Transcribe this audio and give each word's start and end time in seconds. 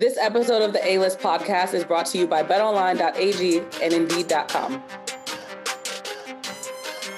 This 0.00 0.16
episode 0.16 0.62
of 0.62 0.72
the 0.72 0.82
A 0.82 0.96
List 0.96 1.18
podcast 1.18 1.74
is 1.74 1.84
brought 1.84 2.06
to 2.06 2.18
you 2.18 2.26
by 2.26 2.42
betonline.ag 2.42 3.58
and 3.82 3.92
indeed.com. 3.92 4.82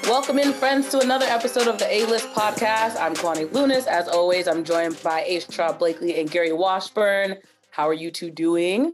Welcome 0.02 0.40
in, 0.40 0.52
friends, 0.52 0.88
to 0.88 0.98
another 0.98 1.26
episode 1.26 1.68
of 1.68 1.78
the 1.78 1.86
A 1.88 2.04
List 2.06 2.26
podcast. 2.30 3.00
I'm 3.00 3.14
Kwani 3.14 3.46
Lunis. 3.50 3.86
As 3.86 4.08
always, 4.08 4.48
I'm 4.48 4.64
joined 4.64 5.00
by 5.00 5.20
A. 5.20 5.36
Sherrod 5.38 5.78
Blakely 5.78 6.18
and 6.18 6.28
Gary 6.28 6.52
Washburn. 6.52 7.36
How 7.70 7.88
are 7.88 7.94
you 7.94 8.10
two 8.10 8.32
doing? 8.32 8.92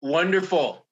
Wonderful. 0.00 0.86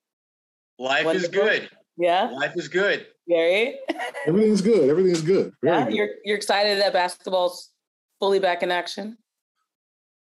Life 0.80 1.04
Wonderful. 1.04 1.30
is 1.30 1.32
good. 1.32 1.70
Yeah. 1.96 2.28
Life 2.32 2.54
is 2.56 2.66
good. 2.66 3.06
Gary? 3.28 3.78
Everything's 4.26 4.62
good. 4.62 4.90
Everything's 4.90 5.22
good. 5.22 5.52
Very 5.62 5.78
yeah, 5.78 5.84
good. 5.84 5.94
You're, 5.94 6.08
you're 6.24 6.36
excited 6.36 6.80
that 6.80 6.92
basketball's 6.92 7.70
fully 8.18 8.40
back 8.40 8.64
in 8.64 8.72
action? 8.72 9.16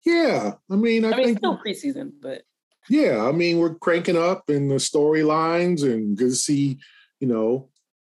Yeah, 0.05 0.53
I 0.71 0.77
mean, 0.77 1.05
I, 1.05 1.13
I 1.13 1.17
mean, 1.17 1.27
think 1.27 1.39
still 1.39 1.59
preseason, 1.59 2.13
but 2.21 2.43
yeah, 2.89 3.25
I 3.27 3.33
mean, 3.33 3.59
we're 3.59 3.75
cranking 3.75 4.17
up 4.17 4.51
in 4.51 4.69
the 4.69 4.75
storylines, 4.75 5.83
and 5.83 6.17
good 6.17 6.31
to 6.31 6.37
see, 6.37 6.79
you 7.21 7.29
know, 7.29 7.71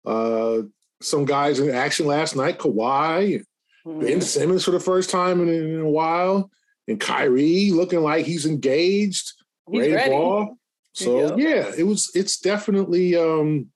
uh, 0.05 0.63
some 1.01 1.25
guys 1.25 1.59
in 1.59 1.71
action 1.71 2.07
last 2.07 2.37
night. 2.37 2.59
Kawhi, 2.59 3.43
mm-hmm. 3.87 4.01
Ben 4.01 4.21
Simmons 4.21 4.65
for 4.65 4.73
the 4.73 4.81
first 4.81 5.09
time 5.09 5.41
in, 5.41 5.49
in, 5.49 5.81
a 5.81 5.89
while, 5.89 6.51
and 6.87 7.01
Kyrie 7.01 7.71
looking 7.71 8.03
like 8.03 8.27
he's 8.27 8.45
engaged, 8.45 9.33
he's 9.71 9.81
ready, 9.81 9.95
ready. 9.95 10.11
ball. 10.11 10.59
So 10.93 11.37
yeah, 11.39 11.73
it 11.77 11.85
was. 11.85 12.11
It's 12.15 12.39
definitely. 12.39 13.17
um 13.17 13.71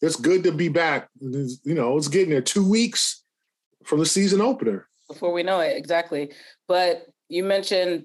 It's 0.00 0.16
good 0.16 0.42
to 0.44 0.52
be 0.52 0.68
back. 0.68 1.08
It's, 1.20 1.60
you 1.64 1.74
know, 1.74 1.96
it's 1.96 2.08
getting 2.08 2.30
there 2.30 2.42
two 2.42 2.68
weeks 2.68 3.22
from 3.84 4.00
the 4.00 4.06
season 4.06 4.40
opener. 4.40 4.88
Before 5.08 5.32
we 5.32 5.42
know 5.42 5.60
it, 5.60 5.76
exactly. 5.76 6.32
But 6.66 7.06
you 7.28 7.44
mentioned 7.44 8.04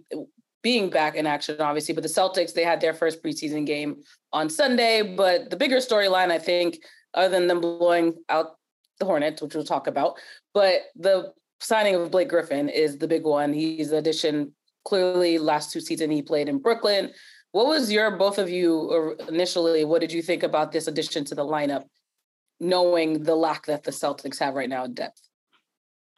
being 0.61 0.89
back 0.89 1.15
in 1.15 1.25
action, 1.25 1.59
obviously, 1.61 1.93
but 1.93 2.03
the 2.03 2.09
Celtics, 2.09 2.53
they 2.53 2.63
had 2.63 2.81
their 2.81 2.93
first 2.93 3.23
preseason 3.23 3.65
game 3.65 4.03
on 4.33 4.49
Sunday. 4.49 5.15
But 5.15 5.49
the 5.49 5.57
bigger 5.57 5.77
storyline, 5.77 6.31
I 6.31 6.39
think, 6.39 6.79
other 7.13 7.29
than 7.29 7.47
them 7.47 7.61
blowing 7.61 8.15
out 8.29 8.57
the 8.99 9.05
Hornets, 9.05 9.41
which 9.41 9.55
we'll 9.55 9.63
talk 9.63 9.87
about, 9.87 10.19
but 10.53 10.81
the 10.95 11.31
signing 11.61 11.95
of 11.95 12.11
Blake 12.11 12.29
Griffin 12.29 12.67
is 12.69 12.97
the 12.97 13.07
big 13.07 13.23
one. 13.23 13.53
He's 13.53 13.91
addition 13.91 14.53
clearly 14.85 15.37
last 15.37 15.71
two 15.71 15.79
seasons 15.79 16.13
he 16.13 16.21
played 16.21 16.49
in 16.49 16.59
Brooklyn. 16.59 17.11
What 17.51 17.67
was 17.67 17.91
your 17.91 18.17
both 18.17 18.37
of 18.37 18.49
you 18.49 19.15
initially? 19.27 19.85
What 19.85 20.01
did 20.01 20.11
you 20.11 20.21
think 20.21 20.43
about 20.43 20.71
this 20.71 20.87
addition 20.87 21.25
to 21.25 21.35
the 21.35 21.45
lineup, 21.45 21.83
knowing 22.59 23.23
the 23.23 23.35
lack 23.35 23.65
that 23.67 23.83
the 23.83 23.91
Celtics 23.91 24.39
have 24.39 24.53
right 24.53 24.69
now 24.69 24.83
in 24.83 24.93
depth? 24.93 25.21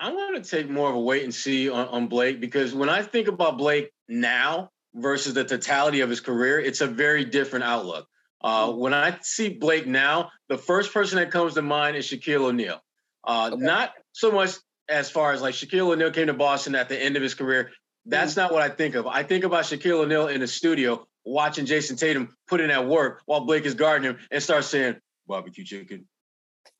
I'm 0.01 0.15
going 0.15 0.41
to 0.41 0.49
take 0.49 0.67
more 0.67 0.89
of 0.89 0.95
a 0.95 0.99
wait 0.99 1.23
and 1.23 1.33
see 1.33 1.69
on, 1.69 1.87
on 1.89 2.07
Blake 2.07 2.41
because 2.41 2.73
when 2.73 2.89
I 2.89 3.03
think 3.03 3.27
about 3.27 3.59
Blake 3.59 3.91
now 4.09 4.71
versus 4.95 5.35
the 5.35 5.45
totality 5.45 6.01
of 6.01 6.09
his 6.09 6.19
career, 6.19 6.59
it's 6.59 6.81
a 6.81 6.87
very 6.87 7.23
different 7.23 7.65
outlook. 7.65 8.07
Uh, 8.43 8.67
mm-hmm. 8.67 8.79
when 8.79 8.93
I 8.95 9.19
see 9.21 9.49
Blake 9.49 9.85
now, 9.85 10.31
the 10.49 10.57
first 10.57 10.91
person 10.91 11.19
that 11.19 11.29
comes 11.29 11.53
to 11.53 11.61
mind 11.61 11.97
is 11.97 12.07
Shaquille 12.07 12.45
O'Neal. 12.45 12.81
Uh, 13.23 13.51
okay. 13.53 13.63
Not 13.63 13.93
so 14.11 14.31
much 14.31 14.55
as 14.89 15.11
far 15.11 15.33
as 15.33 15.41
like 15.43 15.53
Shaquille 15.53 15.91
O'Neal 15.91 16.09
came 16.09 16.27
to 16.27 16.33
Boston 16.33 16.73
at 16.73 16.89
the 16.89 16.99
end 16.99 17.15
of 17.15 17.21
his 17.21 17.35
career. 17.35 17.69
That's 18.07 18.31
mm-hmm. 18.31 18.41
not 18.41 18.53
what 18.53 18.63
I 18.63 18.69
think 18.69 18.95
of. 18.95 19.05
I 19.05 19.21
think 19.21 19.43
about 19.43 19.65
Shaquille 19.65 20.03
O'Neal 20.03 20.29
in 20.29 20.41
the 20.41 20.47
studio 20.47 21.05
watching 21.23 21.67
Jayson 21.67 21.97
Tatum 21.97 22.35
put 22.47 22.59
in 22.59 22.69
that 22.69 22.87
work 22.87 23.21
while 23.27 23.41
Blake 23.41 23.65
is 23.65 23.75
guarding 23.75 24.09
him 24.09 24.17
and 24.31 24.41
start 24.41 24.63
saying, 24.63 24.95
barbecue 25.27 25.63
chicken, 25.63 26.07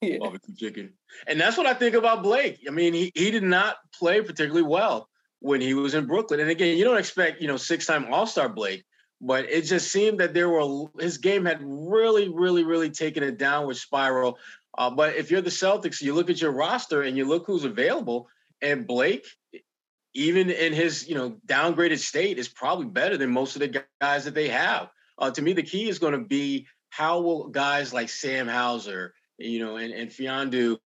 yeah. 0.01 0.17
barbecue 0.19 0.55
chicken. 0.55 0.93
And 1.27 1.39
that's 1.39 1.57
what 1.57 1.67
I 1.67 1.73
think 1.73 1.95
about 1.95 2.23
Blake. 2.23 2.65
I 2.67 2.71
mean, 2.71 2.93
he, 2.93 3.11
he 3.15 3.31
did 3.31 3.43
not 3.43 3.77
play 3.97 4.21
particularly 4.21 4.63
well 4.63 5.07
when 5.39 5.61
he 5.61 5.73
was 5.73 5.93
in 5.93 6.05
Brooklyn. 6.05 6.39
And 6.39 6.49
again, 6.49 6.77
you 6.77 6.83
don't 6.83 6.97
expect, 6.97 7.41
you 7.41 7.47
know, 7.47 7.57
six-time 7.57 8.13
All-Star 8.13 8.49
Blake, 8.49 8.83
but 9.19 9.45
it 9.45 9.63
just 9.63 9.91
seemed 9.91 10.19
that 10.19 10.33
there 10.33 10.49
were 10.49 10.87
his 10.99 11.17
game 11.17 11.45
had 11.45 11.59
really, 11.61 12.29
really, 12.29 12.63
really 12.63 12.89
taken 12.89 13.23
a 13.23 13.31
downward 13.31 13.77
spiral. 13.77 14.37
Uh, 14.77 14.89
but 14.89 15.15
if 15.15 15.29
you're 15.29 15.41
the 15.41 15.49
Celtics, 15.49 16.01
you 16.01 16.13
look 16.13 16.29
at 16.29 16.41
your 16.41 16.51
roster 16.51 17.01
and 17.01 17.17
you 17.17 17.25
look 17.25 17.45
who's 17.45 17.65
available, 17.65 18.27
and 18.61 18.87
Blake, 18.87 19.25
even 20.13 20.49
in 20.49 20.73
his 20.73 21.07
you 21.07 21.15
know 21.15 21.37
downgraded 21.45 21.99
state, 21.99 22.37
is 22.37 22.47
probably 22.47 22.85
better 22.85 23.17
than 23.17 23.31
most 23.31 23.55
of 23.55 23.59
the 23.59 23.83
guys 23.99 24.25
that 24.25 24.33
they 24.33 24.47
have. 24.47 24.89
Uh, 25.17 25.29
to 25.29 25.41
me, 25.41 25.53
the 25.53 25.63
key 25.63 25.89
is 25.89 25.99
going 25.99 26.13
to 26.13 26.25
be 26.25 26.67
how 26.89 27.19
will 27.21 27.49
guys 27.49 27.93
like 27.93 28.09
Sam 28.09 28.47
Hauser 28.47 29.13
you 29.43 29.59
know, 29.59 29.77
and, 29.77 29.93
and 29.93 30.09
Mfiondu 30.09 30.77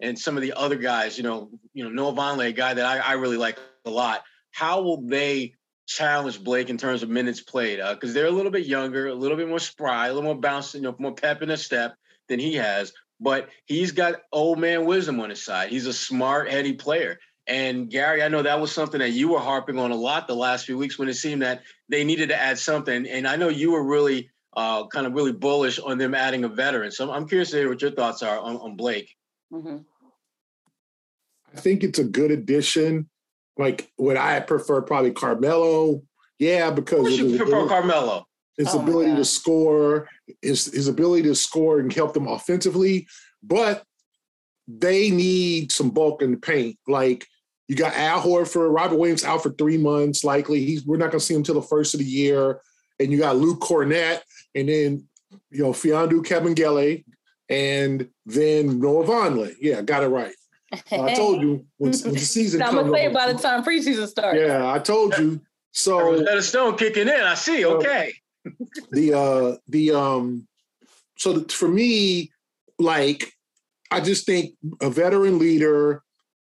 and 0.00 0.18
some 0.18 0.36
of 0.36 0.42
the 0.42 0.52
other 0.52 0.76
guys, 0.76 1.16
you 1.16 1.24
know, 1.24 1.50
you 1.72 1.84
know, 1.84 1.90
Noah 1.90 2.12
Vonleh, 2.12 2.48
a 2.48 2.52
guy 2.52 2.74
that 2.74 2.84
I, 2.84 2.98
I 2.98 3.12
really 3.14 3.36
like 3.36 3.58
a 3.84 3.90
lot. 3.90 4.22
How 4.50 4.82
will 4.82 5.02
they 5.02 5.54
challenge 5.86 6.42
Blake 6.42 6.70
in 6.70 6.78
terms 6.78 7.02
of 7.02 7.08
minutes 7.08 7.40
played? 7.40 7.78
Because 7.78 8.10
uh, 8.10 8.14
they're 8.14 8.26
a 8.26 8.30
little 8.30 8.52
bit 8.52 8.66
younger, 8.66 9.08
a 9.08 9.14
little 9.14 9.36
bit 9.36 9.48
more 9.48 9.58
spry, 9.58 10.06
a 10.06 10.14
little 10.14 10.22
more 10.22 10.40
bounce, 10.40 10.74
you 10.74 10.80
know, 10.80 10.94
more 10.98 11.14
pep 11.14 11.42
in 11.42 11.50
a 11.50 11.56
step 11.56 11.94
than 12.28 12.38
he 12.38 12.54
has. 12.54 12.92
But 13.20 13.48
he's 13.64 13.92
got 13.92 14.22
old 14.32 14.58
man 14.58 14.86
wisdom 14.86 15.20
on 15.20 15.30
his 15.30 15.42
side. 15.42 15.70
He's 15.70 15.86
a 15.86 15.92
smart, 15.92 16.50
heady 16.50 16.74
player. 16.74 17.18
And 17.46 17.90
Gary, 17.90 18.22
I 18.22 18.28
know 18.28 18.42
that 18.42 18.60
was 18.60 18.72
something 18.72 19.00
that 19.00 19.10
you 19.10 19.28
were 19.28 19.40
harping 19.40 19.78
on 19.78 19.90
a 19.90 19.96
lot 19.96 20.26
the 20.26 20.34
last 20.34 20.64
few 20.64 20.78
weeks 20.78 20.98
when 20.98 21.08
it 21.08 21.14
seemed 21.14 21.42
that 21.42 21.62
they 21.88 22.02
needed 22.02 22.30
to 22.30 22.40
add 22.40 22.58
something. 22.58 23.06
And 23.06 23.28
I 23.28 23.36
know 23.36 23.48
you 23.48 23.72
were 23.72 23.84
really 23.84 24.30
uh, 24.56 24.86
kind 24.86 25.06
of 25.06 25.14
really 25.14 25.32
bullish 25.32 25.78
on 25.78 25.98
them 25.98 26.14
adding 26.14 26.44
a 26.44 26.48
veteran. 26.48 26.90
So 26.90 27.12
I'm 27.12 27.26
curious 27.26 27.50
to 27.50 27.58
hear 27.58 27.68
what 27.68 27.82
your 27.82 27.90
thoughts 27.90 28.22
are 28.22 28.38
on, 28.38 28.56
on 28.56 28.76
Blake. 28.76 29.10
Mm-hmm. 29.52 29.78
I 31.54 31.60
think 31.60 31.84
it's 31.84 31.98
a 31.98 32.04
good 32.04 32.30
addition. 32.30 33.08
Like 33.56 33.90
what 33.96 34.16
I 34.16 34.40
prefer, 34.40 34.82
probably 34.82 35.12
Carmelo. 35.12 36.02
Yeah, 36.38 36.70
because 36.70 37.16
you 37.16 37.36
prefer 37.36 37.44
ability, 37.44 37.68
Carmelo. 37.68 38.26
His 38.56 38.74
oh 38.74 38.80
ability 38.80 39.14
to 39.14 39.24
score, 39.24 40.08
his 40.42 40.66
his 40.66 40.88
ability 40.88 41.22
to 41.24 41.34
score 41.34 41.78
and 41.78 41.92
help 41.92 42.14
them 42.14 42.26
offensively, 42.26 43.06
but 43.42 43.84
they 44.66 45.10
need 45.10 45.70
some 45.70 45.90
bulk 45.90 46.22
in 46.22 46.32
the 46.32 46.36
paint. 46.36 46.76
Like 46.88 47.26
you 47.68 47.76
got 47.76 47.94
Al 47.94 48.20
Horford, 48.20 48.74
Robert 48.74 48.96
Williams 48.96 49.24
out 49.24 49.44
for 49.44 49.50
three 49.50 49.78
months, 49.78 50.24
likely. 50.24 50.64
He's 50.64 50.84
we're 50.84 50.96
not 50.96 51.12
going 51.12 51.20
to 51.20 51.24
see 51.24 51.34
him 51.34 51.40
until 51.40 51.54
the 51.54 51.62
first 51.62 51.94
of 51.94 52.00
the 52.00 52.06
year 52.06 52.60
and 53.00 53.10
you 53.10 53.18
got 53.18 53.36
Luke 53.36 53.60
Kornet, 53.60 54.20
and 54.54 54.68
then 54.68 55.06
you 55.50 55.62
know 55.62 55.72
Mfiondu 55.72 56.24
Kabengele, 56.24 57.04
and 57.48 58.08
then 58.26 58.80
Noah 58.80 59.04
Vonleh. 59.04 59.54
Yeah, 59.60 59.82
got 59.82 60.02
it 60.02 60.08
right. 60.08 60.34
I 60.90 61.14
told 61.14 61.42
you 61.42 61.66
when, 61.78 61.92
when 61.92 62.14
the 62.14 62.18
season. 62.18 62.62
I'm 62.62 62.74
gonna 62.74 62.92
say 62.92 63.08
by 63.08 63.32
the 63.32 63.38
time 63.38 63.62
preseason 63.62 64.06
starts. 64.06 64.38
Yeah, 64.38 64.72
I 64.72 64.78
told 64.78 65.16
you. 65.18 65.40
So 65.72 66.20
that 66.20 66.42
Stone 66.42 66.76
kicking 66.76 67.08
in. 67.08 67.20
I 67.20 67.34
see. 67.34 67.64
Okay. 67.64 68.12
Uh, 68.46 68.50
the 68.92 69.14
uh 69.14 69.56
the 69.68 69.90
um 69.92 70.46
so 71.16 71.32
the, 71.32 71.52
for 71.52 71.68
me, 71.68 72.30
like 72.78 73.32
I 73.90 74.00
just 74.00 74.26
think 74.26 74.54
a 74.80 74.90
veteran 74.90 75.38
leader. 75.38 76.02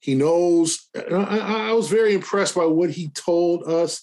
He 0.01 0.15
knows. 0.15 0.87
I, 0.95 1.69
I 1.69 1.73
was 1.73 1.89
very 1.89 2.13
impressed 2.13 2.55
by 2.55 2.65
what 2.65 2.89
he 2.89 3.09
told 3.09 3.67
us 3.67 4.01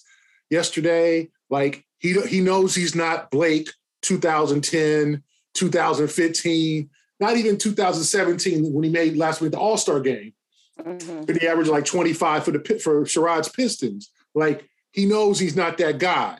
yesterday. 0.49 1.29
Like 1.49 1.83
he 1.97 2.19
he 2.21 2.41
knows 2.41 2.75
he's 2.75 2.95
not 2.95 3.31
Blake 3.31 3.71
2010, 4.01 5.23
2015, 5.53 6.89
not 7.19 7.37
even 7.37 7.57
2017 7.57 8.73
when 8.73 8.83
he 8.83 8.89
made 8.89 9.17
last 9.17 9.41
week 9.41 9.51
the 9.51 9.59
All 9.59 9.77
Star 9.77 9.99
game. 9.99 10.33
Mm-hmm. 10.79 11.23
But 11.25 11.37
he 11.37 11.47
averaged 11.47 11.69
like 11.69 11.85
25 11.85 12.43
for 12.43 12.51
the 12.51 12.79
for 12.79 13.03
Sherrod's 13.05 13.49
Pistons. 13.49 14.11
Like 14.35 14.69
he 14.91 15.05
knows 15.05 15.39
he's 15.39 15.55
not 15.55 15.77
that 15.79 15.97
guy. 15.99 16.37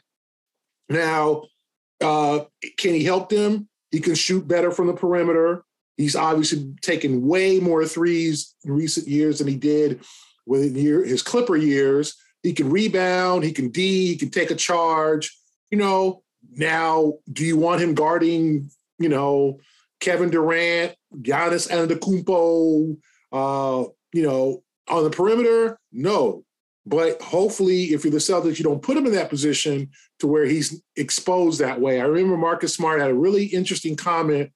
Now, 0.89 1.43
Uh, 1.99 2.45
can 2.77 2.93
he 2.93 3.03
help 3.03 3.29
them? 3.29 3.67
He 3.89 3.99
can 3.99 4.13
shoot 4.13 4.47
better 4.47 4.69
from 4.69 4.85
the 4.85 4.93
perimeter. 4.93 5.63
He's 5.97 6.15
obviously 6.15 6.75
taken 6.81 7.25
way 7.25 7.59
more 7.59 7.85
threes 7.85 8.53
in 8.63 8.71
recent 8.73 9.07
years 9.07 9.39
than 9.39 9.47
he 9.47 9.55
did 9.55 10.01
with 10.45 10.75
his 10.75 11.23
Clipper 11.23 11.55
years. 11.55 12.15
He 12.43 12.53
can 12.53 12.69
rebound, 12.69 13.43
he 13.43 13.51
can 13.51 13.69
D, 13.69 14.07
he 14.07 14.15
can 14.15 14.29
take 14.29 14.51
a 14.51 14.55
charge. 14.55 15.35
You 15.71 15.79
know, 15.79 16.21
now 16.51 17.13
do 17.31 17.45
you 17.45 17.57
want 17.57 17.81
him 17.81 17.93
guarding, 17.93 18.69
you 18.99 19.09
know, 19.09 19.59
Kevin 19.99 20.29
Durant, 20.29 20.95
Giannis 21.15 21.69
Antetokounmpo, 21.69 22.97
uh, 23.31 23.89
you 24.13 24.23
know, 24.23 24.63
on 24.87 25.03
the 25.03 25.09
perimeter? 25.09 25.79
No. 25.91 26.43
But 26.85 27.21
hopefully, 27.21 27.85
if 27.85 28.03
you're 28.05 28.11
the 28.11 28.17
Celtics, 28.17 28.57
you 28.57 28.63
don't 28.63 28.81
put 28.81 28.95
him 28.95 29.05
in 29.05 29.11
that 29.11 29.29
position 29.29 29.89
to 30.19 30.27
where 30.27 30.45
he's 30.45 30.81
exposed 30.95 31.59
that 31.59 31.81
way. 31.81 31.99
I 31.99 32.05
remember 32.05 32.37
Marcus 32.37 32.73
Smart 32.73 33.01
had 33.01 33.09
a 33.09 33.15
really 33.15 33.45
interesting 33.45 33.97
comment 33.97 34.51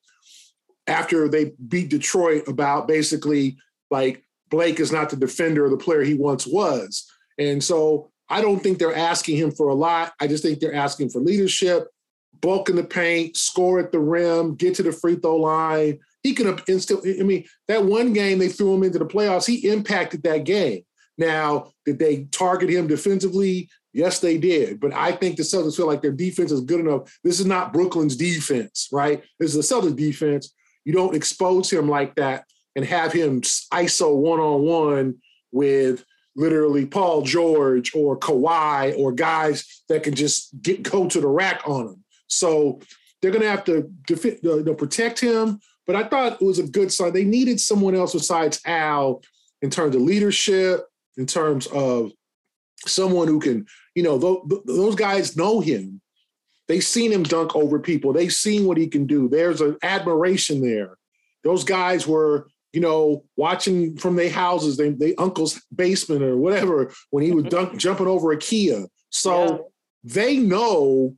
after 0.88 1.28
they 1.28 1.51
beat 1.68 1.89
Detroit 1.89 2.48
about 2.48 2.88
basically 2.88 3.57
like 3.89 4.24
Blake 4.50 4.80
is 4.80 4.92
not 4.92 5.10
the 5.10 5.16
defender 5.16 5.66
or 5.66 5.69
the 5.69 5.78
player 5.78 6.04
he 6.04 6.13
once 6.13 6.48
was. 6.48 7.06
And 7.38 7.63
so 7.63 8.11
I 8.31 8.42
don't 8.42 8.60
think 8.60 8.80
they're 8.80 8.95
asking 8.95 9.38
him 9.38 9.51
for 9.51 9.68
a 9.68 9.74
lot. 9.74 10.13
I 10.19 10.28
just 10.28 10.44
think 10.44 10.60
they're 10.60 10.74
asking 10.74 11.10
for 11.10 11.19
leadership, 11.19 11.88
bulk 12.39 12.69
in 12.69 12.78
the 12.78 12.83
paint, 12.83 13.36
score 13.36 13.80
at 13.80 13.92
the 13.92 14.00
rim, 14.00 14.56
get 14.56 14.75
to 14.75 14.83
the 14.83 14.92
free 14.92 15.16
throw 15.16 15.36
line. 15.36 16.00
He 16.24 16.33
can 16.33 16.57
instantly, 16.68 17.19
I 17.19 17.24
mean, 17.24 17.45
that 17.68 17.83
one 17.83 18.13
game 18.13 18.39
they 18.39 18.48
threw 18.48 18.74
him 18.74 18.83
into 18.83 19.00
the 19.00 19.06
playoffs, 19.06 19.45
he 19.45 19.68
impacted 19.69 20.24
that 20.24 20.45
game. 20.45 20.83
Now, 21.18 21.72
did 21.86 22.00
they 22.00 22.24
target 22.31 22.69
him 22.69 22.88
defensively? 22.88 23.69
Yes, 23.94 24.19
they 24.19 24.38
did. 24.38 24.80
But 24.80 24.94
I 24.94 25.12
think 25.12 25.36
the 25.36 25.44
Celtics 25.44 25.75
feel 25.75 25.88
like 25.88 26.01
their 26.01 26.13
defense 26.13 26.51
is 26.51 26.62
good 26.62 26.80
enough. 26.80 27.19
This 27.24 27.39
is 27.39 27.45
not 27.45 27.74
Brooklyn's 27.74 28.16
defense, 28.16 28.88
right? 28.92 29.22
This 29.39 29.54
is 29.54 29.69
the 29.69 29.75
Celtics 29.75 29.98
defense. 29.98 30.54
You 30.86 30.94
don't 30.94 31.16
expose 31.16 31.72
him 31.72 31.89
like 31.89 32.16
that 32.16 32.45
and 32.75 32.86
have 32.86 33.12
him 33.12 33.42
ISO 33.42 34.16
one 34.16 34.39
on 34.39 34.62
one 34.62 35.16
with 35.51 36.06
literally 36.36 36.86
Paul 36.86 37.24
George 37.24 37.94
or 37.95 38.18
Kawhi 38.18 38.98
or 38.98 39.12
guys 39.12 39.83
that 39.89 40.04
can 40.04 40.13
just 40.13 40.62
get 40.62 40.83
go 40.83 41.07
to 41.07 41.22
the 41.22 41.28
rack 41.28 41.62
on 41.66 41.88
him. 41.88 42.04
So 42.28 42.80
they're 43.22 43.31
going 43.31 43.44
to 43.44 43.50
have 43.50 43.66
to 43.66 43.92
defend, 44.07 44.45
uh, 44.45 44.74
protect 44.74 45.19
him. 45.19 45.60
But 45.86 45.95
I 45.95 46.04
thought 46.07 46.42
it 46.42 46.45
was 46.45 46.60
a 46.60 46.68
good 46.68 46.92
sign. 46.92 47.13
They 47.13 47.24
needed 47.24 47.60
someone 47.60 47.95
else 47.95 48.13
besides 48.13 48.62
Al 48.66 49.22
in 49.62 49.69
terms 49.69 49.95
of 49.95 50.01
leadership, 50.01 50.86
in 51.18 51.25
terms 51.25 51.68
of 51.68 52.12
someone 52.86 53.28
who 53.28 53.39
can, 53.39 53.66
you 53.95 54.04
know, 54.04 54.19
th- 54.19 54.62
those 54.66 54.95
guys 54.95 55.36
know 55.36 55.60
him. 55.60 56.01
They've 56.68 56.83
seen 56.83 57.12
him 57.12 57.24
dunk 57.24 57.56
over 57.56 57.80
people. 57.80 58.13
They've 58.13 58.31
seen 58.31 58.66
what 58.66 58.78
he 58.78 58.88
can 58.88 59.06
do. 59.06 59.28
There's 59.28 59.60
an 59.60 59.78
admiration 59.83 60.62
there. 60.62 60.98
Those 61.44 61.63
guys 61.63 62.07
were, 62.07 62.48
you 62.73 62.81
know, 62.81 63.23
watching 63.35 63.97
from 63.97 64.15
their 64.15 64.29
houses, 64.29 64.77
they, 64.77 64.89
they 64.89 65.15
uncle's 65.15 65.62
basement 65.75 66.23
or 66.23 66.38
whatever, 66.38 66.91
when 67.09 67.23
he 67.23 67.31
was 67.31 67.45
mm-hmm. 67.45 67.56
dunk, 67.56 67.77
jumping 67.77 68.07
over 68.07 68.31
a 68.31 68.38
Kia. 68.38 68.85
So 69.09 69.45
yeah. 69.45 69.57
they 70.03 70.38
know 70.38 71.15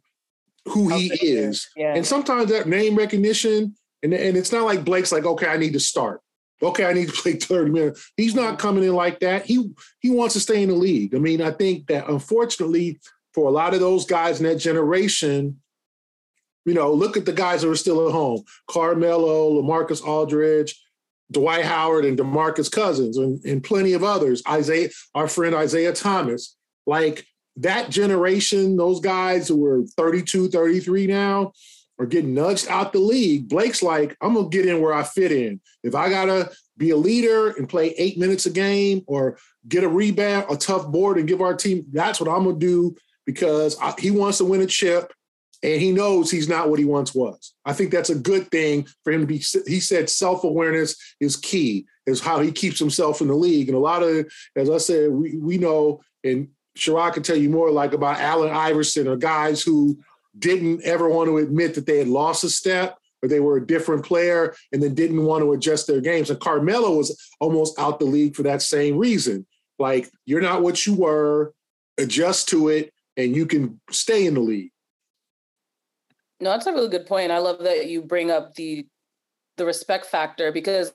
who 0.65 0.89
he 0.89 1.07
is. 1.21 1.69
Yeah. 1.75 1.95
And 1.95 2.05
sometimes 2.05 2.50
that 2.50 2.67
name 2.67 2.95
recognition, 2.95 3.75
and, 4.01 4.13
and 4.13 4.35
it's 4.35 4.51
not 4.51 4.65
like 4.65 4.83
Blake's 4.83 5.11
like, 5.11 5.25
okay, 5.25 5.47
I 5.47 5.57
need 5.57 5.73
to 5.73 5.79
start. 5.79 6.21
Okay, 6.61 6.85
I 6.85 6.94
need 6.94 7.09
to 7.09 7.13
play 7.21 7.33
30 7.33 7.71
minutes. 7.71 8.11
He's 8.17 8.35
not 8.35 8.53
mm-hmm. 8.53 8.57
coming 8.57 8.83
in 8.83 8.94
like 8.94 9.19
that. 9.19 9.45
He 9.45 9.71
he 10.00 10.09
wants 10.09 10.33
to 10.33 10.39
stay 10.39 10.63
in 10.63 10.69
the 10.69 10.75
league. 10.75 11.13
I 11.13 11.19
mean, 11.19 11.41
I 11.41 11.51
think 11.51 11.88
that 11.88 12.09
unfortunately 12.09 13.00
for 13.33 13.47
a 13.47 13.51
lot 13.51 13.73
of 13.73 13.79
those 13.79 14.05
guys 14.05 14.39
in 14.39 14.45
that 14.47 14.57
generation, 14.57 15.59
you 16.65 16.73
know, 16.73 16.94
look 16.94 17.17
at 17.17 17.25
the 17.25 17.33
guys 17.33 17.61
that 17.61 17.69
are 17.69 17.75
still 17.75 18.07
at 18.07 18.13
home: 18.13 18.44
Carmelo, 18.69 19.61
LaMarcus 19.61 20.05
Aldridge, 20.05 20.79
Dwight 21.33 21.65
Howard, 21.65 22.06
and 22.06 22.18
DeMarcus 22.18 22.71
Cousins, 22.71 23.18
and, 23.18 23.44
and 23.45 23.63
plenty 23.63 23.94
of 23.94 24.03
others. 24.03 24.41
Isaiah, 24.47 24.89
our 25.13 25.27
friend 25.27 25.56
Isaiah 25.56 25.94
Thomas. 25.94 26.56
Like 26.85 27.25
that 27.57 27.89
generation, 27.89 28.77
those 28.77 29.00
guys 29.00 29.47
who 29.47 29.57
were 29.57 29.83
32, 29.97 30.50
33 30.50 31.07
now 31.07 31.53
are 32.00 32.06
getting 32.06 32.33
nudged 32.33 32.68
out 32.68 32.94
the 32.94 33.00
league. 33.00 33.47
Blake's 33.47 33.83
like, 33.83 34.18
I'm 34.21 34.33
gonna 34.33 34.50
get 34.50 34.65
in 34.65 34.81
where 34.81 34.94
I 34.94 35.03
fit 35.03 35.31
in. 35.31 35.62
If 35.83 35.95
I 35.95 36.09
gotta 36.09 36.51
be 36.77 36.89
a 36.89 36.97
leader 36.97 37.50
and 37.50 37.69
play 37.69 37.89
eight 37.97 38.18
minutes 38.18 38.45
a 38.45 38.50
game 38.50 39.03
or 39.06 39.38
get 39.68 39.83
a 39.83 39.89
rebound, 39.89 40.47
a 40.50 40.57
tough 40.57 40.88
board, 40.88 41.18
and 41.18 41.27
give 41.27 41.41
our 41.41 41.56
team, 41.56 41.86
that's 41.91 42.19
what 42.19 42.29
I'm 42.29 42.45
gonna 42.45 42.57
do 42.57 42.95
because 43.25 43.77
I, 43.79 43.94
he 44.00 44.12
wants 44.12 44.39
to 44.39 44.45
win 44.45 44.62
a 44.62 44.65
chip 44.65 45.13
and 45.63 45.81
he 45.81 45.94
knows 45.94 46.30
he's 46.30 46.50
not 46.50 46.69
what 46.69 46.77
he 46.77 46.86
once 46.86 47.15
was. 47.15 47.54
I 47.65 47.71
think 47.71 47.92
that's 47.92 48.10
a 48.10 48.15
good 48.15 48.51
thing 48.51 48.86
for 49.04 49.13
him 49.13 49.21
to 49.21 49.27
be. 49.27 49.38
He 49.65 49.80
said 49.80 50.10
self 50.10 50.44
awareness 50.44 50.95
is 51.21 51.38
key, 51.38 51.86
is 52.06 52.19
how 52.19 52.39
he 52.42 52.51
keeps 52.51 52.77
himself 52.77 53.21
in 53.21 53.30
the 53.30 53.33
league. 53.33 53.69
And 53.69 53.77
a 53.77 53.81
lot 53.81 54.04
of, 54.04 54.31
as 54.57 54.69
I 54.69 54.77
said, 54.77 55.10
we, 55.10 55.38
we 55.38 55.57
know, 55.57 56.01
and 56.24 56.50
Sherrod 56.77 57.13
can 57.13 57.24
tell 57.24 57.38
you 57.38 57.50
more 57.50 57.71
like 57.71 57.94
about 57.94 58.19
Allen 58.19 58.51
Iverson 58.51 59.07
or 59.07 59.15
guys 59.15 59.63
who 59.63 59.98
didn't 60.38 60.83
ever 60.83 61.07
want 61.07 61.30
to 61.30 61.38
admit 61.38 61.75
that 61.75 61.86
they 61.86 62.00
had 62.00 62.07
lost 62.07 62.44
a 62.44 62.50
step 62.50 62.98
or 63.21 63.30
they 63.30 63.39
were 63.39 63.57
a 63.57 63.65
different 63.65 64.04
player 64.04 64.54
and 64.74 64.83
then 64.83 64.94
didn't 64.94 65.24
want 65.24 65.44
to 65.44 65.54
adjust 65.54 65.88
their 65.88 66.01
games. 66.01 66.30
And 66.30 66.39
Carmelo 66.42 66.98
was 66.98 67.18
almost 67.39 67.80
out 67.80 68.00
the 68.00 68.06
league 68.06 68.36
for 68.36 68.44
that 68.44 68.62
same 68.62 68.98
reason. 68.98 69.45
Like, 69.80 70.10
you're 70.25 70.42
not 70.42 70.62
what 70.62 70.86
you 70.86 70.95
were, 70.95 71.54
adjust 71.98 72.50
to 72.50 72.68
it, 72.68 72.92
and 73.15 73.36
you 73.36 73.45
can 73.45 73.80
stay 73.92 74.25
in 74.25 74.33
the 74.33 74.42
league. 74.42 74.73
No, 76.44 76.51
that's 76.51 76.68
a 76.68 76.74
really 76.74 76.90
good 76.90 77.06
point. 77.06 77.31
I 77.31 77.40
love 77.40 77.60
that 77.60 77.88
you 77.88 78.01
bring 78.01 78.30
up 78.30 78.54
the 78.56 78.86
the 79.57 79.66
respect 79.66 80.06
factor 80.06 80.51
because 80.51 80.92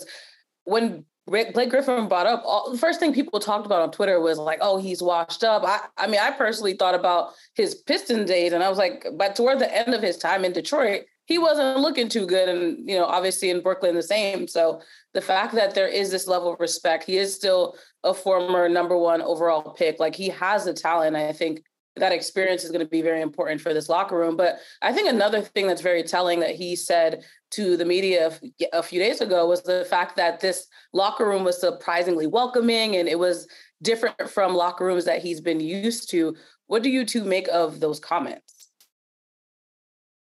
when 0.64 1.04
Blake 1.26 1.70
Griffin 1.70 2.08
brought 2.08 2.26
up 2.26 2.42
all, 2.44 2.72
the 2.72 2.78
first 2.78 3.00
thing 3.00 3.12
people 3.12 3.38
talked 3.38 3.66
about 3.66 3.82
on 3.82 3.90
Twitter 3.90 4.20
was 4.20 4.38
like, 4.38 4.58
"Oh, 4.62 4.78
he's 4.78 5.02
washed 5.02 5.44
up." 5.44 5.62
I, 5.64 5.80
I 5.96 6.06
mean, 6.06 6.20
I 6.20 6.30
personally 6.30 6.74
thought 6.74 6.94
about 6.94 7.32
his 7.54 7.74
Piston 7.74 8.24
days, 8.24 8.52
and 8.52 8.62
I 8.62 8.68
was 8.68 8.78
like, 8.78 9.06
but 9.16 9.36
toward 9.36 9.58
the 9.58 9.74
end 9.74 9.94
of 9.94 10.02
his 10.02 10.16
time 10.16 10.44
in 10.44 10.52
Detroit, 10.52 11.04
he 11.26 11.38
wasn't 11.38 11.80
looking 11.80 12.08
too 12.08 12.26
good, 12.26 12.48
and 12.48 12.88
you 12.88 12.96
know, 12.96 13.04
obviously 13.04 13.50
in 13.50 13.62
Brooklyn 13.62 13.94
the 13.94 14.02
same. 14.02 14.48
So 14.48 14.80
the 15.12 15.20
fact 15.20 15.54
that 15.54 15.74
there 15.74 15.88
is 15.88 16.10
this 16.10 16.26
level 16.26 16.52
of 16.52 16.60
respect, 16.60 17.04
he 17.04 17.18
is 17.18 17.34
still 17.34 17.76
a 18.04 18.14
former 18.14 18.68
number 18.68 18.96
one 18.96 19.20
overall 19.22 19.74
pick. 19.74 20.00
Like 20.00 20.14
he 20.14 20.28
has 20.30 20.64
the 20.64 20.72
talent. 20.72 21.16
I 21.16 21.32
think 21.32 21.62
that 22.00 22.12
experience 22.12 22.64
is 22.64 22.70
going 22.70 22.84
to 22.84 22.90
be 22.90 23.02
very 23.02 23.20
important 23.20 23.60
for 23.60 23.74
this 23.74 23.88
locker 23.88 24.16
room. 24.16 24.36
But 24.36 24.58
I 24.82 24.92
think 24.92 25.08
another 25.08 25.40
thing 25.40 25.66
that's 25.66 25.82
very 25.82 26.02
telling 26.02 26.40
that 26.40 26.54
he 26.54 26.76
said 26.76 27.24
to 27.52 27.76
the 27.76 27.84
media 27.84 28.32
a 28.72 28.82
few 28.82 28.98
days 28.98 29.20
ago 29.20 29.46
was 29.46 29.62
the 29.62 29.86
fact 29.88 30.16
that 30.16 30.40
this 30.40 30.66
locker 30.92 31.26
room 31.26 31.44
was 31.44 31.60
surprisingly 31.60 32.26
welcoming 32.26 32.96
and 32.96 33.08
it 33.08 33.18
was 33.18 33.46
different 33.82 34.28
from 34.28 34.54
locker 34.54 34.84
rooms 34.84 35.04
that 35.04 35.22
he's 35.22 35.40
been 35.40 35.60
used 35.60 36.10
to. 36.10 36.36
What 36.66 36.82
do 36.82 36.90
you 36.90 37.04
two 37.04 37.24
make 37.24 37.48
of 37.48 37.80
those 37.80 38.00
comments? 38.00 38.70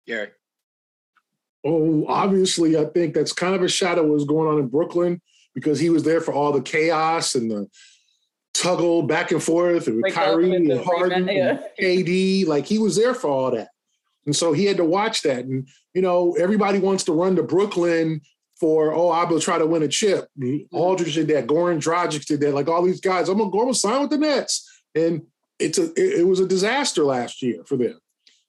Gary. 0.08 0.30
Oh, 1.66 2.06
obviously, 2.08 2.78
I 2.78 2.86
think 2.86 3.16
that's 3.16 3.34
kind 3.34 3.56
of 3.56 3.64
a 3.64 3.68
shadow 3.68 4.04
of 4.04 4.10
what's 4.10 4.26
going 4.26 4.48
on 4.48 4.60
in 4.60 4.68
Brooklyn 4.68 5.22
because 5.56 5.80
he 5.80 5.90
was 5.90 6.04
there 6.04 6.22
for 6.22 6.34
all 6.34 6.52
the 6.52 6.62
chaos 6.62 7.34
and 7.34 7.50
the 7.50 7.68
tuggle 8.56 9.06
back 9.06 9.32
and 9.32 9.44
forth 9.44 9.88
with 9.88 10.14
Kyrie 10.14 10.56
and 10.56 10.72
Harden 10.82 11.28
yeah. 11.28 11.50
and 11.50 11.60
KD. 11.80 12.48
Like 12.48 12.66
he 12.66 12.80
was 12.80 12.96
there 12.96 13.14
for 13.14 13.30
all 13.30 13.52
that. 13.52 13.70
And 14.26 14.36
so 14.36 14.54
he 14.54 14.66
had 14.66 14.78
to 14.78 14.86
watch 14.86 15.22
that. 15.24 15.46
And, 15.46 15.68
you 15.94 16.02
know, 16.02 16.34
everybody 16.40 16.80
wants 16.80 17.04
to 17.06 17.14
run 17.14 17.36
to 17.36 17.44
Brooklyn 17.44 18.22
for, 18.60 18.94
oh, 18.94 19.10
I 19.10 19.26
will 19.26 19.40
try 19.40 19.58
to 19.58 19.68
win 19.68 19.84
a 19.84 19.88
chip. 19.88 20.28
Mm-hmm. 20.40 20.76
Aldridge 20.76 21.16
did 21.16 21.28
that, 21.28 21.48
Goran 21.48 21.82
Dragic 21.82 22.26
did 22.26 22.40
that, 22.40 22.56
like 22.56 22.68
all 22.68 22.82
these 22.82 23.02
guys. 23.02 23.30
I'm 23.30 23.38
gonna 23.38 23.52
go 23.52 23.64
and 23.64 23.76
sign 23.76 24.02
with 24.02 24.10
the 24.10 24.18
Nets. 24.18 24.82
And 24.96 25.24
it's 25.60 25.78
a 25.78 25.92
it, 25.92 26.22
it 26.22 26.28
was 26.28 26.40
a 26.40 26.48
disaster 26.48 27.04
last 27.04 27.42
year 27.42 27.64
for 27.66 27.78
them, 27.78 28.00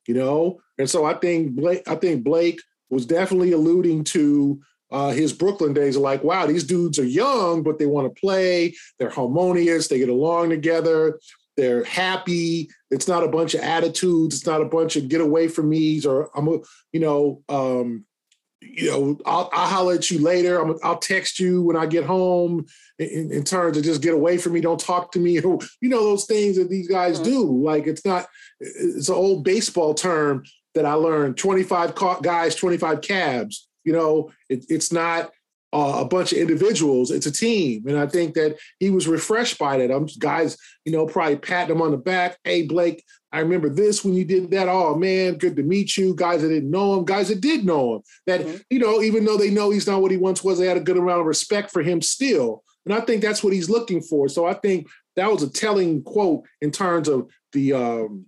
you 0.07 0.15
know. 0.15 0.61
And 0.79 0.89
so 0.89 1.05
I 1.05 1.15
think 1.15 1.57
Blake, 1.57 1.83
I 1.89 1.97
think 1.97 2.25
Blake 2.25 2.61
was 2.89 3.05
definitely 3.05 3.53
alluding 3.53 4.05
to 4.05 4.61
uh, 4.91 5.11
his 5.11 5.33
Brooklyn 5.33 5.73
days 5.73 5.97
are 5.97 6.01
like, 6.01 6.23
wow, 6.23 6.47
these 6.47 6.65
dudes 6.65 6.99
are 6.99 7.05
young, 7.05 7.63
but 7.63 7.79
they 7.79 7.87
want 7.87 8.13
to 8.13 8.21
play. 8.21 8.75
They're 8.99 9.11
harmonious. 9.11 9.89
They 9.89 9.99
get 9.99 10.09
along 10.09 10.51
together. 10.51 11.19
They're 11.57 11.85
happy. 11.85 12.69
It's 12.91 13.09
not 13.09 13.25
a 13.25 13.29
bunch 13.29 13.55
of 13.55 13.63
attitudes. 13.63 14.37
It's 14.37 14.47
not 14.47 14.61
a 14.61 14.67
bunch 14.67 14.97
of 14.97 15.09
get 15.09 15.21
away 15.21 15.49
from 15.49 15.71
me's 15.71 16.07
or 16.07 16.31
I'm 16.37 16.49
a, 16.49 16.59
you 16.93 17.01
know, 17.01 17.43
um, 17.49 18.05
you 18.61 18.91
know, 18.91 19.19
I'll, 19.27 19.49
I'll 19.53 19.69
holler 19.69 19.95
at 19.95 20.11
you 20.11 20.21
later. 20.21 20.61
i 20.61 20.89
will 20.89 20.97
text 20.97 21.39
you 21.39 21.63
when 21.63 21.77
I 21.77 21.87
get 21.87 22.05
home 22.05 22.67
in, 22.99 23.31
in, 23.31 23.45
terms 23.45 23.77
of 23.77 23.85
just 23.85 24.03
get 24.03 24.15
away 24.15 24.39
from 24.39 24.55
me. 24.55 24.61
Don't 24.61 24.81
talk 24.81 25.13
to 25.13 25.19
me. 25.19 25.33
you 25.35 25.61
know, 25.83 26.05
those 26.05 26.25
things 26.25 26.57
that 26.57 26.69
these 26.71 26.89
guys 26.89 27.17
mm-hmm. 27.17 27.31
do. 27.31 27.65
Like 27.65 27.87
it's 27.87 28.05
not, 28.05 28.27
it's 28.61 29.09
an 29.09 29.15
old 29.15 29.45
baseball 29.45 29.95
term 29.95 30.45
that 30.75 30.87
I 30.87 30.95
learned 30.95 31.37
25 31.37 31.95
guys, 32.23 32.55
25 32.55 33.01
cabs. 33.01 33.66
You 33.87 33.95
know, 33.95 34.31
it, 34.51 34.67
it's 34.69 34.93
not 34.93 35.31
uh, 35.73 36.01
a 36.01 36.05
bunch 36.05 36.33
of 36.33 36.39
individuals. 36.39 37.11
It's 37.11 37.27
a 37.27 37.33
team, 37.33 37.87
and 37.87 37.99
I 37.99 38.07
think 38.07 38.35
that 38.35 38.59
he 38.79 38.91
was 38.91 39.09
refreshed 39.09 39.59
by 39.59 39.79
that. 39.79 39.91
I'm 39.91 40.07
guys, 40.19 40.59
you 40.85 40.93
know, 40.93 41.07
probably 41.07 41.37
patting 41.37 41.75
him 41.75 41.83
on 41.83 41.93
the 41.93 41.97
back. 41.97 42.37
Hey, 42.45 42.67
Blake, 42.67 43.03
I 43.33 43.41
remember 43.41 43.69
this 43.69 44.05
when 44.05 44.15
you 44.15 44.25
did 44.25 44.51
that. 44.51 44.69
Oh 44.69 44.95
man, 44.95 45.35
good 45.39 45.57
to 45.57 45.63
meet 45.63 45.97
you. 45.97 46.15
Guys 46.15 46.43
that 46.43 46.49
didn't 46.49 46.71
know 46.71 46.99
him, 46.99 47.05
guys 47.05 47.29
that 47.29 47.41
did 47.41 47.65
know 47.65 47.97
him. 47.97 48.03
That 48.27 48.41
mm-hmm. 48.41 48.57
you 48.71 48.79
know, 48.79 49.03
even 49.03 49.25
though 49.25 49.37
they 49.37 49.51
know 49.51 49.71
he's 49.71 49.87
not 49.87 50.03
what 50.03 50.11
he 50.11 50.17
once 50.17 50.43
was, 50.43 50.59
they 50.59 50.67
had 50.67 50.77
a 50.77 50.81
good 50.81 50.97
amount 50.97 51.21
of 51.21 51.27
respect 51.27 51.71
for 51.71 51.83
him 51.83 52.03
still. 52.03 52.63
And 52.85 52.95
I 52.95 53.01
think 53.01 53.23
that's 53.23 53.43
what 53.43 53.53
he's 53.53 53.69
looking 53.69 54.01
for. 54.01 54.29
So 54.29 54.47
I 54.47 54.55
think 54.55 54.89
that 55.17 55.31
was 55.31 55.43
a 55.43 55.51
telling 55.51 56.03
quote 56.03 56.45
in 56.61 56.71
terms 56.71 57.09
of 57.09 57.29
the 57.53 57.73
um, 57.73 58.27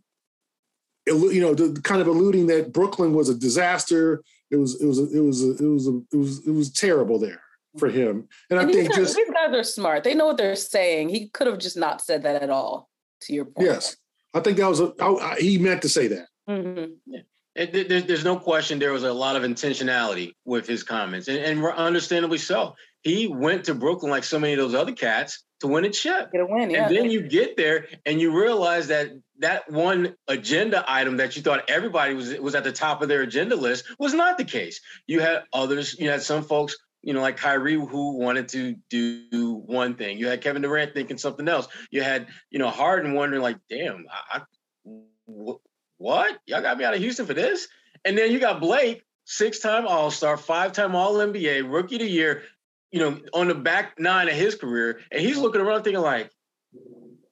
you 1.07 1.41
know, 1.41 1.55
the, 1.55 1.81
kind 1.81 2.01
of 2.01 2.07
alluding 2.07 2.47
that 2.49 2.73
Brooklyn 2.73 3.15
was 3.15 3.29
a 3.29 3.35
disaster. 3.35 4.23
It 4.51 4.57
was, 4.57 4.81
it 4.81 4.87
was, 4.87 4.99
it 4.99 5.21
was, 5.21 5.43
it 5.43 5.67
was, 5.67 5.87
it 5.87 6.17
was, 6.17 6.47
it 6.47 6.51
was 6.51 6.71
terrible 6.71 7.19
there 7.19 7.43
for 7.79 7.89
him. 7.89 8.29
And, 8.51 8.59
and 8.59 8.61
I 8.61 8.73
think 8.73 8.89
guys, 8.89 8.97
just 8.97 9.17
these 9.17 9.31
guys 9.31 9.55
are 9.55 9.63
smart. 9.63 10.05
They 10.05 10.15
know 10.15 10.27
what 10.27 10.37
they're 10.37 10.57
saying. 10.57 11.11
He 11.11 11.29
could 11.29 11.47
have 11.47 11.59
just 11.59 11.77
not 11.77 12.01
said 12.01 12.23
that 12.23 12.43
at 12.43 12.51
all. 12.51 12.89
To 13.23 13.35
your 13.35 13.47
point. 13.47 13.69
Yes, 13.69 13.97
I 14.33 14.39
think 14.41 14.59
that 14.59 14.69
was 14.69 14.79
a. 14.79 14.93
I, 15.01 15.33
I, 15.33 15.37
he 15.41 15.59
meant 15.59 15.83
to 15.83 15.89
say 15.89 16.07
that. 16.07 16.29
Mm-hmm. 16.49 16.93
Yeah. 17.07 17.21
It, 17.57 17.89
there's, 17.89 18.05
there's 18.05 18.25
no 18.25 18.39
question 18.39 18.79
there 18.79 18.93
was 18.93 19.03
a 19.03 19.13
lot 19.13 19.35
of 19.35 19.43
intentionality 19.43 20.35
with 20.45 20.69
his 20.69 20.85
comments, 20.85 21.27
and, 21.27 21.39
and 21.39 21.65
understandably 21.65 22.39
so. 22.39 22.77
He 23.03 23.27
went 23.27 23.65
to 23.65 23.75
Brooklyn 23.75 24.13
like 24.13 24.23
so 24.23 24.39
many 24.39 24.53
of 24.53 24.61
those 24.61 24.75
other 24.75 24.93
cats 24.93 25.43
to 25.61 25.67
win 25.67 25.85
a 25.85 25.91
chip. 25.91 26.33
Get 26.33 26.41
a 26.41 26.47
win, 26.47 26.71
yeah. 26.71 26.87
And 26.87 26.97
then 26.97 27.11
you 27.11 27.23
get 27.23 27.57
there 27.57 27.87
and 28.07 28.21
you 28.21 28.39
realize 28.39 28.89
that 28.89 29.11
that 29.41 29.71
one 29.71 30.15
agenda 30.27 30.85
item 30.89 31.17
that 31.19 31.37
you 31.37 31.43
thought 31.43 31.69
everybody 31.69 32.15
was 32.15 32.35
was 32.39 32.55
at 32.55 32.65
the 32.65 32.73
top 32.73 33.03
of 33.03 33.09
their 33.09 33.23
agenda 33.23 33.57
list 33.57 33.85
was 33.99 34.15
not 34.15 34.39
the 34.39 34.45
case. 34.45 34.81
You 35.07 35.21
had 35.21 35.45
others, 35.53 35.99
you 35.99 36.11
had 36.11 36.23
some 36.23 36.43
folks, 36.43 36.77
you 37.03 37.15
know, 37.15 37.21
like 37.21 37.37
Kyrie 37.37 37.75
who 37.75 38.19
wanted 38.19 38.49
to 38.51 38.77
do 38.91 39.63
one 39.67 39.95
thing. 39.95 40.19
You 40.19 40.29
had 40.29 40.41
Kevin 40.41 40.63
Durant 40.63 40.95
thinking 40.95 41.19
something 41.19 41.49
else. 41.49 41.69
You 41.91 42.03
had, 42.03 42.29
you 42.51 42.59
know, 42.59 42.71
Harden 42.71 43.15
wondering 43.15 43.43
like, 43.43 43.59
damn, 43.69 44.07
I, 44.33 44.39
I 44.39 45.53
what? 45.99 46.39
Y'all 46.47 46.63
got 46.63 46.79
me 46.79 46.85
out 46.85 46.95
of 46.95 47.01
Houston 47.01 47.27
for 47.27 47.35
this? 47.35 47.69
And 48.05 48.17
then 48.17 48.33
you 48.33 48.39
got 48.39 48.61
Blake, 48.61 49.05
six-time 49.25 49.87
All-Star, 49.87 50.37
five-time 50.37 50.95
All-NBA, 50.95 51.71
Rookie 51.71 51.97
of 51.97 52.01
the 52.01 52.09
Year, 52.09 52.43
you 52.91 53.01
know, 53.01 53.21
on 53.35 53.49
the 53.49 53.55
back 53.55 53.99
nine 53.99 54.29
of 54.29 54.35
his 54.35 54.55
career, 54.55 55.01
and 55.11 55.21
he's 55.21 55.39
looking 55.39 55.61
around 55.61 55.83
thinking 55.83 56.03
like, 56.03 56.31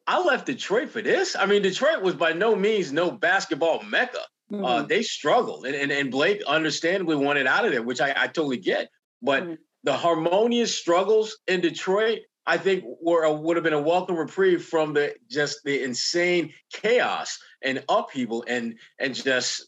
I 0.07 0.23
left 0.23 0.47
Detroit 0.47 0.91
for 0.91 1.03
this. 1.03 1.35
I 1.35 1.47
mean, 1.47 1.63
Detroit 1.63 2.03
was 2.03 2.15
by 2.15 2.33
no 2.33 2.55
means 2.55 2.93
no 2.93 3.11
basketball 3.11 3.83
mecca. 3.83 4.19
Uh, 4.19 4.55
mm-hmm. 4.55 4.65
Uh, 4.65 4.83
they 4.83 5.03
struggled, 5.03 5.67
and, 5.67 5.75
and, 5.75 5.91
and 5.91 6.11
Blake 6.11 6.41
understandably 6.47 7.17
wanted 7.17 7.49
out 7.49 7.65
of 7.65 7.73
there, 7.73 7.83
which 7.83 8.01
I, 8.01 8.15
I 8.17 8.27
totally 8.29 8.59
get. 8.59 8.89
But 9.21 9.43
mm-hmm. 9.43 9.55
the 9.83 9.95
harmonious 9.95 10.73
struggles 10.73 11.39
in 11.49 11.61
Detroit, 11.61 12.21
I 12.47 12.59
think, 12.59 12.85
were 13.03 13.25
a, 13.25 13.33
would 13.33 13.57
have 13.57 13.65
been 13.65 13.73
a 13.73 13.81
welcome 13.81 14.17
reprieve 14.17 14.65
from 14.65 14.95
the 14.95 15.15
just 15.29 15.65
the 15.65 15.83
insane 15.83 16.53
chaos 16.73 17.39
and 17.63 17.83
upheaval 17.89 18.45
and 18.47 18.79
and 19.01 19.15
just 19.15 19.67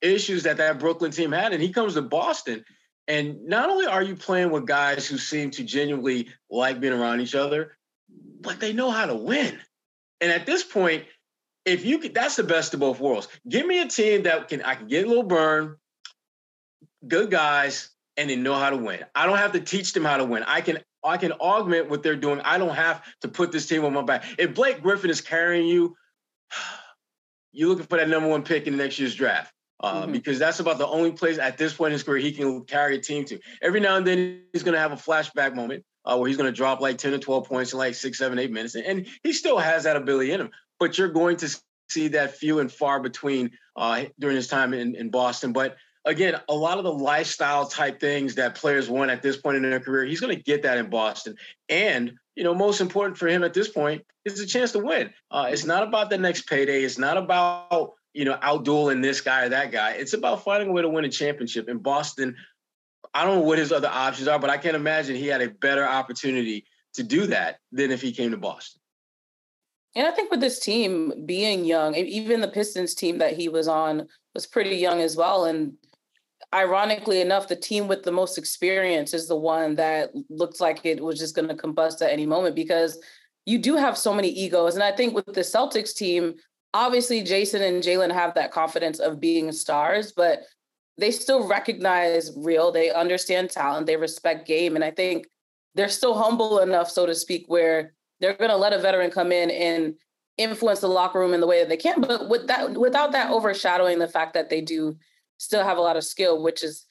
issues 0.00 0.44
that 0.44 0.56
that 0.56 0.78
Brooklyn 0.78 1.10
team 1.10 1.32
had. 1.32 1.52
And 1.52 1.62
he 1.62 1.72
comes 1.72 1.94
to 1.94 2.02
Boston, 2.02 2.64
and 3.08 3.46
not 3.46 3.70
only 3.70 3.86
are 3.86 4.02
you 4.02 4.16
playing 4.16 4.50
with 4.50 4.66
guys 4.66 5.06
who 5.06 5.18
seem 5.18 5.50
to 5.52 5.64
genuinely 5.64 6.28
like 6.50 6.80
being 6.80 6.92
around 6.92 7.20
each 7.20 7.34
other, 7.34 7.76
but 8.40 8.58
they 8.58 8.72
know 8.72 8.90
how 8.90 9.06
to 9.06 9.14
win. 9.14 9.58
And 10.20 10.32
at 10.32 10.46
this 10.46 10.64
point, 10.64 11.04
if 11.64 11.84
you 11.84 11.98
could, 11.98 12.14
that's 12.14 12.36
the 12.36 12.42
best 12.42 12.74
of 12.74 12.80
both 12.80 13.00
worlds. 13.00 13.28
Give 13.48 13.66
me 13.66 13.80
a 13.80 13.88
team 13.88 14.24
that 14.24 14.48
can 14.48 14.62
I 14.62 14.74
can 14.74 14.88
get 14.88 15.04
a 15.04 15.08
little 15.08 15.22
burn, 15.22 15.76
good 17.06 17.30
guys, 17.30 17.90
and 18.16 18.28
they 18.30 18.36
know 18.36 18.54
how 18.54 18.70
to 18.70 18.76
win. 18.76 19.04
I 19.14 19.26
don't 19.26 19.38
have 19.38 19.52
to 19.52 19.60
teach 19.60 19.92
them 19.92 20.04
how 20.04 20.16
to 20.16 20.24
win. 20.24 20.42
I 20.44 20.60
can 20.60 20.78
I 21.04 21.16
can 21.16 21.32
augment 21.32 21.88
what 21.88 22.02
they're 22.02 22.16
doing. 22.16 22.40
I 22.40 22.58
don't 22.58 22.74
have 22.74 23.04
to 23.20 23.28
put 23.28 23.52
this 23.52 23.66
team 23.66 23.84
on 23.84 23.92
my 23.92 24.02
back. 24.02 24.24
If 24.38 24.54
Blake 24.54 24.82
Griffin 24.82 25.10
is 25.10 25.20
carrying 25.20 25.66
you, 25.66 25.96
you're 27.52 27.68
looking 27.68 27.86
for 27.86 27.98
that 27.98 28.08
number 28.08 28.28
one 28.28 28.42
pick 28.42 28.66
in 28.66 28.76
the 28.76 28.82
next 28.82 28.98
year's 28.98 29.14
draft 29.14 29.52
uh, 29.80 30.02
mm-hmm. 30.02 30.12
because 30.12 30.38
that's 30.38 30.60
about 30.60 30.78
the 30.78 30.86
only 30.86 31.12
place 31.12 31.38
at 31.38 31.58
this 31.58 31.74
point 31.74 31.88
in 31.88 31.92
his 31.92 32.02
career 32.02 32.18
he 32.18 32.32
can 32.32 32.64
carry 32.64 32.96
a 32.96 33.00
team 33.00 33.24
to. 33.26 33.38
Every 33.62 33.80
now 33.80 33.96
and 33.96 34.06
then 34.06 34.42
he's 34.52 34.62
going 34.62 34.74
to 34.74 34.80
have 34.80 34.92
a 34.92 34.96
flashback 34.96 35.54
moment 35.54 35.84
uh, 36.04 36.16
where 36.16 36.28
he's 36.28 36.36
going 36.36 36.50
to 36.50 36.56
drop 36.56 36.80
like 36.80 36.98
10 36.98 37.14
or 37.14 37.18
12 37.18 37.46
points 37.46 37.72
in 37.72 37.78
like 37.78 37.94
six, 37.94 38.18
seven, 38.18 38.38
eight 38.38 38.50
minutes. 38.50 38.74
And, 38.74 38.86
and, 38.86 39.06
he 39.22 39.32
still 39.32 39.58
has 39.58 39.84
that 39.84 39.96
ability 39.96 40.32
in 40.32 40.40
him, 40.40 40.50
but 40.78 40.96
you're 40.96 41.08
going 41.08 41.36
to 41.38 41.60
see 41.90 42.08
that 42.08 42.36
few 42.36 42.60
and 42.60 42.70
far 42.70 43.00
between 43.00 43.50
uh, 43.76 44.04
during 44.18 44.36
his 44.36 44.48
time 44.48 44.72
in, 44.72 44.94
in 44.94 45.10
Boston. 45.10 45.52
But 45.52 45.76
again, 46.04 46.40
a 46.48 46.54
lot 46.54 46.78
of 46.78 46.84
the 46.84 46.92
lifestyle 46.92 47.66
type 47.66 48.00
things 48.00 48.36
that 48.36 48.54
players 48.54 48.88
want 48.88 49.10
at 49.10 49.22
this 49.22 49.36
point 49.36 49.56
in 49.56 49.62
their 49.62 49.80
career, 49.80 50.04
he's 50.04 50.20
going 50.20 50.34
to 50.34 50.42
get 50.42 50.62
that 50.62 50.78
in 50.78 50.88
Boston. 50.88 51.36
And, 51.68 52.14
you 52.34 52.44
know, 52.44 52.54
most 52.54 52.80
important 52.80 53.18
for 53.18 53.26
him 53.26 53.42
at 53.44 53.52
this 53.52 53.68
point 53.68 54.04
is 54.24 54.40
a 54.40 54.46
chance 54.46 54.72
to 54.72 54.78
win. 54.78 55.12
Uh, 55.30 55.48
it's 55.50 55.64
not 55.64 55.82
about 55.82 56.10
the 56.10 56.18
next 56.18 56.42
payday. 56.42 56.82
It's 56.82 56.98
not 56.98 57.16
about 57.16 57.92
you 58.16 58.24
know, 58.24 58.38
outdueling 58.42 59.02
this 59.02 59.20
guy 59.20 59.44
or 59.44 59.50
that 59.50 59.70
guy. 59.70 59.90
It's 59.90 60.14
about 60.14 60.42
finding 60.42 60.70
a 60.70 60.72
way 60.72 60.80
to 60.80 60.88
win 60.88 61.04
a 61.04 61.08
championship. 61.10 61.68
In 61.68 61.78
Boston, 61.78 62.34
I 63.12 63.24
don't 63.24 63.36
know 63.36 63.42
what 63.42 63.58
his 63.58 63.72
other 63.72 63.88
options 63.88 64.26
are, 64.26 64.38
but 64.38 64.48
I 64.48 64.56
can't 64.56 64.74
imagine 64.74 65.16
he 65.16 65.26
had 65.26 65.42
a 65.42 65.50
better 65.50 65.86
opportunity 65.86 66.64
to 66.94 67.02
do 67.02 67.26
that 67.26 67.58
than 67.72 67.90
if 67.90 68.00
he 68.00 68.12
came 68.12 68.30
to 68.30 68.38
Boston. 68.38 68.80
And 69.94 70.06
I 70.06 70.12
think 70.12 70.30
with 70.30 70.40
this 70.40 70.58
team 70.58 71.26
being 71.26 71.64
young, 71.64 71.94
even 71.94 72.40
the 72.40 72.48
Pistons 72.48 72.94
team 72.94 73.18
that 73.18 73.36
he 73.36 73.48
was 73.48 73.68
on 73.68 74.08
was 74.34 74.46
pretty 74.46 74.76
young 74.76 75.00
as 75.00 75.14
well. 75.14 75.44
And 75.44 75.74
ironically 76.54 77.20
enough, 77.20 77.48
the 77.48 77.56
team 77.56 77.86
with 77.88 78.02
the 78.02 78.12
most 78.12 78.38
experience 78.38 79.12
is 79.12 79.28
the 79.28 79.36
one 79.36 79.74
that 79.76 80.10
looks 80.30 80.60
like 80.60 80.84
it 80.84 81.02
was 81.02 81.18
just 81.18 81.34
going 81.34 81.48
to 81.48 81.54
combust 81.54 82.00
at 82.00 82.12
any 82.12 82.26
moment 82.26 82.54
because 82.54 82.98
you 83.44 83.58
do 83.58 83.76
have 83.76 83.96
so 83.96 84.14
many 84.14 84.28
egos. 84.28 84.74
And 84.74 84.82
I 84.82 84.92
think 84.92 85.14
with 85.14 85.26
the 85.26 85.40
Celtics 85.40 85.94
team, 85.94 86.34
obviously 86.76 87.22
Jayson 87.22 87.62
and 87.62 87.82
Jaylen 87.82 88.12
have 88.12 88.34
that 88.34 88.52
confidence 88.52 88.98
of 88.98 89.20
being 89.20 89.50
stars, 89.52 90.12
but 90.12 90.42
they 90.98 91.10
still 91.10 91.46
recognize 91.46 92.32
real, 92.36 92.70
they 92.72 92.90
understand 92.90 93.50
talent, 93.50 93.86
they 93.86 93.96
respect 93.96 94.46
game. 94.46 94.76
And 94.76 94.84
I 94.84 94.90
think 94.90 95.26
they're 95.74 95.88
still 95.88 96.14
humble 96.14 96.60
enough, 96.60 96.90
so 96.90 97.06
to 97.06 97.14
speak, 97.14 97.44
where 97.48 97.94
they're 98.20 98.34
gonna 98.34 98.56
let 98.56 98.72
a 98.72 98.78
veteran 98.78 99.10
come 99.10 99.32
in 99.32 99.50
and 99.50 99.94
influence 100.38 100.80
the 100.80 100.88
locker 100.88 101.18
room 101.18 101.34
in 101.34 101.40
the 101.40 101.46
way 101.46 101.60
that 101.60 101.68
they 101.68 101.76
can, 101.76 102.00
but 102.00 102.28
with 102.28 102.46
that 102.46 102.76
without 102.76 103.12
that 103.12 103.30
overshadowing 103.30 103.98
the 103.98 104.08
fact 104.08 104.34
that 104.34 104.50
they 104.50 104.60
do 104.60 104.96
still 105.38 105.64
have 105.64 105.78
a 105.78 105.82
lot 105.82 105.96
of 105.96 106.04
skill, 106.04 106.42
which 106.42 106.62
is 106.62 106.86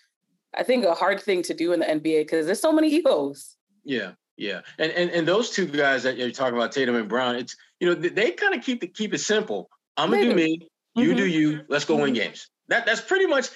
I 0.55 0.63
think 0.63 0.85
a 0.85 0.93
hard 0.93 1.21
thing 1.21 1.41
to 1.43 1.53
do 1.53 1.73
in 1.73 1.79
the 1.79 1.85
NBA 1.85 2.21
because 2.21 2.45
there's 2.45 2.61
so 2.61 2.71
many 2.71 2.89
egos. 2.89 3.55
Yeah, 3.83 4.11
yeah, 4.37 4.61
and 4.77 4.91
and 4.91 5.09
and 5.11 5.27
those 5.27 5.49
two 5.49 5.65
guys 5.65 6.03
that 6.03 6.17
you're 6.17 6.31
talking 6.31 6.55
about, 6.55 6.71
Tatum 6.71 6.95
and 6.95 7.09
Brown, 7.09 7.35
it's 7.35 7.55
you 7.79 7.87
know 7.87 7.93
they, 7.93 8.09
they 8.09 8.31
kind 8.31 8.53
of 8.53 8.63
keep 8.63 8.81
the 8.81 8.87
keep 8.87 9.13
it 9.13 9.19
simple. 9.19 9.69
I'm 9.97 10.09
gonna 10.09 10.23
do 10.23 10.35
me. 10.35 10.69
You 10.95 11.09
mm-hmm. 11.09 11.17
do 11.17 11.27
you. 11.27 11.61
Let's 11.67 11.85
go 11.85 11.95
win 11.95 12.13
mm-hmm. 12.13 12.15
games. 12.15 12.49
That 12.67 12.85
that's 12.85 13.01
pretty 13.01 13.27
much 13.27 13.49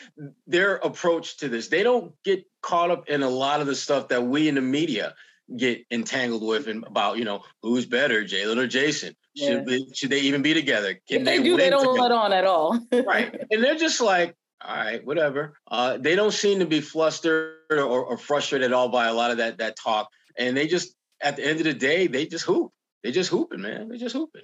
their 0.45 0.75
approach 0.75 1.37
to 1.37 1.49
this. 1.49 1.67
They 1.67 1.83
don't 1.83 2.13
get 2.23 2.45
caught 2.61 2.91
up 2.91 3.09
in 3.09 3.23
a 3.23 3.29
lot 3.29 3.61
of 3.61 3.67
the 3.67 3.75
stuff 3.75 4.09
that 4.09 4.23
we 4.23 4.47
in 4.47 4.55
the 4.55 4.61
media 4.61 5.15
get 5.57 5.83
entangled 5.89 6.45
with 6.45 6.67
and 6.67 6.85
about 6.85 7.17
you 7.17 7.25
know 7.25 7.43
who's 7.63 7.85
better, 7.85 8.23
Jaylen 8.23 8.57
or 8.57 8.67
Jayson. 8.67 9.15
Yeah. 9.33 9.63
Should 9.65 9.97
should 9.97 10.09
they 10.09 10.21
even 10.21 10.41
be 10.41 10.53
together? 10.53 10.99
Can 11.07 11.21
if 11.21 11.25
they, 11.25 11.37
they 11.37 11.43
do, 11.43 11.57
they 11.57 11.69
don't 11.69 11.95
together? 11.95 12.01
let 12.01 12.11
on 12.11 12.33
at 12.33 12.45
all. 12.45 12.79
right, 12.91 13.35
and 13.49 13.63
they're 13.63 13.75
just 13.75 14.01
like, 14.01 14.35
all 14.63 14.75
right, 14.75 15.05
whatever. 15.05 15.53
Uh, 15.67 15.97
they 15.97 16.15
don't 16.15 16.33
seem 16.33 16.59
to 16.59 16.65
be 16.65 16.81
flustered 16.81 17.55
or, 17.71 17.81
or 17.81 18.17
frustrated 18.17 18.67
at 18.67 18.73
all 18.73 18.89
by 18.89 19.07
a 19.07 19.13
lot 19.13 19.31
of 19.31 19.37
that 19.37 19.57
that 19.57 19.75
talk, 19.75 20.09
and 20.37 20.55
they 20.55 20.67
just 20.67 20.93
at 21.21 21.35
the 21.35 21.45
end 21.45 21.59
of 21.59 21.65
the 21.65 21.73
day 21.73 22.07
they 22.07 22.25
just 22.25 22.45
hoop. 22.45 22.71
They 23.03 23.11
just 23.11 23.29
hooping, 23.29 23.61
man. 23.61 23.89
They 23.89 23.97
just 23.97 24.15
hooping. 24.15 24.43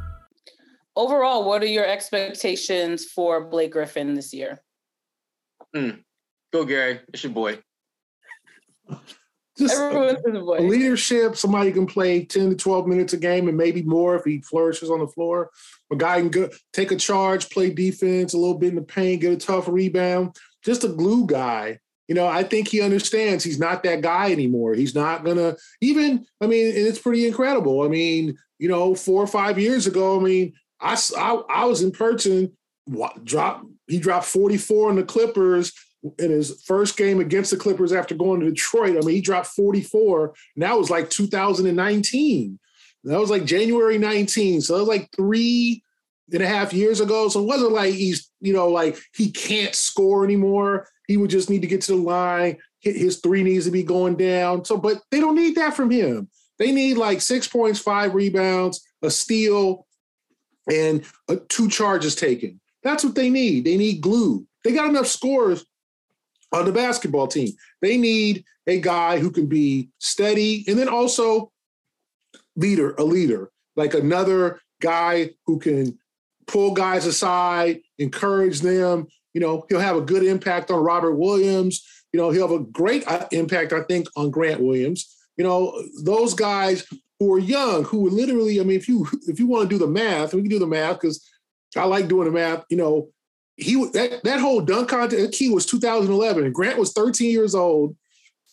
overall, 0.95 1.45
what 1.45 1.61
are 1.61 1.67
your 1.67 1.85
expectations 1.85 3.05
for 3.05 3.45
Blake 3.45 3.71
Griffin 3.71 4.13
this 4.13 4.33
year? 4.33 4.61
Mm. 5.75 6.03
Go, 6.51 6.65
Gary. 6.65 6.99
It's 7.13 7.23
your 7.23 7.31
boy. 7.31 7.59
Just 9.57 9.77
boy. 9.77 10.59
leadership, 10.59 11.35
somebody 11.37 11.71
can 11.71 11.85
play 11.85 12.25
10 12.25 12.49
to 12.49 12.55
12 12.55 12.87
minutes 12.87 13.13
a 13.13 13.17
game 13.17 13.47
and 13.47 13.57
maybe 13.57 13.83
more 13.83 14.15
if 14.15 14.23
he 14.23 14.41
flourishes 14.41 14.89
on 14.89 14.99
the 14.99 15.07
floor. 15.07 15.51
A 15.91 15.95
guy 15.95 16.19
can 16.19 16.29
go, 16.29 16.49
take 16.73 16.91
a 16.91 16.95
charge, 16.95 17.49
play 17.49 17.69
defense 17.69 18.33
a 18.33 18.37
little 18.37 18.57
bit 18.57 18.69
in 18.69 18.75
the 18.75 18.81
paint, 18.81 19.21
get 19.21 19.33
a 19.33 19.37
tough 19.37 19.67
rebound. 19.67 20.35
Just 20.63 20.83
a 20.83 20.87
glue 20.87 21.25
guy 21.25 21.79
you 22.11 22.15
know, 22.15 22.27
I 22.27 22.43
think 22.43 22.67
he 22.67 22.81
understands 22.81 23.41
he's 23.41 23.57
not 23.57 23.83
that 23.83 24.01
guy 24.01 24.33
anymore. 24.33 24.73
He's 24.73 24.93
not 24.93 25.23
gonna 25.23 25.55
even. 25.79 26.25
I 26.41 26.47
mean, 26.47 26.67
and 26.67 26.85
it's 26.85 26.99
pretty 26.99 27.25
incredible. 27.25 27.83
I 27.83 27.87
mean, 27.87 28.37
you 28.59 28.67
know, 28.67 28.93
four 28.95 29.23
or 29.23 29.27
five 29.27 29.57
years 29.57 29.87
ago, 29.87 30.19
I 30.19 30.21
mean, 30.21 30.51
I 30.81 30.99
I, 31.17 31.41
I 31.49 31.65
was 31.65 31.81
in 31.81 31.91
person. 31.91 32.57
Drop 33.23 33.63
he 33.87 33.99
dropped 33.99 34.25
44 34.25 34.89
on 34.89 34.95
the 34.95 35.03
Clippers 35.03 35.73
in 36.17 36.31
his 36.31 36.61
first 36.63 36.97
game 36.97 37.19
against 37.19 37.51
the 37.51 37.57
Clippers 37.57 37.93
after 37.93 38.15
going 38.15 38.39
to 38.39 38.47
Detroit. 38.47 38.97
I 38.97 39.05
mean, 39.05 39.15
he 39.15 39.21
dropped 39.21 39.47
44, 39.47 40.33
and 40.55 40.63
that 40.63 40.77
was 40.77 40.89
like 40.89 41.09
2019. 41.09 42.59
That 43.03 43.19
was 43.19 43.29
like 43.29 43.45
January 43.45 43.97
19. 43.97 44.61
So 44.61 44.73
that 44.73 44.79
was 44.79 44.87
like 44.87 45.09
three 45.15 45.83
and 46.31 46.41
a 46.41 46.47
half 46.47 46.73
years 46.73 47.01
ago. 47.01 47.29
So 47.29 47.41
it 47.41 47.47
wasn't 47.47 47.73
like 47.73 47.93
he's, 47.93 48.29
you 48.39 48.53
know, 48.53 48.69
like 48.69 48.97
he 49.13 49.31
can't 49.31 49.75
score 49.75 50.23
anymore. 50.23 50.87
He 51.07 51.17
would 51.17 51.29
just 51.29 51.49
need 51.49 51.61
to 51.61 51.67
get 51.67 51.81
to 51.83 51.93
the 51.93 52.01
line. 52.01 52.57
His 52.79 53.19
three 53.19 53.43
needs 53.43 53.65
to 53.65 53.71
be 53.71 53.83
going 53.83 54.15
down. 54.15 54.65
So, 54.65 54.77
but 54.77 55.01
they 55.11 55.19
don't 55.19 55.35
need 55.35 55.55
that 55.55 55.75
from 55.75 55.91
him. 55.91 56.29
They 56.57 56.71
need 56.71 56.97
like 56.97 57.21
six 57.21 57.47
points, 57.47 57.79
five 57.79 58.13
rebounds, 58.13 58.85
a 59.01 59.09
steal, 59.09 59.85
and 60.71 61.03
uh, 61.29 61.35
two 61.49 61.69
charges 61.69 62.15
taken. 62.15 62.59
That's 62.83 63.03
what 63.03 63.13
they 63.13 63.29
need. 63.29 63.65
They 63.65 63.77
need 63.77 64.01
glue. 64.01 64.47
They 64.63 64.71
got 64.71 64.89
enough 64.89 65.07
scores 65.07 65.65
on 66.51 66.65
the 66.65 66.71
basketball 66.71 67.27
team. 67.27 67.53
They 67.81 67.97
need 67.97 68.45
a 68.67 68.79
guy 68.79 69.19
who 69.19 69.31
can 69.31 69.47
be 69.47 69.89
steady 69.99 70.63
and 70.67 70.77
then 70.77 70.87
also 70.87 71.51
leader, 72.55 72.95
a 72.95 73.03
leader, 73.03 73.51
like 73.75 73.93
another 73.93 74.61
guy 74.81 75.31
who 75.45 75.59
can 75.59 75.97
pull 76.47 76.73
guys 76.73 77.05
aside, 77.05 77.81
encourage 77.97 78.61
them. 78.61 79.07
You 79.33 79.41
know, 79.41 79.65
he'll 79.69 79.79
have 79.79 79.95
a 79.95 80.01
good 80.01 80.23
impact 80.23 80.71
on 80.71 80.83
Robert 80.83 81.15
Williams. 81.15 81.85
You 82.11 82.19
know, 82.19 82.29
he'll 82.31 82.47
have 82.47 82.59
a 82.59 82.63
great 82.63 83.07
uh, 83.07 83.27
impact, 83.31 83.73
I 83.73 83.83
think, 83.83 84.07
on 84.15 84.31
Grant 84.31 84.61
Williams. 84.61 85.15
You 85.37 85.45
know, 85.45 85.81
those 86.03 86.33
guys 86.33 86.85
who 87.21 87.31
are 87.35 87.39
young, 87.39 87.83
who 87.83 88.07
are 88.07 88.09
literally, 88.09 88.59
I 88.59 88.63
mean, 88.63 88.77
if 88.77 88.89
you 88.89 89.05
if 89.27 89.39
you 89.39 89.45
want 89.45 89.69
to 89.69 89.75
do 89.75 89.77
the 89.77 89.91
math, 89.91 90.33
we 90.33 90.41
can 90.41 90.49
do 90.49 90.57
the 90.57 90.65
math 90.65 90.99
because 90.99 91.23
I 91.77 91.83
like 91.83 92.07
doing 92.07 92.25
the 92.25 92.31
math. 92.31 92.63
You 92.67 92.77
know, 92.77 93.09
he 93.57 93.75
that 93.89 94.23
that 94.23 94.39
whole 94.39 94.59
dunk 94.59 94.89
contest 94.89 95.33
key 95.33 95.49
was 95.49 95.67
2011, 95.67 96.45
and 96.45 96.53
Grant 96.53 96.79
was 96.79 96.93
13 96.93 97.29
years 97.29 97.53
old, 97.53 97.95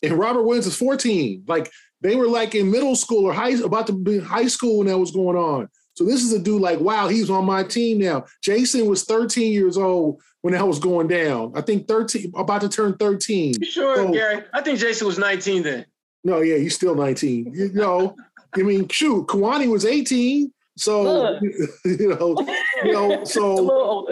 and 0.03 0.13
Robert 0.13 0.43
Williams 0.43 0.67
was 0.67 0.75
14. 0.75 1.45
Like 1.47 1.71
they 2.01 2.15
were 2.15 2.27
like 2.27 2.53
in 2.53 2.69
middle 2.69 2.95
school 2.95 3.25
or 3.25 3.33
high 3.33 3.53
about 3.53 3.87
to 3.87 3.93
be 3.93 4.19
high 4.19 4.45
school 4.45 4.77
when 4.77 4.87
that 4.87 4.99
was 4.99 5.09
going 5.09 5.35
on. 5.35 5.67
So 5.95 6.05
this 6.05 6.23
is 6.23 6.31
a 6.31 6.37
dude 6.37 6.61
like, 6.61 6.79
wow, 6.79 7.07
he's 7.07 7.31
on 7.31 7.45
my 7.45 7.63
team 7.63 7.97
now. 7.97 8.25
Jayson 8.45 8.85
was 8.85 9.03
13 9.03 9.51
years 9.51 9.79
old 9.79 10.21
when 10.41 10.53
that 10.53 10.67
was 10.67 10.77
going 10.77 11.07
down. 11.07 11.53
I 11.55 11.61
think 11.61 11.87
13, 11.87 12.33
about 12.37 12.61
to 12.61 12.69
turn 12.69 12.97
13. 12.97 13.55
You 13.59 13.65
sure, 13.65 13.95
so, 13.95 14.11
Gary? 14.11 14.43
I 14.53 14.61
think 14.61 14.77
Jason 14.77 15.07
was 15.07 15.17
19 15.17 15.63
then. 15.63 15.85
No, 16.23 16.41
yeah, 16.41 16.57
he's 16.57 16.75
still 16.75 16.95
19. 16.95 17.53
You 17.53 17.71
know, 17.73 18.15
I 18.55 18.61
mean, 18.61 18.87
shoot, 18.87 19.27
Kwani 19.27 19.69
was 19.69 19.85
18. 19.85 20.51
So 20.77 21.39
you 21.85 22.15
know, 22.15 22.37
you 22.83 22.93
know, 22.93 23.23
so 23.25 24.07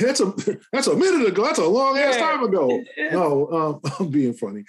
that's 0.00 0.20
a 0.20 0.32
that's 0.72 0.86
a 0.86 0.96
minute 0.96 1.28
ago. 1.28 1.44
That's 1.44 1.58
a 1.58 1.66
long 1.66 1.98
ass 1.98 2.16
time 2.16 2.42
ago. 2.42 2.82
No, 3.12 3.80
um, 3.84 3.92
I'm 3.98 4.10
being 4.10 4.34
funny. 4.34 4.64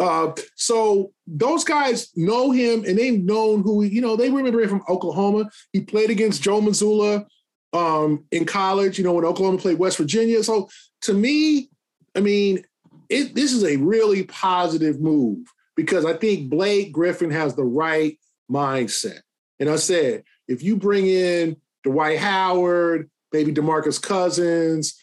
Uh, 0.00 0.32
so 0.56 1.12
those 1.26 1.62
guys 1.62 2.10
know 2.16 2.50
him 2.50 2.84
and 2.84 2.98
they've 2.98 3.22
known 3.22 3.62
who 3.62 3.82
he, 3.82 3.90
you 3.90 4.00
know, 4.00 4.16
they 4.16 4.28
remember 4.28 4.60
him 4.60 4.68
from 4.68 4.82
Oklahoma. 4.88 5.48
He 5.72 5.82
played 5.82 6.10
against 6.10 6.42
Joe 6.42 6.60
Mazzulla 6.60 7.26
um, 7.72 8.24
in 8.32 8.44
college, 8.44 8.98
you 8.98 9.04
know, 9.04 9.12
when 9.12 9.24
Oklahoma 9.24 9.58
played 9.58 9.78
West 9.78 9.98
Virginia. 9.98 10.42
So 10.42 10.68
to 11.02 11.14
me, 11.14 11.70
I 12.16 12.20
mean, 12.20 12.64
it, 13.08 13.36
this 13.36 13.52
is 13.52 13.64
a 13.64 13.76
really 13.76 14.24
positive 14.24 15.00
move 15.00 15.46
because 15.76 16.04
I 16.04 16.14
think 16.14 16.50
Blake 16.50 16.92
Griffin 16.92 17.30
has 17.30 17.54
the 17.54 17.64
right 17.64 18.18
mindset. 18.50 19.20
And 19.60 19.68
I 19.68 19.76
said, 19.76 20.24
if 20.48 20.62
you 20.62 20.76
bring 20.76 21.06
in 21.06 21.56
Dwight 21.84 22.18
Howard, 22.18 23.10
maybe 23.32 23.52
DeMarcus 23.52 24.00
Cousins, 24.00 24.94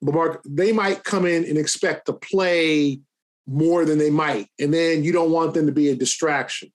Lamar, 0.00 0.40
they 0.44 0.72
might 0.72 1.04
come 1.04 1.26
in 1.26 1.44
and 1.44 1.58
expect 1.58 2.06
to 2.06 2.12
play 2.12 3.00
more 3.46 3.84
than 3.84 3.98
they 3.98 4.10
might. 4.10 4.48
And 4.58 4.72
then 4.72 5.02
you 5.02 5.12
don't 5.12 5.32
want 5.32 5.54
them 5.54 5.66
to 5.66 5.72
be 5.72 5.88
a 5.88 5.96
distraction. 5.96 6.70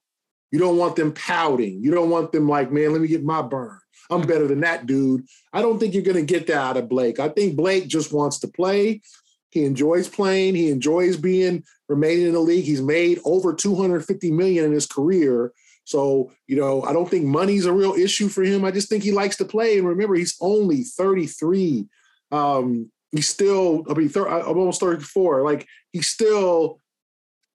You 0.52 0.60
don't 0.60 0.78
want 0.78 0.95
them 0.95 1.13
pouting. 1.13 1.82
You 1.84 1.91
don't 1.91 2.10
want 2.10 2.32
them 2.32 2.47
like, 2.47 2.71
man, 2.71 2.91
let 2.91 3.02
me 3.02 3.08
get 3.08 3.24
my 3.24 3.41
burn. 3.41 3.80
I'm 4.10 4.21
better 4.21 4.47
than 4.47 4.60
that 4.62 4.86
dude. 4.86 5.26
I 5.54 5.62
don't 5.62 5.80
think 5.80 5.93
you're 5.93 6.04
going 6.04 6.17
to 6.17 6.34
get 6.34 6.47
that 6.47 6.58
out 6.58 6.78
of 6.78 6.89
Blake. 6.89 7.19
I 7.19 7.30
think 7.30 7.56
Blake 7.56 7.88
just 7.88 8.13
wants 8.13 8.39
to 8.39 8.47
play. 8.47 9.02
He 9.50 9.65
enjoys 9.65 10.08
playing. 10.10 10.56
He 10.56 10.69
enjoys 10.69 11.15
being 11.15 11.63
remaining 11.88 12.28
in 12.28 12.34
the 12.34 12.39
league. 12.39 12.65
He's 12.65 12.82
made 12.82 13.19
over 13.24 13.54
250 13.54 14.32
million 14.32 14.65
in 14.65 14.71
his 14.71 14.88
career. 14.88 15.54
So, 15.86 16.32
you 16.48 16.56
know, 16.56 16.84
I 16.84 16.93
don't 16.93 17.10
think 17.10 17.26
money's 17.26 17.65
a 17.65 17.74
real 17.74 17.93
issue 17.93 18.30
for 18.30 18.43
him. 18.43 18.63
I 18.63 18.72
just 18.72 18.89
think 18.89 19.04
he 19.04 19.12
likes 19.12 19.38
to 19.38 19.46
play. 19.46 19.78
And 19.78 19.88
remember, 19.88 20.15
he's 20.15 20.38
only 20.39 20.84
33. 20.84 21.88
Um, 22.32 22.91
he's 23.12 23.28
still, 23.28 23.84
I 23.89 23.93
mean, 23.93 24.10
thir- 24.10 24.28
I'm 24.28 24.58
almost 24.58 24.80
34. 24.80 25.43
Like, 25.43 25.67
he's 25.91 26.08
still, 26.08 26.80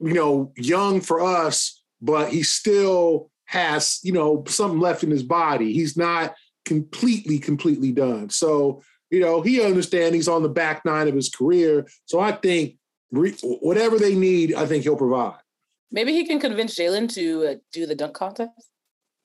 you 0.00 0.14
know, 0.14 0.52
young 0.56 1.00
for 1.00 1.20
us, 1.20 1.82
but 2.00 2.30
he 2.30 2.42
still 2.42 3.30
has, 3.46 4.00
you 4.02 4.12
know, 4.12 4.44
something 4.46 4.80
left 4.80 5.02
in 5.02 5.10
his 5.10 5.22
body. 5.22 5.72
He's 5.72 5.96
not 5.96 6.34
completely, 6.64 7.38
completely 7.38 7.92
done. 7.92 8.28
So, 8.28 8.82
you 9.10 9.20
know, 9.20 9.40
he 9.40 9.62
understands 9.62 10.14
he's 10.14 10.28
on 10.28 10.42
the 10.42 10.50
back 10.50 10.84
nine 10.84 11.08
of 11.08 11.14
his 11.14 11.30
career. 11.30 11.86
So 12.04 12.20
I 12.20 12.32
think 12.32 12.76
re- 13.10 13.36
whatever 13.42 13.98
they 13.98 14.14
need, 14.14 14.54
I 14.54 14.66
think 14.66 14.84
he'll 14.84 14.96
provide. 14.96 15.40
Maybe 15.90 16.12
he 16.12 16.26
can 16.26 16.40
convince 16.40 16.78
Jaylen 16.78 17.12
to 17.14 17.46
uh, 17.46 17.54
do 17.72 17.86
the 17.86 17.94
dunk 17.94 18.14
contest. 18.14 18.52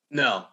No, 0.10 0.45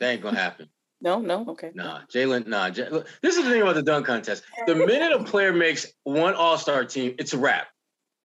that 0.00 0.10
ain't 0.10 0.22
gonna 0.22 0.38
happen. 0.38 0.68
No, 1.00 1.20
no, 1.20 1.44
okay. 1.48 1.70
Nah, 1.74 2.00
Jaylen, 2.12 2.46
nah. 2.46 2.70
J- 2.70 2.88
this 3.22 3.36
is 3.36 3.44
the 3.44 3.50
thing 3.50 3.62
about 3.62 3.74
the 3.74 3.82
dunk 3.82 4.06
contest. 4.06 4.42
The 4.66 4.74
minute 4.74 5.12
a 5.12 5.22
player 5.24 5.52
makes 5.52 5.86
one 6.04 6.34
All 6.34 6.58
Star 6.58 6.84
team, 6.84 7.14
it's 7.18 7.34
a 7.34 7.38
wrap. 7.38 7.68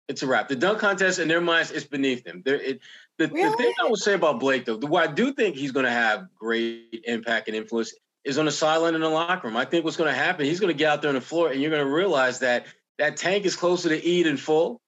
It's 0.08 0.24
a 0.24 0.28
wrap. 0.28 0.48
The 0.48 0.56
dunk 0.56 0.80
contest 0.80 1.20
in 1.20 1.28
their 1.28 1.42
minds 1.42 1.72
is 1.72 1.86
beneath 1.86 2.24
them. 2.24 2.44
It, 2.46 2.80
the, 3.18 3.28
really? 3.28 3.50
the 3.50 3.58
thing 3.58 3.74
I 3.80 3.88
will 3.88 3.96
say 3.96 4.14
about 4.14 4.40
Blake, 4.40 4.66
though, 4.66 4.78
what 4.78 5.10
I 5.10 5.12
do 5.12 5.34
think 5.34 5.56
he's 5.56 5.72
going 5.72 5.86
to 5.86 5.92
have 5.92 6.28
great 6.36 7.04
impact 7.06 7.48
and 7.48 7.56
influence 7.56 7.94
is 8.24 8.38
on 8.38 8.46
the 8.46 8.52
sideline 8.52 8.96
in 8.96 9.02
the 9.02 9.10
locker 9.10 9.48
room. 9.48 9.58
I 9.58 9.66
think 9.66 9.86
what's 9.86 9.98
going 9.98 10.12
to 10.12 10.20
happen, 10.20 10.46
he's 10.46 10.60
going 10.60 10.74
to 10.74 10.78
get 10.78 10.92
out 10.92 11.02
there 11.02 11.10
on 11.10 11.16
the 11.16 11.22
floor, 11.22 11.52
and 11.52 11.62
you're 11.62 11.72
going 11.72 11.86
to 11.86 11.92
realize 11.92 12.40
that 12.40 12.66
that 12.98 13.18
tank 13.18 13.46
is 13.46 13.56
closer 13.56 13.90
to 13.90 14.28
and 14.28 14.40
full. 14.40 14.82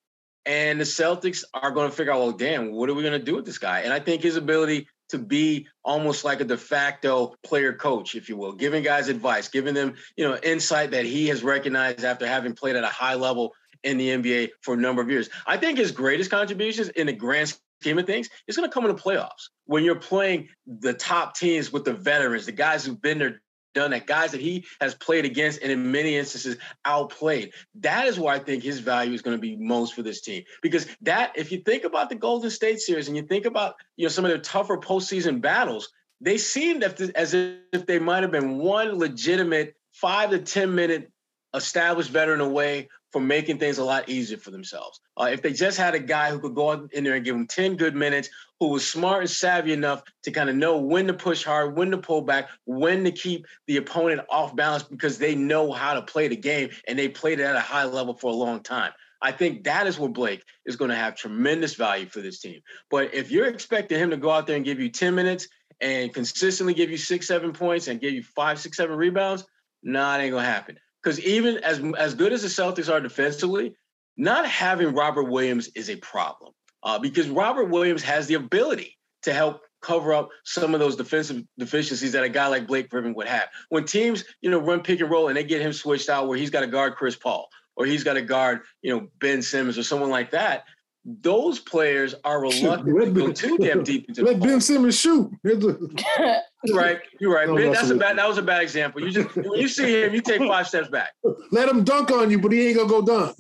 And 0.48 0.80
the 0.80 0.86
Celtics 0.86 1.44
are 1.54 1.72
going 1.72 1.90
to 1.90 1.96
figure 1.96 2.14
out, 2.14 2.20
well, 2.20 2.32
damn, 2.32 2.72
what 2.72 2.90
are 2.90 2.94
we 2.94 3.04
going 3.04 3.20
to 3.20 3.24
do 3.24 3.36
with 3.36 3.46
this 3.46 3.58
guy? 3.58 3.82
And 3.82 3.92
I 3.92 4.00
think 4.00 4.24
his 4.24 4.38
ability 4.38 4.88
to 5.10 5.18
be 5.18 5.68
almost 5.84 6.24
like 6.24 6.40
a 6.40 6.46
de 6.46 6.58
facto 6.58 7.36
player 7.44 7.74
coach, 7.74 8.16
if 8.16 8.30
you 8.30 8.38
will, 8.38 8.54
giving 8.54 8.82
guys 8.82 9.10
advice, 9.10 9.50
giving 9.50 9.74
them, 9.74 9.96
you 10.16 10.28
know, 10.28 10.38
insight 10.44 10.92
that 10.92 11.06
he 11.06 11.28
has 11.28 11.44
recognized 11.44 12.06
after 12.06 12.26
having 12.26 12.54
played 12.54 12.78
at 12.78 12.86
a 12.86 12.88
high 12.88 13.16
level 13.16 13.54
in 13.84 13.98
the 13.98 14.10
NBA 14.10 14.50
for 14.62 14.74
a 14.74 14.78
number 14.78 15.02
of 15.02 15.10
years. 15.10 15.30
I 15.46 15.58
think 15.58 15.78
his 15.78 15.92
greatest 15.92 16.32
contributions 16.32 16.90
in 16.90 17.08
the 17.08 17.14
grand 17.14 17.54
scheme 17.82 18.00
of 18.00 18.06
things 18.06 18.30
is 18.48 18.56
going 18.56 18.70
to 18.70 18.74
come 18.74 18.86
in 18.86 18.96
the 18.96 19.02
playoffs 19.02 19.50
when 19.66 19.84
you're 19.84 19.96
playing 19.96 20.48
the 20.66 20.94
top 20.94 21.36
teams 21.36 21.72
with 21.72 21.86
the 21.86 21.94
veterans, 21.94 22.46
the 22.46 22.52
guys 22.54 22.86
who've 22.86 23.02
been 23.02 23.20
there, 23.20 23.42
done 23.78 23.92
that, 23.92 24.08
guys 24.08 24.32
that 24.32 24.42
he 24.42 24.66
has 24.82 24.96
played 24.96 25.24
against 25.24 25.62
and 25.62 25.72
in 25.72 25.92
many 25.92 26.18
instances 26.18 26.58
outplayed. 26.84 27.52
That 27.76 28.08
is 28.08 28.20
where 28.20 28.34
I 28.34 28.40
think 28.40 28.64
his 28.64 28.80
value 28.80 29.14
is 29.14 29.22
going 29.22 29.38
to 29.38 29.42
be 29.42 29.56
most 29.56 29.94
for 29.94 30.02
this 30.02 30.22
team. 30.22 30.44
Because 30.64 30.88
that, 31.02 31.34
if 31.36 31.52
you 31.52 31.60
think 31.60 31.84
about 31.84 32.10
the 32.10 32.16
Golden 32.16 32.50
State 32.50 32.80
series 32.80 33.08
and 33.08 33.16
you 33.16 33.24
think 33.24 33.46
about 33.46 33.76
you 33.96 34.06
know 34.06 34.10
some 34.10 34.26
of 34.26 34.30
their 34.30 34.40
tougher 34.40 34.78
postseason 34.78 35.42
battles, 35.42 35.90
they 36.20 36.38
seemed 36.38 36.84
as 36.84 37.34
if 37.34 37.86
they 37.86 38.00
might 38.00 38.24
have 38.24 38.32
been 38.32 38.58
one 38.58 38.98
legitimate 38.98 39.76
five 39.94 40.32
to 40.32 40.40
10 40.40 40.74
minute 40.74 41.12
established 41.54 42.10
veteran 42.10 42.42
away 42.42 42.90
making 43.20 43.58
things 43.58 43.78
a 43.78 43.84
lot 43.84 44.10
easier 44.10 44.38
for 44.38 44.52
themselves. 44.52 45.00
Uh, 45.20 45.30
if 45.32 45.42
they 45.42 45.54
just 45.54 45.78
had 45.78 45.96
a 45.96 46.00
guy 46.00 46.32
who 46.32 46.40
could 46.40 46.56
go 46.56 46.88
in 46.92 47.04
there 47.04 47.16
and 47.16 47.26
give 47.26 47.36
them 47.36 47.48
10 47.48 47.76
good 47.76 47.96
minutes, 47.96 48.30
who 48.60 48.70
was 48.70 48.88
smart 48.88 49.22
and 49.22 49.30
savvy 49.30 49.74
enough 49.74 50.04
to 50.24 50.32
kind 50.32 50.50
of 50.50 50.56
know 50.56 50.78
when 50.78 51.08
to 51.08 51.14
push 51.14 51.44
hard, 51.44 51.76
when 51.76 51.92
to 51.92 51.98
pull 51.98 52.22
back, 52.22 52.50
when 52.66 53.04
to 53.04 53.12
keep 53.12 53.46
the 53.68 53.78
opponent 53.78 54.22
off 54.30 54.56
balance 54.56 54.84
because 54.84 55.18
they 55.18 55.36
know 55.36 55.72
how 55.72 55.94
to 55.94 56.02
play 56.02 56.28
the 56.28 56.36
game 56.36 56.70
and 56.88 56.98
they 56.98 57.08
played 57.08 57.40
it 57.40 57.44
at 57.44 57.56
a 57.56 57.62
high 57.62 57.86
level 57.86 58.14
for 58.14 58.32
a 58.32 58.36
long 58.36 58.62
time. 58.62 58.92
I 59.22 59.32
think 59.32 59.64
that 59.64 59.88
is 59.88 59.98
where 59.98 60.10
Blake 60.10 60.44
is 60.66 60.76
going 60.76 60.90
to 60.90 60.96
have 60.96 61.16
tremendous 61.16 61.76
value 61.76 62.06
for 62.06 62.22
this 62.22 62.40
team. 62.40 62.62
But 62.90 63.14
if 63.14 63.32
you're 63.32 63.48
expecting 63.48 64.00
him 64.00 64.12
to 64.12 64.18
go 64.18 64.30
out 64.30 64.48
there 64.48 64.56
and 64.56 64.66
give 64.66 64.80
you 64.80 64.90
10 64.90 65.16
minutes 65.16 65.48
and 65.82 66.14
consistently 66.14 66.74
give 66.74 66.90
you 66.90 66.98
six, 66.98 67.28
seven 67.28 67.54
points 67.54 67.88
and 67.88 68.00
give 68.00 68.14
you 68.14 68.24
five, 68.24 68.60
six, 68.60 68.78
seven 68.78 68.96
rebounds, 68.96 69.46
nah, 69.84 70.18
it 70.18 70.24
ain't 70.24 70.32
gonna 70.34 70.46
happen. 70.46 70.80
Because 71.08 71.22
even 71.22 71.56
as 71.60 71.82
as 71.98 72.16
good 72.16 72.34
as 72.34 72.42
the 72.42 72.50
Celtics 72.50 72.92
are 72.92 73.00
defensively, 73.00 73.74
not 74.18 74.46
having 74.46 74.94
Robert 74.94 75.24
Williams 75.24 75.70
is 75.74 75.90
a 75.90 75.96
problem. 75.96 76.52
Uh, 76.84 77.00
because 77.00 77.30
Robert 77.30 77.70
Williams 77.70 78.04
has 78.04 78.28
the 78.28 78.34
ability 78.34 78.98
to 79.24 79.32
help 79.32 79.62
cover 79.82 80.14
up 80.14 80.28
some 80.44 80.74
of 80.74 80.82
those 80.82 80.98
defensive 80.98 81.44
deficiencies 81.58 82.12
that 82.12 82.26
a 82.26 82.30
guy 82.30 82.48
like 82.48 82.68
Blake 82.68 82.90
Griffin 82.90 83.14
would 83.14 83.30
have. 83.30 83.48
When 83.70 83.86
teams, 83.86 84.26
you 84.42 84.52
know, 84.52 84.60
run 84.60 84.82
pick 84.82 85.00
and 85.00 85.10
roll 85.10 85.30
and 85.30 85.38
they 85.38 85.46
get 85.46 85.62
him 85.62 85.72
switched 85.72 86.10
out 86.10 86.28
where 86.28 86.38
he's 86.38 86.50
got 86.50 86.60
to 86.60 86.68
guard 86.68 86.98
Chris 86.98 87.16
Paul, 87.16 87.48
or 87.78 87.86
he's 87.86 88.04
got 88.04 88.16
to 88.16 88.22
guard, 88.22 88.64
you 88.82 88.94
know, 88.94 89.08
Ben 89.22 89.42
Simmons 89.42 89.78
or 89.78 89.84
someone 89.84 90.10
like 90.10 90.32
that. 90.32 90.66
Those 91.10 91.60
players 91.60 92.16
are 92.26 92.42
reluctant 92.42 92.86
Shoot, 92.86 93.06
to 93.06 93.12
go 93.12 93.32
too 93.32 93.58
damn 93.60 93.82
deep 93.82 94.10
into 94.10 94.26
the 94.26 94.32
Let 94.32 94.42
Ben. 94.42 94.60
Simmons 94.60 95.00
shoot. 95.00 95.32
You're 95.44 96.76
right. 96.76 97.00
You're 97.22 97.34
right. 97.34 97.48
No, 97.48 97.56
Ben, 97.56 97.68
that's 97.68 97.80
that's 97.80 97.92
a 97.92 97.96
a- 97.96 97.98
bad. 97.98 98.18
That 98.18 98.28
was 98.28 98.38
a 98.38 98.42
bad 98.42 98.62
example. 98.62 99.02
You 99.02 99.12
just 99.12 99.34
when 99.34 99.58
you 99.58 99.70
see 99.70 100.04
him, 100.04 100.14
you 100.14 100.20
take 100.20 100.42
five 100.42 100.68
steps 100.68 100.90
back. 100.90 101.12
Let 101.52 101.70
him 101.70 101.86
dunk 101.86 102.12
on 102.12 102.30
you, 102.30 102.40
but 102.40 102.52
he 102.52 102.68
ain't 102.68 102.78
gonna 102.78 102.90
go 102.90 103.02
dunk. 103.02 103.38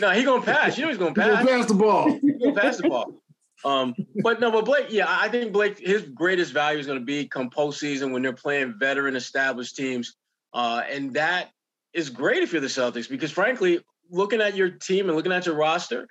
No, 0.00 0.10
he 0.10 0.22
gonna 0.22 0.42
pass. 0.42 0.78
You 0.78 0.84
know 0.84 0.90
he's 0.90 0.98
gonna 0.98 1.10
he 1.10 1.14
gonna 1.16 1.36
pass. 1.36 1.46
pass 1.46 1.66
the 1.66 1.74
ball. 1.74 2.12
He 2.12 2.32
gonna 2.38 2.54
pass 2.54 2.76
the 2.76 2.88
ball. 2.88 3.22
Um, 3.64 3.94
but 4.22 4.40
no, 4.40 4.50
but 4.50 4.64
Blake, 4.64 4.86
yeah, 4.90 5.06
I 5.08 5.28
think 5.28 5.52
Blake, 5.52 5.78
his 5.78 6.02
greatest 6.02 6.52
value 6.52 6.78
is 6.78 6.86
going 6.86 6.98
to 6.98 7.04
be 7.04 7.26
come 7.26 7.50
postseason 7.50 8.12
when 8.12 8.22
they're 8.22 8.32
playing 8.32 8.74
veteran 8.78 9.14
established 9.16 9.76
teams, 9.76 10.16
uh, 10.52 10.82
and 10.90 11.14
that 11.14 11.50
is 11.92 12.10
great 12.10 12.42
if 12.42 12.52
you're 12.52 12.60
the 12.60 12.66
Celtics 12.66 13.08
because 13.08 13.30
frankly, 13.30 13.80
looking 14.10 14.40
at 14.40 14.56
your 14.56 14.70
team 14.70 15.08
and 15.08 15.16
looking 15.16 15.32
at 15.32 15.46
your 15.46 15.54
roster, 15.54 16.08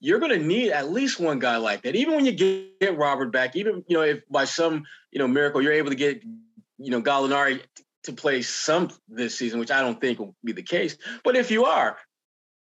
you're 0.00 0.18
going 0.18 0.38
to 0.38 0.44
need 0.44 0.72
at 0.72 0.90
least 0.90 1.20
one 1.20 1.38
guy 1.38 1.58
like 1.58 1.82
that. 1.82 1.94
Even 1.94 2.16
when 2.16 2.26
you 2.26 2.32
get, 2.32 2.80
get 2.80 2.98
Robert 2.98 3.30
back, 3.30 3.54
even 3.54 3.84
you 3.86 3.96
know 3.96 4.02
if 4.02 4.26
by 4.28 4.44
some 4.46 4.84
you 5.12 5.18
know 5.18 5.28
miracle 5.28 5.62
you're 5.62 5.72
able 5.72 5.90
to 5.90 5.96
get 5.96 6.22
you 6.78 6.90
know 6.90 7.02
Gallinari 7.02 7.60
to 8.04 8.12
play 8.12 8.42
some 8.42 8.90
this 9.08 9.36
season, 9.36 9.60
which 9.60 9.70
I 9.70 9.82
don't 9.82 10.00
think 10.00 10.18
will 10.18 10.34
be 10.42 10.52
the 10.52 10.62
case. 10.62 10.96
But 11.22 11.36
if 11.36 11.50
you 11.50 11.66
are 11.66 11.98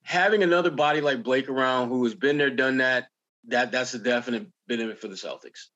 having 0.03 0.43
another 0.43 0.71
body 0.71 1.01
like 1.01 1.23
Blake 1.23 1.49
around 1.49 1.89
who 1.89 2.03
has 2.05 2.15
been 2.15 2.39
there, 2.39 2.51
done 2.51 2.79
that, 2.79 3.09
that 3.49 3.71
that's 3.71 3.93
a 3.95 3.99
definite 3.99 4.47
benefit 4.67 4.99
for 4.99 5.09
the 5.09 5.15
Celtics. 5.15 5.67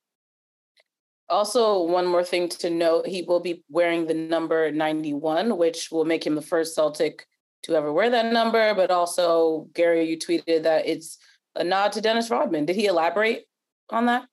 Also, 1.29 1.83
one 1.83 2.07
more 2.07 2.25
thing 2.25 2.49
to 2.49 2.71
note, 2.71 3.07
he 3.07 3.23
will 3.23 3.41
be 3.41 3.63
wearing 3.69 4.07
the 4.07 4.15
number 4.15 4.73
91, 4.73 5.57
which 5.57 5.91
will 5.93 6.05
make 6.05 6.27
him 6.27 6.35
the 6.35 6.43
first 6.43 6.75
Celtic 6.75 7.27
to 7.63 7.77
ever 7.77 7.93
wear 7.93 8.11
that 8.11 8.33
number. 8.33 8.75
But 8.75 8.91
also, 8.91 9.69
Gary, 9.75 10.09
you 10.09 10.17
tweeted 10.17 10.65
that 10.65 10.87
it's 10.87 11.19
a 11.61 11.65
nod 11.65 11.93
to 11.93 12.01
Dennis 12.01 12.31
Rodman. 12.31 12.65
Did 12.65 12.77
he 12.77 12.87
elaborate 12.87 13.45
on 13.91 14.07
that? 14.07 14.25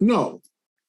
No, 0.00 0.40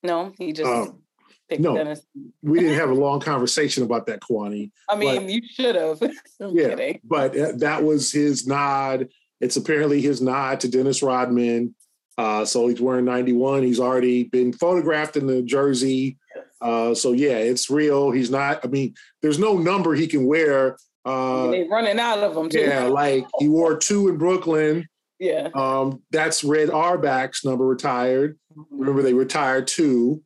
No, 0.04 0.32
he 0.38 0.54
just 0.54 0.70
Um, 0.70 1.02
picked 1.50 1.62
no. 1.62 1.76
Dennis. 1.76 2.02
we 2.44 2.60
didn't 2.60 2.76
have 2.78 2.90
a 2.92 2.94
long 2.94 3.20
conversation 3.20 3.84
about 3.84 4.06
that, 4.06 4.22
Kwani. 4.22 4.72
I 4.88 4.96
mean, 4.96 5.16
but- 5.24 5.30
you 5.30 5.42
should 5.50 5.76
have. 5.76 6.00
Yeah, 6.40 6.70
kidding. 6.70 7.00
but 7.04 7.38
uh, 7.38 7.52
that 7.58 7.84
was 7.84 8.12
his 8.12 8.48
nod. 8.48 9.10
It's 9.42 9.58
apparently 9.58 10.00
his 10.00 10.22
nod 10.22 10.62
to 10.62 10.70
Dennis 10.70 11.02
Rodman. 11.04 11.76
Uh, 12.18 12.46
so 12.46 12.68
he's 12.68 12.80
wearing 12.80 13.06
91. 13.06 13.64
He's 13.64 13.80
already 13.80 14.26
been 14.26 14.54
photographed 14.54 15.18
in 15.18 15.26
the 15.28 15.42
jersey. 15.42 16.18
Uh, 16.62 16.94
so 16.94 17.12
yeah, 17.14 17.38
it's 17.38 17.70
real. 17.70 18.12
He's 18.12 18.30
not. 18.30 18.64
I 18.64 18.68
mean, 18.68 18.94
there's 19.22 19.40
no 19.40 19.58
number 19.58 19.96
he 19.96 20.08
can 20.08 20.26
wear. 20.28 20.78
Uh, 21.06 21.48
They're 21.52 21.68
running 21.68 22.00
out 22.00 22.20
of 22.20 22.36
them 22.36 22.50
too. 22.50 22.60
yeah, 22.60 22.84
like 22.88 23.26
he 23.40 23.48
wore 23.50 23.78
two 23.78 24.08
in 24.10 24.18
Brooklyn. 24.18 24.88
Yeah. 25.20 25.50
Um, 25.54 26.02
that's 26.12 26.44
Red 26.44 26.70
Auerbach's 26.70 27.44
number 27.44 27.66
retired. 27.66 28.40
Remember, 28.72 29.02
they 29.02 29.14
retired 29.14 29.68
two. 29.68 30.24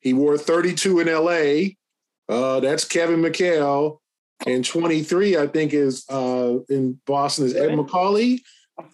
He 0.00 0.12
wore 0.12 0.38
32 0.38 1.00
in 1.00 1.08
LA. 1.08 1.74
Uh, 2.28 2.60
that's 2.60 2.84
Kevin 2.84 3.20
McHale. 3.20 3.98
And 4.46 4.64
23, 4.64 5.36
I 5.38 5.46
think, 5.46 5.72
is 5.72 6.04
uh, 6.10 6.58
in 6.68 7.00
Boston 7.06 7.46
is 7.46 7.56
Ed 7.56 7.70
Macauley, 7.70 8.40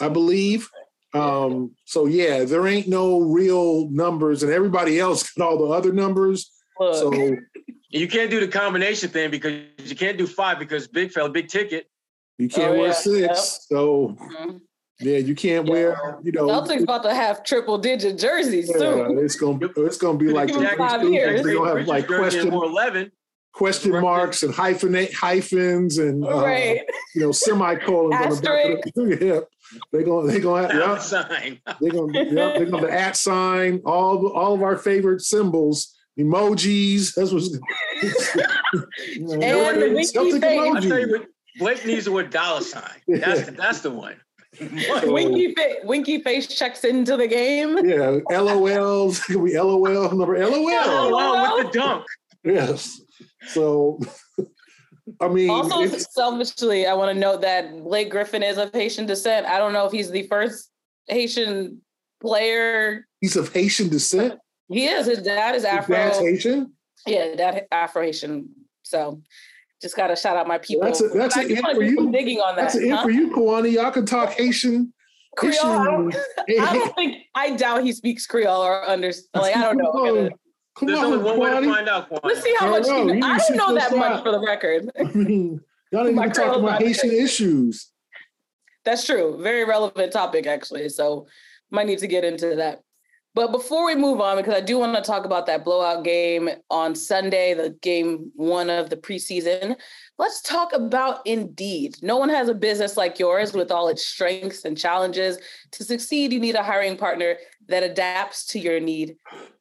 I 0.01 0.09
believe. 0.09 0.69
Um, 1.15 1.73
so 1.85 2.07
yeah, 2.07 2.45
there 2.45 2.67
ain't 2.67 2.89
no 2.89 3.21
real 3.21 3.91
numbers, 3.91 4.43
and 4.43 4.51
everybody 4.53 4.99
else 4.99 5.31
got 5.37 5.45
all 5.47 5.59
the 5.59 5.73
other 5.75 5.93
numbers. 5.93 6.51
Look, 6.81 6.95
So 6.95 7.37
You 7.91 8.09
can't 8.09 8.31
do 8.31 8.41
the 8.41 8.49
combination 8.49 9.11
thing 9.11 9.31
because 9.31 9.55
you 9.85 9.97
can't 9.97 10.17
do 10.17 10.27
five 10.27 10.59
because 10.59 10.89
big 10.89 11.11
fella, 11.13 11.29
big 11.29 11.49
ticket. 11.49 11.87
you 12.39 12.49
can't 12.49 12.73
Oh, 12.75 12.79
wear 12.79 12.87
yeah. 12.89 12.93
six. 12.93 13.21
Yep. 13.21 13.37
So 13.37 14.17
mhm. 14.19 14.61
Yeah, 15.03 15.19
you 15.19 15.35
can't 15.35 15.69
wear, 15.69 16.19
you 16.23 16.33
know, 16.33 16.47
Celtics 16.47 16.83
about 16.83 17.03
to 17.03 17.15
have 17.15 17.45
triple 17.45 17.79
digit 17.79 18.19
jerseys 18.19 18.71
yeah, 18.73 18.79
soon. 18.79 19.19
it's 19.19 19.37
gonna 19.37 19.59
be 19.59 19.69
it's 19.77 19.99
gonna 19.99 20.19
be 20.19 20.29
like 20.29 20.49
the 20.49 20.65
five 20.77 21.01
Christians, 21.01 21.13
years. 21.13 21.43
They're 21.43 21.55
gonna 21.55 21.69
have 21.69 21.77
Richard's 21.77 21.89
like 21.89 22.07
question 22.07 22.51
wore 22.51 22.65
eleven. 22.65 23.13
question 23.53 23.93
marks 24.01 24.43
and 24.43 24.55
hyphenate 24.55 25.13
hyphens 25.13 25.99
and 25.99 26.25
uh, 26.25 26.43
right. 26.43 26.81
you 27.15 27.21
know 27.21 27.33
semicolons 27.33 28.15
on 28.15 28.31
the 28.31 28.43
back 28.43 28.87
of 28.87 28.95
the 28.95 29.19
yeah. 29.27 29.41
They're 29.91 30.03
gonna 30.03 30.27
they're 30.27 30.41
gonna 30.41 30.69
have, 30.69 30.77
yeah, 30.77 30.99
Sign. 30.99 31.61
they're 31.81 31.91
gonna 31.91 32.25
yeah, 32.25 32.59
they're 32.59 32.67
gonna 32.67 32.89
at 32.89 33.17
sign 33.17 33.81
all 33.85 34.29
all 34.29 34.55
of 34.55 34.63
our 34.63 34.77
favorite 34.77 35.23
symbols 35.23 35.97
emojis. 36.19 37.15
That's 37.15 37.33
what's 37.33 37.49
you 39.17 39.27
know, 39.27 39.35
And 39.35 39.83
the 39.83 39.89
winky 39.89 40.05
Celtic 40.05 40.43
face. 40.43 40.45
I 40.45 40.81
tell 40.81 40.99
you 40.99 41.07
emoji. 41.07 41.11
what, 41.11 41.29
Blake 41.59 41.87
needs 41.87 42.07
the 42.07 42.13
word 42.13 42.31
dollar 42.31 42.63
sign. 42.63 43.01
That's 43.07 43.51
that's 43.51 43.81
the 43.81 43.91
one. 43.91 44.17
So- 45.01 45.13
Winky, 45.13 45.55
fa- 45.55 45.77
winky 45.85 46.21
face 46.23 46.47
checks 46.47 46.85
into 46.85 47.17
the 47.17 47.27
game. 47.27 47.79
Yeah, 47.87 48.19
LOLs. 48.31 49.19
It 49.21 49.33
could 49.33 49.45
be 49.45 49.59
LOL 49.59 50.11
number 50.15 50.39
LOL. 50.39 51.11
Wow, 51.13 51.57
with 51.57 51.73
the 51.73 51.79
dunk. 51.79 52.05
Yes. 52.45 53.01
So, 53.49 53.99
I 55.21 55.29
mean, 55.29 55.49
Also, 55.51 55.87
selfishly, 55.97 56.87
I 56.87 56.95
want 56.95 57.15
to 57.15 57.19
note 57.19 57.41
that 57.43 57.83
Blake 57.83 58.11
Griffin 58.11 58.43
is 58.43 58.59
of 58.59 58.73
Haitian 58.73 59.07
descent. 59.07 59.47
I 59.47 59.59
don't 59.59 59.73
know 59.73 59.87
if 59.87 59.93
he's 59.93 60.11
the 60.11 60.25
first 60.25 60.71
Haitian 61.07 61.81
player. 62.21 63.07
he's 63.21 63.37
of 63.37 63.53
Haitian 63.53 63.89
descent. 63.89 64.39
He 64.69 64.87
is. 64.87 65.07
His 65.07 65.23
dad 65.23 65.55
is 65.55 65.65
Afro. 65.65 65.95
dad's 65.97 66.19
Haitian. 66.19 66.73
Yeah, 67.07 67.35
dad 67.35 67.67
Afro 67.73 68.03
Haitian. 68.03 68.49
So, 68.83 69.23
just 69.83 69.97
gotta 69.97 70.17
shout 70.17 70.37
out 70.37 70.47
my 70.47 70.59
people. 70.59 70.85
That's 70.85 71.01
a- 71.03 71.09
that's 71.09 71.37
I 71.37 71.43
an 71.43 71.51
in 71.51 71.57
for 71.75 71.83
you. 71.83 72.11
digging 72.13 72.39
on 72.39 72.57
that. 72.57 72.63
That's 72.63 72.75
an 72.77 72.85
in 72.85 72.99
for 72.99 73.11
you, 73.11 73.31
Kwani. 73.31 73.73
Y'all 73.73 73.91
can 73.91 74.07
talk 74.07 74.31
Haitian. 74.33 74.93
Creole. 75.37 75.55
I 75.65 75.85
don't, 75.85 76.15
I 76.61 76.73
don't 76.75 76.95
think. 76.95 77.17
I 77.35 77.57
doubt 77.57 77.83
he 77.85 77.93
speaks 77.93 78.27
Creole 78.27 78.63
or 78.63 78.87
understands. 78.87 79.29
Like 79.35 79.57
I 79.57 79.63
don't 79.63 79.77
know. 79.79 80.31
Come 80.75 80.89
There's 80.89 80.99
on, 81.01 81.05
only 81.07 81.19
one 81.19 81.39
way 81.39 81.51
to 81.61 81.67
find 81.71 81.89
out. 81.89 82.09
Quan. 82.09 82.21
Let's 82.25 82.43
see 82.43 82.55
how 82.59 82.69
I 82.69 82.71
much. 82.71 82.85
don't 82.85 83.07
know. 83.09 83.13
He, 83.13 83.19
You 83.19 83.27
I 83.27 83.39
don't 83.39 83.57
know 83.57 83.75
just 83.79 83.91
that 83.91 83.99
much 83.99 84.23
for 84.23 84.31
the 84.33 84.41
record. 84.41 84.91
I 84.99 85.03
mean, 85.15 85.61
y'all 85.91 86.07
ain't 86.07 86.15
My 86.15 86.23
even 86.25 86.33
talking 86.35 86.65
about 86.65 86.81
Haitian 86.83 87.11
there. 87.11 87.23
issues. 87.25 87.91
That's 88.85 89.05
true. 89.07 89.39
Very 89.43 89.65
relevant 89.65 90.13
topic, 90.13 90.47
actually. 90.47 90.89
So 90.89 91.27
might 91.71 91.87
need 91.87 91.99
to 91.99 92.07
get 92.07 92.25
into 92.25 92.57
that. 92.57 92.81
But 93.35 93.51
before 93.51 93.87
we 93.87 93.95
move 93.95 94.21
on, 94.21 94.37
because 94.37 94.55
I 94.55 94.61
do 94.61 94.79
want 94.79 94.95
to 94.95 95.01
talk 95.03 95.25
about 95.25 95.47
that 95.47 95.65
blowout 95.65 96.05
game 96.05 96.51
on 96.71 96.95
Sunday, 96.95 97.55
the 97.55 97.71
game 97.81 98.31
one 98.37 98.69
of 98.69 98.91
the 98.91 98.97
preseason, 98.97 99.77
let's 100.19 100.43
talk 100.43 100.75
about 100.75 101.27
Indeed. 101.27 101.97
No 102.03 102.19
one 102.19 102.29
has 102.29 102.49
a 102.49 102.55
business 102.55 102.97
like 102.99 103.19
yours 103.19 103.55
with 103.55 103.71
all 103.71 103.89
its 103.89 104.05
strengths 104.05 104.67
and 104.67 104.77
challenges. 104.77 105.39
To 105.73 105.85
succeed, 105.85 106.33
you 106.33 106.41
need 106.41 106.57
a 106.57 106.63
hiring 106.63 106.99
partner 106.99 107.37
that 107.69 107.83
adapts 107.83 108.45
to 108.49 108.59
your 108.59 108.81
need. 108.81 109.17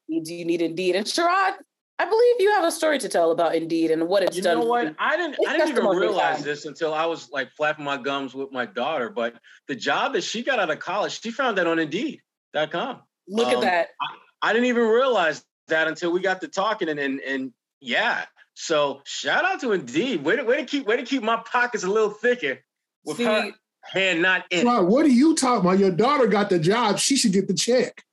Do 0.09 0.33
you 0.33 0.43
need 0.43 0.61
Indeed? 0.61 0.97
And 0.97 1.05
Sherrod, 1.05 1.53
I 1.97 2.05
believe 2.05 2.35
you 2.39 2.51
have 2.51 2.65
a 2.65 2.71
story 2.71 2.99
to 2.99 3.07
tell 3.07 3.31
about 3.31 3.55
Indeed 3.55 3.91
and 3.91 4.09
what 4.09 4.23
it's 4.23 4.35
You 4.35 4.43
done. 4.43 4.59
know 4.59 4.65
what? 4.65 4.93
I 4.99 5.15
didn't. 5.15 5.35
It's 5.39 5.49
I 5.49 5.55
didn't 5.55 5.69
even 5.69 5.85
realize 5.85 6.37
time. 6.37 6.43
this 6.43 6.65
until 6.65 6.93
I 6.93 7.05
was 7.05 7.29
like 7.31 7.49
flapping 7.55 7.85
my 7.85 7.95
gums 7.95 8.33
with 8.33 8.51
my 8.51 8.65
daughter. 8.65 9.09
But 9.09 9.35
the 9.69 9.75
job 9.75 10.11
that 10.13 10.25
she 10.25 10.43
got 10.43 10.59
out 10.59 10.69
of 10.69 10.79
college, 10.79 11.21
she 11.21 11.31
found 11.31 11.57
that 11.57 11.67
on 11.67 11.79
Indeed.com. 11.79 13.03
Look 13.31 13.47
at 13.49 13.55
Um, 13.55 13.61
that. 13.61 13.89
I 14.41 14.53
didn't 14.53 14.67
even 14.67 14.83
realize 14.87 15.43
that 15.67 15.87
until 15.87 16.11
we 16.11 16.19
got 16.19 16.41
to 16.41 16.47
talking, 16.47 16.89
and 16.89 16.99
and, 16.99 17.19
and 17.21 17.53
yeah. 17.79 18.25
So 18.53 19.01
shout 19.05 19.45
out 19.45 19.59
to 19.61 19.71
Indeed. 19.71 20.23
Way 20.23 20.35
to, 20.35 20.43
way 20.43 20.57
to 20.57 20.65
keep 20.65 20.85
way 20.85 20.97
to 20.97 21.03
keep 21.03 21.23
my 21.23 21.37
pockets 21.51 21.83
a 21.83 21.87
little 21.89 22.09
thicker 22.09 22.59
with 23.05 23.17
See, 23.17 23.23
her 23.23 23.51
hand 23.83 24.21
not 24.21 24.45
in. 24.51 24.59
it. 24.59 24.65
Wow, 24.65 24.83
what 24.83 25.05
are 25.05 25.09
you 25.09 25.35
talking 25.35 25.61
about? 25.67 25.79
Your 25.79 25.91
daughter 25.91 26.27
got 26.27 26.49
the 26.49 26.59
job. 26.59 26.99
She 26.99 27.15
should 27.15 27.31
get 27.33 27.47
the 27.47 27.53
check. 27.53 28.03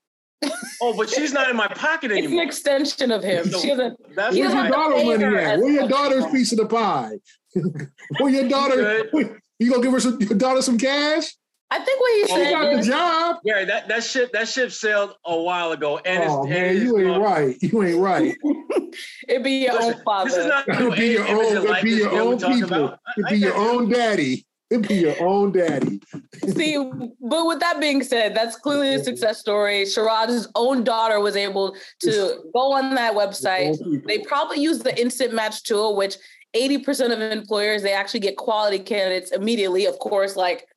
Oh, 0.81 0.94
but 0.96 1.11
she's 1.11 1.33
not 1.33 1.50
in 1.50 1.57
my 1.57 1.66
pocket 1.66 2.12
anymore. 2.12 2.44
it's 2.44 2.64
an 2.64 2.72
extension 2.76 3.11
of 3.11 3.24
him. 3.24 3.44
So 3.50 3.59
She 3.59 3.68
doesn't. 3.70 3.98
That's 4.14 4.37
He 4.37 4.42
Where's 4.42 4.52
your 4.54 4.62
have 4.62 4.70
to 4.70 4.78
daughter's 4.78 5.02
pay 5.02 5.07
money 5.07 5.24
her 5.24 5.37
at? 5.38 5.54
as 5.57 5.61
Where 5.61 5.72
your 5.72 5.88
daughter's 5.88 6.12
anymore. 6.22 6.33
piece 6.33 6.52
of 6.52 6.59
the 6.59 6.66
pie? 6.66 7.18
Where 8.20 8.31
your 8.33 8.48
daughter? 8.48 9.04
Good. 9.12 9.37
You 9.61 9.70
gonna 9.72 9.83
give 9.83 9.90
her 9.92 9.98
some, 9.98 10.20
your 10.20 10.38
daughter 10.38 10.62
some 10.62 10.78
cash? 10.78 11.35
I 11.68 11.81
think 11.81 12.00
what 12.00 12.14
he 12.14 12.20
Well, 12.33 12.38
She 12.38 12.44
said 12.44 12.52
got 12.52 12.72
the 12.74 12.78
is, 12.78 12.87
job. 12.87 13.08
Yeah, 13.44 13.64
that 13.64 13.88
that 13.88 14.05
ship 14.05 14.33
that 14.33 14.48
ship 14.48 14.72
sailed 14.72 15.14
a 15.24 15.40
while 15.40 15.72
ago, 15.72 15.98
and 16.05 16.22
it's, 16.24 16.33
oh 16.33 16.42
and 16.42 16.51
man, 16.51 16.77
it's 16.77 16.85
you 16.85 16.98
ain't 16.98 17.07
gone. 17.09 17.20
right. 17.22 17.57
You 17.62 17.83
ain't 17.83 17.98
right. 17.98 18.37
it'd 19.29 19.44
be 19.44 19.64
your 19.64 19.74
Listen, 19.74 19.94
own 19.94 20.03
father. 20.05 20.31
This 20.31 20.38
is 20.38 20.46
not 20.46 20.68
It'd 20.68 20.94
be 20.96 21.07
your 21.09 21.29
own. 21.29 21.57
It'd 21.66 21.85
be 21.85 21.90
your 21.90 22.12
own 22.20 22.38
people. 22.38 22.64
about. 22.64 22.98
It'd 23.16 23.27
I 23.27 23.31
be 23.31 23.38
your 23.38 23.53
got 23.53 23.62
you. 23.62 23.68
own 23.68 23.88
daddy. 23.90 24.46
It'd 24.70 24.87
be 24.87 24.96
your 24.96 25.22
own 25.27 25.53
daddy. 25.53 26.01
See, 26.48 26.77
but 26.77 27.46
with 27.46 27.59
that 27.61 27.81
being 27.81 28.03
said, 28.03 28.35
that's 28.37 28.57
clearly 28.57 28.94
a 28.94 29.03
success 29.03 29.38
story. 29.38 29.85
Sherrod's 29.85 30.46
own 30.55 30.85
daughter 30.85 31.20
was 31.20 31.37
able 31.37 31.74
to 32.03 32.42
go 32.55 32.72
on 32.74 32.94
that 32.94 33.14
website. 33.14 33.79
They 34.07 34.18
probably 34.18 34.61
use 34.61 34.81
the 34.81 34.98
instant 35.01 35.33
match 35.33 35.62
tool, 35.62 35.96
which 35.96 36.16
80% 36.55 37.12
of 37.12 37.20
employers 37.20 37.83
they 37.83 37.92
actually 37.92 38.20
get 38.20 38.37
quality 38.37 38.79
candidates 38.79 39.33
immediately. 39.33 39.87
Of 39.87 39.98
course, 40.01 40.37
like 40.37 40.67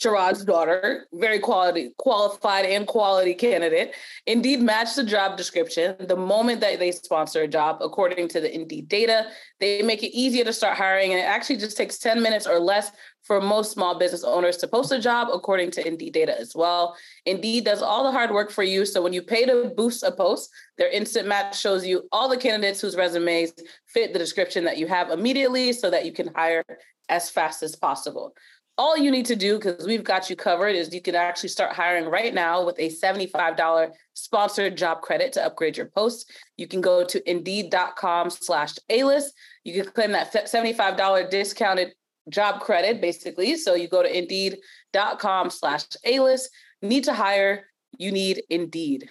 Sherrod's 0.00 0.44
daughter, 0.44 1.06
very 1.12 1.40
quality, 1.40 1.92
qualified 1.98 2.64
and 2.64 2.86
quality 2.86 3.34
candidate. 3.34 3.94
Indeed 4.26 4.60
matched 4.60 4.94
the 4.94 5.02
job 5.02 5.36
description. 5.36 5.96
The 5.98 6.16
moment 6.16 6.60
that 6.60 6.78
they 6.78 6.92
sponsor 6.92 7.42
a 7.42 7.48
job, 7.48 7.78
according 7.80 8.28
to 8.28 8.40
the 8.40 8.54
Indeed 8.54 8.88
data, 8.88 9.26
they 9.58 9.82
make 9.82 10.04
it 10.04 10.16
easier 10.16 10.44
to 10.44 10.52
start 10.52 10.76
hiring. 10.76 11.12
And 11.12 11.20
it 11.20 11.24
actually 11.24 11.56
just 11.56 11.76
takes 11.76 11.98
10 11.98 12.22
minutes 12.22 12.46
or 12.46 12.60
less 12.60 12.92
for 13.24 13.40
most 13.40 13.72
small 13.72 13.98
business 13.98 14.22
owners 14.22 14.56
to 14.58 14.68
post 14.68 14.92
a 14.92 15.00
job, 15.00 15.28
according 15.32 15.72
to 15.72 15.86
Indeed 15.86 16.12
data 16.12 16.38
as 16.38 16.54
well. 16.54 16.96
Indeed 17.26 17.64
does 17.64 17.82
all 17.82 18.04
the 18.04 18.12
hard 18.12 18.30
work 18.30 18.52
for 18.52 18.62
you. 18.62 18.86
So 18.86 19.02
when 19.02 19.12
you 19.12 19.22
pay 19.22 19.46
to 19.46 19.72
boost 19.76 20.04
a 20.04 20.12
post, 20.12 20.48
their 20.78 20.90
instant 20.90 21.26
match 21.26 21.58
shows 21.58 21.84
you 21.84 22.08
all 22.12 22.28
the 22.28 22.36
candidates 22.36 22.80
whose 22.80 22.96
resumes 22.96 23.52
fit 23.86 24.12
the 24.12 24.18
description 24.20 24.64
that 24.64 24.78
you 24.78 24.86
have 24.86 25.10
immediately 25.10 25.72
so 25.72 25.90
that 25.90 26.06
you 26.06 26.12
can 26.12 26.32
hire 26.34 26.64
as 27.08 27.30
fast 27.30 27.62
as 27.62 27.74
possible 27.74 28.34
all 28.78 28.96
you 28.96 29.10
need 29.10 29.26
to 29.26 29.36
do, 29.36 29.56
because 29.56 29.86
we've 29.86 30.04
got 30.04 30.30
you 30.30 30.36
covered, 30.36 30.76
is 30.76 30.94
you 30.94 31.02
can 31.02 31.16
actually 31.16 31.48
start 31.48 31.74
hiring 31.74 32.06
right 32.06 32.32
now 32.32 32.64
with 32.64 32.78
a 32.78 32.88
$75 32.88 33.90
sponsored 34.14 34.76
job 34.76 35.02
credit 35.02 35.32
to 35.34 35.44
upgrade 35.44 35.76
your 35.76 35.86
post. 35.86 36.32
You 36.56 36.68
can 36.68 36.80
go 36.80 37.04
to 37.04 37.30
indeed.com 37.30 38.30
slash 38.30 38.76
A-list. 38.88 39.34
You 39.64 39.82
can 39.82 39.92
claim 39.92 40.12
that 40.12 40.32
$75 40.32 41.28
discounted 41.28 41.92
job 42.30 42.60
credit, 42.60 43.00
basically. 43.00 43.56
So 43.56 43.74
you 43.74 43.88
go 43.88 44.02
to 44.02 44.18
indeed.com 44.18 45.50
slash 45.50 45.84
A-list. 46.04 46.48
Need 46.80 47.04
to 47.04 47.12
hire, 47.12 47.64
you 47.98 48.12
need 48.12 48.42
Indeed. 48.48 49.10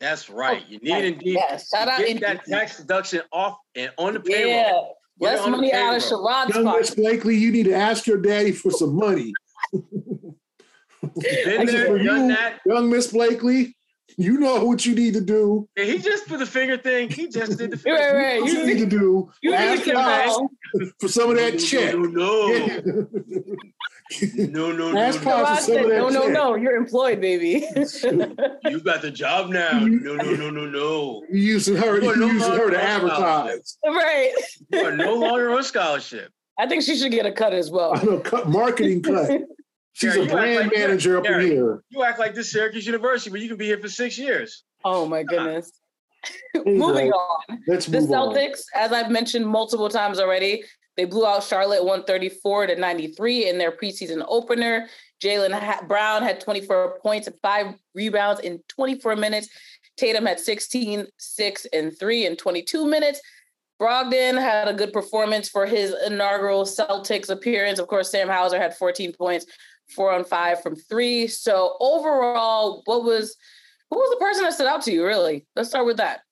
That's 0.00 0.30
right. 0.30 0.62
You 0.68 0.78
need 0.78 0.92
oh, 0.92 0.98
Indeed. 0.98 1.34
Yes. 1.34 1.70
Shout 1.70 1.88
out 1.88 1.98
Get 1.98 2.08
Indeed. 2.08 2.22
that 2.22 2.44
tax 2.46 2.76
deduction 2.78 3.22
off 3.32 3.58
and 3.74 3.90
on 3.98 4.14
the 4.14 4.20
payroll. 4.20 4.52
Yeah. 4.52 4.82
Get 5.20 5.40
Less 5.40 5.48
money 5.48 5.72
out 5.72 5.96
of 5.96 6.02
payroll. 6.02 6.26
Sherrod's 6.26 6.54
Young 6.54 6.64
Miss 6.64 6.90
pocket. 6.90 6.96
Blakely, 6.96 7.36
you 7.36 7.50
need 7.50 7.64
to 7.64 7.74
ask 7.74 8.06
your 8.06 8.18
daddy 8.18 8.52
for 8.52 8.70
some 8.70 8.94
money. 8.94 9.32
Been 9.72 11.66
there, 11.66 11.86
for 11.86 11.98
done 11.98 12.28
you, 12.28 12.36
that. 12.36 12.60
young 12.64 12.88
Miss 12.90 13.08
Blakely. 13.08 13.74
You 14.16 14.38
know 14.38 14.64
what 14.64 14.84
you 14.84 14.94
need 14.96 15.14
to 15.14 15.20
do. 15.20 15.68
Yeah, 15.76 15.84
he 15.84 15.98
just 15.98 16.26
put 16.26 16.40
the 16.40 16.46
finger 16.46 16.76
thing. 16.76 17.08
He 17.08 17.28
just 17.28 17.56
did 17.56 17.70
the 17.70 17.76
finger. 17.76 18.00
Right, 18.00 18.14
right. 18.14 18.42
What 18.42 18.52
You 18.52 18.60
you 18.60 18.66
need 18.66 18.78
to 18.78 18.86
do. 18.86 19.30
You 19.42 19.52
ask 19.54 19.78
need 19.78 19.84
to 19.90 19.92
God 19.92 20.26
know. 20.26 20.90
for 20.98 21.08
some 21.08 21.30
of 21.30 21.36
that 21.36 21.58
check. 21.60 21.94
No, 21.94 22.00
no, 22.02 22.80
no, 22.84 23.06
no, 24.34 24.96
Ask 24.98 25.22
no, 25.22 25.24
Pop 25.24 25.38
no. 25.48 25.54
for 25.54 25.60
some 25.60 25.74
said, 25.74 25.84
of 25.84 25.90
that 25.90 25.96
no, 25.98 26.08
no, 26.08 26.28
no. 26.28 26.54
You're 26.56 26.76
employed, 26.76 27.20
baby. 27.20 27.66
You 28.64 28.80
got 28.80 29.02
the 29.02 29.10
job 29.12 29.50
now. 29.50 29.78
No, 29.80 30.14
no, 30.14 30.32
no, 30.34 30.50
no, 30.50 30.64
no. 30.66 31.22
You 31.30 31.40
using 31.40 31.76
her, 31.76 32.00
You 32.00 32.10
are 32.10 32.14
you 32.14 32.20
no 32.20 32.26
using 32.32 32.52
her 32.52 32.70
to 32.70 32.82
advertise. 32.82 33.78
right. 33.86 34.32
You 34.72 34.80
are 34.84 34.96
no 34.96 35.14
longer 35.14 35.50
on 35.52 35.62
scholarship. 35.62 36.30
I 36.58 36.66
think 36.66 36.82
she 36.82 36.96
should 36.96 37.12
get 37.12 37.26
a 37.26 37.32
cut 37.32 37.52
as 37.52 37.70
well. 37.70 37.96
I 37.96 38.02
know, 38.02 38.18
cut, 38.18 38.48
marketing 38.48 39.02
cut. 39.02 39.30
She's 39.92 40.14
Gary, 40.14 40.26
a 40.26 40.30
brand 40.30 40.60
like- 40.68 40.72
manager 40.78 41.18
up 41.18 41.26
in 41.26 41.40
here. 41.40 41.82
You 41.90 42.02
act 42.04 42.18
like 42.18 42.34
this 42.34 42.52
Syracuse 42.52 42.86
University, 42.86 43.30
but 43.30 43.40
you 43.40 43.48
can 43.48 43.56
be 43.56 43.66
here 43.66 43.78
for 43.78 43.88
six 43.88 44.16
years. 44.16 44.64
Oh 44.84 45.06
my 45.06 45.22
goodness. 45.24 45.72
Moving 46.66 47.10
go. 47.10 47.16
on. 47.16 47.62
Let's 47.66 47.86
The 47.86 48.00
move 48.00 48.10
on. 48.12 48.34
Celtics, 48.34 48.60
as 48.74 48.92
I've 48.92 49.10
mentioned 49.10 49.46
multiple 49.46 49.88
times 49.88 50.18
already, 50.20 50.62
they 50.98 51.04
blew 51.04 51.24
out 51.24 51.44
Charlotte 51.44 51.84
134 51.84 52.66
to 52.66 52.76
93 52.76 53.48
in 53.48 53.56
their 53.56 53.70
preseason 53.70 54.24
opener. 54.26 54.88
Jaylen 55.22 55.86
Brown 55.86 56.24
had 56.24 56.40
24 56.40 56.98
points 57.00 57.28
and 57.28 57.36
five 57.40 57.76
rebounds 57.94 58.40
in 58.40 58.60
24 58.66 59.14
minutes. 59.14 59.48
Tatum 59.96 60.26
had 60.26 60.40
16, 60.40 61.06
6, 61.16 61.66
and 61.72 61.96
3 61.96 62.26
in 62.26 62.36
22 62.36 62.84
minutes. 62.84 63.20
Brogdon 63.80 64.40
had 64.40 64.66
a 64.66 64.74
good 64.74 64.92
performance 64.92 65.48
for 65.48 65.66
his 65.66 65.94
inaugural 66.04 66.64
Celtics 66.64 67.30
appearance. 67.30 67.78
Of 67.78 67.86
course, 67.86 68.10
Sam 68.10 68.28
Hauser 68.28 68.58
had 68.58 68.76
14 68.76 69.12
points, 69.12 69.46
four 69.94 70.10
on 70.10 70.24
five 70.24 70.60
from 70.64 70.74
three. 70.74 71.28
So 71.28 71.76
overall, 71.78 72.82
what 72.86 73.04
was 73.04 73.36
who 73.90 73.96
was 73.96 74.10
the 74.10 74.24
person 74.24 74.42
that 74.42 74.52
stood 74.52 74.66
out 74.66 74.82
to 74.82 74.92
you? 74.92 75.06
Really, 75.06 75.46
let's 75.54 75.68
start 75.68 75.86
with 75.86 75.98
that. 75.98 76.22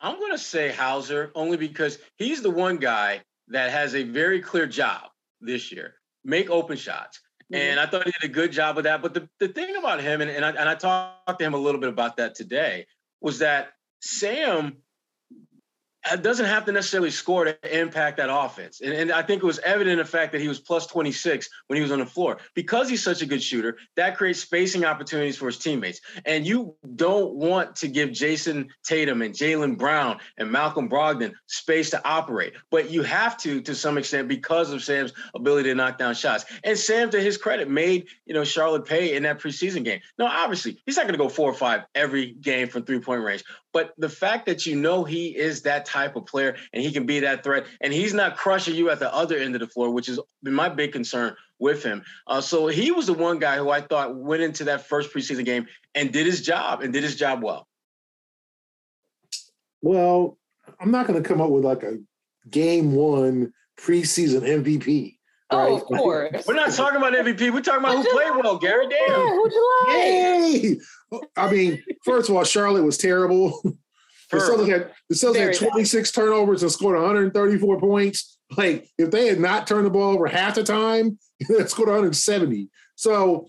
I'm 0.00 0.18
going 0.18 0.32
to 0.32 0.38
say 0.38 0.70
Hauser 0.70 1.30
only 1.34 1.56
because 1.56 1.98
he's 2.16 2.42
the 2.42 2.50
one 2.50 2.78
guy 2.78 3.22
that 3.48 3.70
has 3.70 3.94
a 3.94 4.02
very 4.02 4.40
clear 4.40 4.66
job 4.66 5.02
this 5.40 5.72
year 5.72 5.94
make 6.24 6.50
open 6.50 6.76
shots. 6.76 7.20
Mm-hmm. 7.52 7.62
And 7.62 7.80
I 7.80 7.86
thought 7.86 8.04
he 8.04 8.12
did 8.12 8.30
a 8.30 8.32
good 8.32 8.52
job 8.52 8.78
of 8.78 8.84
that. 8.84 9.02
But 9.02 9.14
the, 9.14 9.28
the 9.38 9.48
thing 9.48 9.76
about 9.76 10.00
him, 10.00 10.20
and, 10.20 10.30
and, 10.30 10.44
I, 10.44 10.50
and 10.50 10.68
I 10.68 10.74
talked 10.74 11.38
to 11.38 11.44
him 11.44 11.54
a 11.54 11.58
little 11.58 11.80
bit 11.80 11.88
about 11.88 12.16
that 12.18 12.34
today, 12.34 12.86
was 13.20 13.40
that 13.40 13.70
Sam 14.00 14.78
Uh, 16.08 16.16
doesn't 16.16 16.46
have 16.46 16.64
to 16.64 16.72
necessarily 16.72 17.10
score 17.10 17.44
to 17.44 17.78
impact 17.78 18.16
that 18.16 18.30
offense. 18.32 18.80
And, 18.80 18.92
and 18.92 19.12
I 19.12 19.22
think 19.22 19.42
it 19.42 19.46
was 19.46 19.58
evident 19.60 19.92
in 19.92 19.98
the 19.98 20.04
fact 20.04 20.32
that 20.32 20.40
he 20.40 20.48
was 20.48 20.58
plus 20.58 20.86
26 20.86 21.48
when 21.66 21.76
he 21.76 21.82
was 21.82 21.92
on 21.92 21.98
the 21.98 22.06
floor. 22.06 22.38
Because 22.54 22.88
he's 22.88 23.02
such 23.02 23.20
a 23.22 23.26
good 23.26 23.42
shooter, 23.42 23.76
that 23.96 24.16
creates 24.16 24.40
spacing 24.40 24.84
opportunities 24.84 25.36
for 25.36 25.46
his 25.46 25.58
teammates. 25.58 26.00
And 26.24 26.46
you 26.46 26.74
don't 26.96 27.34
want 27.34 27.76
to 27.76 27.88
give 27.88 28.10
Jayson 28.10 28.68
Tatum 28.84 29.20
and 29.22 29.34
Jaylen 29.34 29.76
Brown 29.76 30.18
and 30.38 30.50
Malcolm 30.50 30.88
Brogdon 30.88 31.34
space 31.46 31.90
to 31.90 32.08
operate. 32.08 32.54
But 32.70 32.90
you 32.90 33.02
have 33.02 33.36
to, 33.38 33.60
to 33.60 33.74
some 33.74 33.98
extent, 33.98 34.28
because 34.28 34.72
of 34.72 34.82
Sam's 34.82 35.12
ability 35.34 35.68
to 35.68 35.74
knock 35.74 35.98
down 35.98 36.14
shots. 36.14 36.44
And 36.64 36.78
Sam, 36.78 37.10
to 37.10 37.20
his 37.20 37.36
credit, 37.36 37.68
made 37.68 38.06
you 38.26 38.34
know 38.34 38.44
Charlotte 38.44 38.86
pay 38.86 39.14
in 39.16 39.22
that 39.24 39.38
preseason 39.38 39.84
game. 39.84 40.00
Now, 40.18 40.26
obviously, 40.26 40.80
he's 40.86 40.96
not 40.96 41.02
going 41.02 41.12
to 41.12 41.18
go 41.18 41.28
four 41.28 41.50
or 41.50 41.54
five 41.54 41.82
every 41.94 42.32
game 42.32 42.68
from 42.68 42.84
three-point 42.84 43.22
range. 43.22 43.44
But 43.72 43.92
the 43.98 44.08
fact 44.08 44.46
that 44.46 44.66
you 44.66 44.74
know 44.74 45.04
he 45.04 45.28
is 45.36 45.62
that 45.62 45.86
type 45.86 46.16
of 46.16 46.26
player 46.26 46.56
and 46.72 46.82
he 46.82 46.92
can 46.92 47.06
be 47.06 47.20
that 47.20 47.44
threat, 47.44 47.66
and 47.80 47.92
he's 47.92 48.12
not 48.12 48.36
crushing 48.36 48.74
you 48.74 48.90
at 48.90 48.98
the 48.98 49.12
other 49.14 49.38
end 49.38 49.54
of 49.54 49.60
the 49.60 49.68
floor, 49.68 49.90
which 49.90 50.06
has 50.06 50.18
been 50.42 50.54
my 50.54 50.68
big 50.68 50.92
concern 50.92 51.36
with 51.58 51.82
him. 51.82 52.02
Uh, 52.26 52.40
so 52.40 52.66
he 52.66 52.90
was 52.90 53.06
the 53.06 53.14
one 53.14 53.38
guy 53.38 53.56
who 53.56 53.70
I 53.70 53.80
thought 53.80 54.16
went 54.16 54.42
into 54.42 54.64
that 54.64 54.86
first 54.86 55.12
preseason 55.12 55.44
game 55.44 55.66
and 55.94 56.12
did 56.12 56.26
his 56.26 56.42
job 56.42 56.82
and 56.82 56.92
did 56.92 57.04
his 57.04 57.16
job 57.16 57.42
well. 57.42 57.68
Well, 59.82 60.38
I'm 60.80 60.90
not 60.90 61.06
going 61.06 61.22
to 61.22 61.28
come 61.28 61.40
up 61.40 61.50
with 61.50 61.64
like 61.64 61.82
a 61.82 61.98
game 62.48 62.92
one 62.92 63.52
preseason 63.78 64.42
MVP. 64.42 65.16
Oh, 65.50 65.58
right? 65.58 65.72
of 65.72 65.82
course. 65.84 66.46
We're 66.46 66.54
not 66.54 66.72
talking 66.72 66.98
about 66.98 67.12
MVP. 67.12 67.52
We're 67.52 67.60
talking 67.60 67.80
about 67.80 67.96
who 67.96 68.10
played 68.10 68.42
well, 68.42 68.58
Gary. 68.58 68.86
Yeah, 68.90 69.06
Damn. 69.08 69.28
who'd 69.28 69.52
you 69.52 69.84
like? 69.88 69.96
Yay! 69.96 70.80
I 71.36 71.50
mean, 71.50 71.82
first 72.04 72.28
of 72.28 72.36
all, 72.36 72.44
Charlotte 72.44 72.84
was 72.84 72.98
terrible. 72.98 73.60
The 74.30 74.36
Celtics 74.36 74.68
had, 74.68 74.92
the 75.08 75.14
Celtics 75.16 75.60
had 75.60 75.70
26 75.70 76.12
turnovers 76.12 76.62
and 76.62 76.70
scored 76.70 76.96
134 76.96 77.80
points. 77.80 78.38
Like, 78.56 78.88
if 78.96 79.10
they 79.10 79.26
had 79.26 79.40
not 79.40 79.66
turned 79.66 79.86
the 79.86 79.90
ball 79.90 80.14
over 80.14 80.26
half 80.26 80.54
the 80.54 80.62
time, 80.62 81.18
they 81.48 81.66
scored 81.66 81.88
170. 81.88 82.68
So 82.94 83.48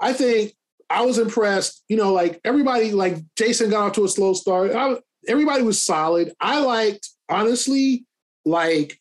I 0.00 0.12
think 0.12 0.52
I 0.90 1.02
was 1.04 1.18
impressed. 1.18 1.82
You 1.88 1.96
know, 1.96 2.12
like 2.12 2.40
everybody, 2.44 2.92
like 2.92 3.16
Jayson 3.36 3.70
got 3.70 3.86
off 3.86 3.92
to 3.94 4.04
a 4.04 4.08
slow 4.08 4.34
start. 4.34 4.72
I, 4.72 4.96
everybody 5.26 5.62
was 5.62 5.80
solid. 5.80 6.32
I 6.40 6.60
liked, 6.60 7.08
honestly, 7.28 8.04
like 8.44 9.00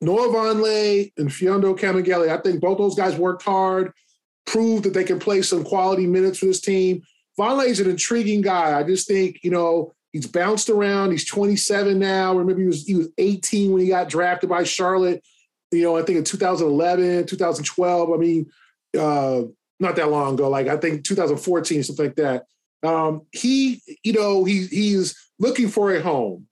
Noah 0.00 0.28
Vonleh 0.28 1.12
and 1.18 1.28
Mfiondu 1.28 1.78
Kabengele. 1.78 2.30
I 2.30 2.40
think 2.40 2.60
both 2.60 2.78
those 2.78 2.94
guys 2.94 3.16
worked 3.16 3.42
hard, 3.42 3.92
proved 4.46 4.84
that 4.84 4.94
they 4.94 5.04
can 5.04 5.18
play 5.18 5.42
some 5.42 5.62
quality 5.62 6.06
minutes 6.06 6.38
for 6.38 6.46
this 6.46 6.60
team. 6.60 7.02
Vonleh 7.38 7.66
is 7.66 7.80
an 7.80 7.90
intriguing 7.90 8.40
guy. 8.40 8.78
I 8.78 8.82
just 8.82 9.06
think, 9.06 9.40
you 9.42 9.50
know, 9.50 9.92
he's 10.12 10.26
bounced 10.26 10.70
around. 10.70 11.10
He's 11.10 11.26
27 11.26 11.98
now. 11.98 12.36
Remember, 12.36 12.60
he 12.60 12.66
was 12.66 12.84
he 12.84 12.94
was 12.94 13.08
18 13.18 13.72
when 13.72 13.82
he 13.82 13.88
got 13.88 14.08
drafted 14.08 14.48
by 14.48 14.64
Charlotte. 14.64 15.22
You 15.70 15.82
know, 15.84 15.96
I 15.96 16.02
think 16.02 16.18
in 16.18 16.24
2011, 16.24 17.26
2012. 17.26 18.12
I 18.12 18.16
mean, 18.16 18.50
uh, 18.98 19.42
not 19.78 19.96
that 19.96 20.10
long 20.10 20.34
ago. 20.34 20.48
Like 20.48 20.68
I 20.68 20.76
think 20.76 21.04
2014, 21.04 21.82
something 21.82 22.06
like 22.06 22.16
that. 22.16 22.44
Um, 22.82 23.22
he, 23.32 23.82
you 24.02 24.12
know, 24.12 24.44
he 24.44 24.66
he's 24.66 25.16
looking 25.38 25.68
for 25.68 25.94
a 25.94 26.02
home, 26.02 26.46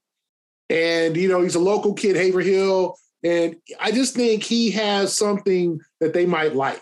and 0.69 1.17
you 1.17 1.27
know, 1.27 1.41
he's 1.41 1.55
a 1.55 1.59
local 1.59 1.93
kid, 1.93 2.15
Haverhill, 2.15 2.97
and 3.23 3.55
I 3.79 3.91
just 3.91 4.15
think 4.15 4.43
he 4.43 4.71
has 4.71 5.17
something 5.17 5.79
that 5.99 6.13
they 6.13 6.25
might 6.25 6.55
like. 6.55 6.81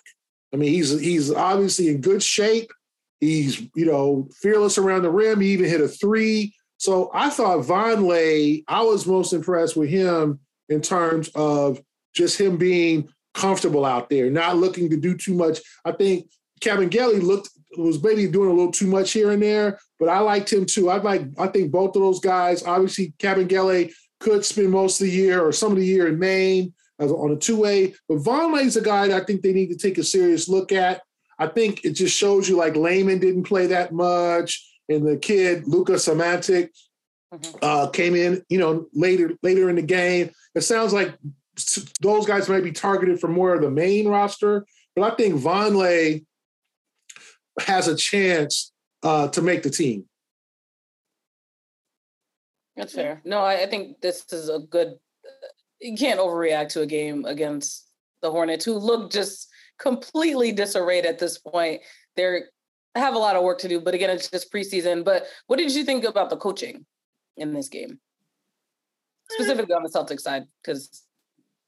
I 0.54 0.58
mean, 0.58 0.72
he's 0.72 1.00
he's 1.00 1.32
obviously 1.32 1.90
in 1.90 2.02
good 2.02 2.24
shape. 2.24 2.72
He's 3.20 3.62
you 3.76 3.86
know 3.86 4.30
fearless 4.42 4.78
around 4.78 5.04
the 5.04 5.12
rim. 5.12 5.42
He 5.42 5.50
even 5.50 5.70
hit 5.70 5.82
a 5.82 5.88
three. 5.88 6.54
So 6.78 7.10
I 7.14 7.30
thought 7.30 7.66
Vonleh, 7.66 8.64
I 8.68 8.82
was 8.84 9.08
most 9.08 9.34
impressed 9.34 9.76
with 9.76 9.90
him 9.90 10.40
in 10.70 10.82
terms 10.82 11.30
of 11.34 11.82
just 12.14 12.40
him 12.40 12.58
being 12.58 13.10
comfortable 13.34 13.84
out 13.84 14.10
there, 14.10 14.30
not 14.30 14.58
looking 14.58 14.90
to 14.92 14.98
do 14.98 15.18
too 15.18 15.34
much. 15.34 15.60
I 15.86 15.92
think 15.92 16.30
Kabengele 16.62 17.22
looked 17.22 17.50
was 17.78 18.02
maybe 18.02 18.28
doing 18.28 18.50
a 18.50 18.54
little 18.54 18.72
too 18.72 18.88
much 18.88 19.12
here 19.12 19.32
and 19.32 19.42
there, 19.42 19.80
but 20.00 20.10
I 20.10 20.20
liked 20.20 20.52
him 20.52 20.66
too. 20.66 20.90
I 20.90 20.98
like 20.98 21.24
I 21.38 21.48
think 21.48 21.72
both 21.72 21.96
of 21.96 22.02
those 22.02 22.20
guys. 22.20 22.64
Obviously, 22.64 23.14
Kevin 23.20 23.48
Cabangeli 23.48 23.92
could 24.20 24.44
spend 24.46 24.72
most 24.72 25.00
of 25.02 25.08
the 25.08 25.14
year 25.14 25.42
or 25.46 25.52
some 25.52 25.72
of 25.72 25.78
the 25.78 25.86
year 25.86 26.08
in 26.08 26.20
Maine 26.20 26.74
as 27.00 27.12
on 27.12 27.32
a 27.32 27.36
two 27.36 27.56
way, 27.58 27.94
but 28.10 28.18
Vonleh's 28.20 28.76
a 28.76 28.82
guy 28.82 29.08
that 29.08 29.22
I 29.22 29.26
think 29.26 29.42
they 29.42 29.54
need 29.54 29.70
to 29.70 29.78
take 29.78 29.98
a 29.98 30.04
serious 30.04 30.50
look 30.50 30.72
at. 30.72 31.02
I 31.40 31.48
think 31.48 31.86
it 31.86 31.92
just 31.92 32.18
shows 32.18 32.50
you 32.50 32.56
like 32.58 32.76
Lehman 32.76 33.20
didn't 33.20 33.44
play 33.44 33.68
that 33.68 33.94
much, 33.94 34.68
and 34.90 35.06
the 35.08 35.18
kid 35.18 35.68
Luka 35.68 35.94
Samanic 35.94 36.70
Mhm. 37.34 37.60
uh, 37.62 37.88
came 37.90 38.16
in, 38.16 38.42
you 38.50 38.58
know, 38.58 38.88
later 38.94 39.34
later 39.44 39.70
in 39.70 39.76
the 39.76 39.82
game. 39.82 40.32
It 40.56 40.62
sounds 40.62 40.94
like 40.94 41.14
those 42.02 42.26
guys 42.26 42.48
might 42.50 42.64
be 42.64 42.72
targeted 42.72 43.20
for 43.20 43.28
more 43.28 43.54
of 43.54 43.62
the 43.62 43.70
Maine 43.70 44.08
roster, 44.08 44.66
but 44.96 45.12
I 45.12 45.16
think 45.16 45.36
Vonleh 45.36 46.26
has 47.60 47.88
a 47.88 47.96
chance 47.96 48.72
uh, 49.04 49.28
to 49.30 49.42
make 49.42 49.62
the 49.64 49.70
team. 49.70 50.06
That's 52.78 52.94
fair. 52.94 53.22
No, 53.26 53.40
I, 53.40 53.64
I 53.64 53.66
think 53.66 54.00
this 54.02 54.24
is 54.32 54.50
a 54.50 54.60
good. 54.60 54.94
You 55.82 55.98
can't 55.98 56.20
overreact 56.20 56.70
to 56.70 56.82
a 56.82 56.86
game 56.86 57.26
against 57.26 57.88
the 58.22 58.32
Hornets, 58.32 58.64
who 58.64 58.74
look 58.74 59.12
just 59.12 59.50
completely 59.80 60.52
disarrayed 60.52 61.06
at 61.06 61.20
this 61.20 61.40
point. 61.40 61.82
They're 62.16 62.50
have 62.96 63.16
a 63.16 63.20
lot 63.20 63.36
of 63.36 63.44
work 63.44 63.60
to 63.60 63.68
do, 63.68 63.80
but 63.80 63.94
again, 63.94 64.10
it's 64.10 64.30
just 64.30 64.52
preseason. 64.52 65.04
But 65.04 65.26
what 65.48 65.58
did 65.58 65.74
you 65.74 65.84
think 65.84 66.04
about 66.04 66.30
the 66.30 66.38
coaching 66.38 66.86
in 67.36 67.54
this 67.54 67.70
game, 67.70 68.00
specifically 69.30 69.74
on 69.74 69.84
the 69.84 69.90
Celtics 69.90 70.22
side? 70.22 70.44
Because 70.64 71.04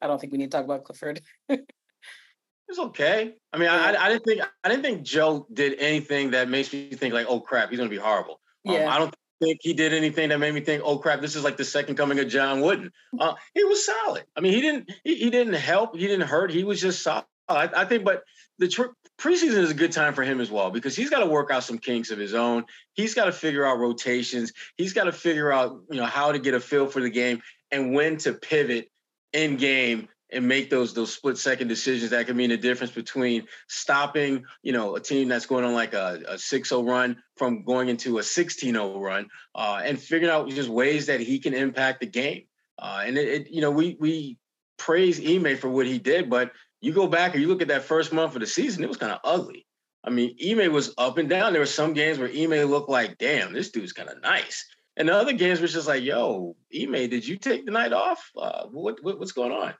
I 0.01 0.07
don't 0.07 0.19
think 0.19 0.31
we 0.31 0.37
need 0.37 0.51
to 0.51 0.57
talk 0.57 0.65
about 0.65 0.83
Clifford. 0.83 1.21
it's 1.49 2.79
okay. 2.79 3.33
I 3.51 3.57
mean. 3.57 3.69
I, 3.69 3.95
I 3.95 4.09
didn't 4.09 4.23
think 4.25 4.41
I 4.63 4.69
didn't 4.69 4.83
think 4.83 5.03
Joe 5.03 5.47
did 5.53 5.79
anything 5.79 6.31
that 6.31 6.49
makes 6.49 6.71
me 6.71 6.89
think 6.91 7.13
like, 7.13 7.27
oh 7.29 7.39
crap, 7.39 7.69
he's 7.69 7.77
going 7.77 7.89
to 7.89 7.95
be 7.95 8.01
horrible. 8.01 8.39
Um, 8.67 8.75
yeah. 8.75 8.93
I 8.93 8.99
don't 8.99 9.13
think 9.39 9.59
he 9.61 9.73
did 9.73 9.93
anything 9.93 10.29
that 10.29 10.39
made 10.39 10.53
me 10.53 10.61
think, 10.61 10.83
oh 10.85 10.97
crap, 10.97 11.21
this 11.21 11.35
is 11.35 11.43
like 11.43 11.57
the 11.57 11.65
second 11.65 11.95
coming 11.95 12.19
of 12.19 12.27
John 12.27 12.61
Wooden. 12.61 12.91
Uh, 13.17 13.33
he 13.53 13.63
was 13.63 13.85
solid. 13.85 14.23
I 14.35 14.41
mean, 14.41 14.53
he 14.53 14.61
didn't 14.61 14.91
he, 15.03 15.15
he 15.15 15.29
didn't 15.29 15.53
help, 15.53 15.95
he 15.95 16.07
didn't 16.07 16.27
hurt, 16.27 16.51
he 16.51 16.63
was 16.63 16.79
just 16.81 17.01
solid. 17.01 17.25
I, 17.47 17.69
I 17.75 17.85
think, 17.85 18.05
but 18.05 18.23
the 18.59 18.67
tr- 18.67 18.93
preseason 19.19 19.57
is 19.57 19.71
a 19.71 19.75
good 19.75 19.91
time 19.91 20.13
for 20.13 20.23
him 20.23 20.39
as 20.39 20.51
well 20.51 20.69
because 20.69 20.95
he's 20.95 21.09
got 21.09 21.19
to 21.19 21.25
work 21.25 21.49
out 21.49 21.63
some 21.63 21.79
kinks 21.79 22.11
of 22.11 22.19
his 22.19 22.33
own. 22.33 22.65
He's 22.93 23.15
got 23.15 23.25
to 23.25 23.31
figure 23.31 23.65
out 23.65 23.79
rotations. 23.79 24.53
He's 24.77 24.93
got 24.93 25.05
to 25.05 25.11
figure 25.11 25.51
out, 25.51 25.81
you 25.89 25.97
know, 25.97 26.05
how 26.05 26.31
to 26.31 26.39
get 26.39 26.53
a 26.53 26.59
feel 26.59 26.85
for 26.87 27.01
the 27.01 27.09
game 27.09 27.41
and 27.71 27.93
when 27.93 28.17
to 28.17 28.33
pivot 28.33 28.91
in 29.33 29.57
game 29.57 30.07
and 30.31 30.47
make 30.47 30.69
those 30.69 30.93
those 30.93 31.13
split 31.13 31.37
second 31.37 31.67
decisions 31.67 32.11
that 32.11 32.27
can 32.27 32.37
mean 32.37 32.49
the 32.49 32.57
difference 32.57 32.91
between 32.91 33.45
stopping, 33.67 34.43
you 34.61 34.71
know, 34.71 34.95
a 34.95 34.99
team 34.99 35.27
that's 35.27 35.45
going 35.45 35.65
on 35.65 35.73
like 35.73 35.93
a, 35.93 36.21
a 36.27 36.35
6-0 36.35 36.87
run 36.87 37.17
from 37.35 37.63
going 37.63 37.89
into 37.89 38.19
a 38.19 38.21
16-0 38.21 38.99
run, 39.01 39.27
uh, 39.55 39.81
and 39.83 39.99
figuring 39.99 40.31
out 40.31 40.49
just 40.49 40.69
ways 40.69 41.07
that 41.07 41.19
he 41.19 41.39
can 41.39 41.53
impact 41.53 41.99
the 41.99 42.05
game. 42.05 42.43
Uh, 42.77 43.03
and 43.05 43.17
it, 43.17 43.27
it, 43.27 43.49
you 43.49 43.61
know, 43.61 43.71
we 43.71 43.97
we 43.99 44.37
praise 44.77 45.19
Ime 45.19 45.57
for 45.57 45.69
what 45.69 45.87
he 45.87 45.99
did, 45.99 46.29
but 46.29 46.51
you 46.81 46.93
go 46.93 47.07
back 47.07 47.33
and 47.33 47.41
you 47.41 47.47
look 47.47 47.61
at 47.61 47.67
that 47.67 47.83
first 47.83 48.13
month 48.13 48.35
of 48.35 48.41
the 48.41 48.47
season, 48.47 48.83
it 48.83 48.87
was 48.87 48.97
kind 48.97 49.11
of 49.11 49.19
ugly. 49.23 49.65
I 50.03 50.09
mean, 50.09 50.35
Ime 50.41 50.71
was 50.71 50.93
up 50.97 51.17
and 51.17 51.27
down. 51.27 51.51
There 51.51 51.61
were 51.61 51.65
some 51.65 51.93
games 51.93 52.17
where 52.17 52.29
Ime 52.29 52.69
looked 52.69 52.89
like, 52.89 53.17
damn, 53.17 53.51
this 53.51 53.69
dude's 53.69 53.91
kind 53.91 54.09
of 54.09 54.21
nice. 54.21 54.65
And 54.95 55.09
the 55.09 55.13
other 55.13 55.33
games 55.33 55.59
was 55.59 55.73
just 55.73 55.87
like, 55.87 56.03
yo, 56.03 56.55
Ime, 56.73 57.09
did 57.09 57.27
you 57.27 57.37
take 57.37 57.65
the 57.65 57.71
night 57.71 57.93
off? 57.93 58.31
Uh, 58.37 58.65
what, 58.67 59.03
what, 59.03 59.19
what's 59.19 59.33
going 59.33 59.51
on? 59.51 59.73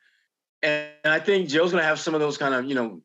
And 0.62 0.89
I 1.06 1.19
think 1.19 1.50
Joe's 1.50 1.72
going 1.72 1.82
to 1.82 1.88
have 1.88 2.00
some 2.00 2.13
of 2.13 2.19
those 2.19 2.38
kind 2.38 2.54
of, 2.54 2.65
you 2.65 2.76
know, 2.76 3.02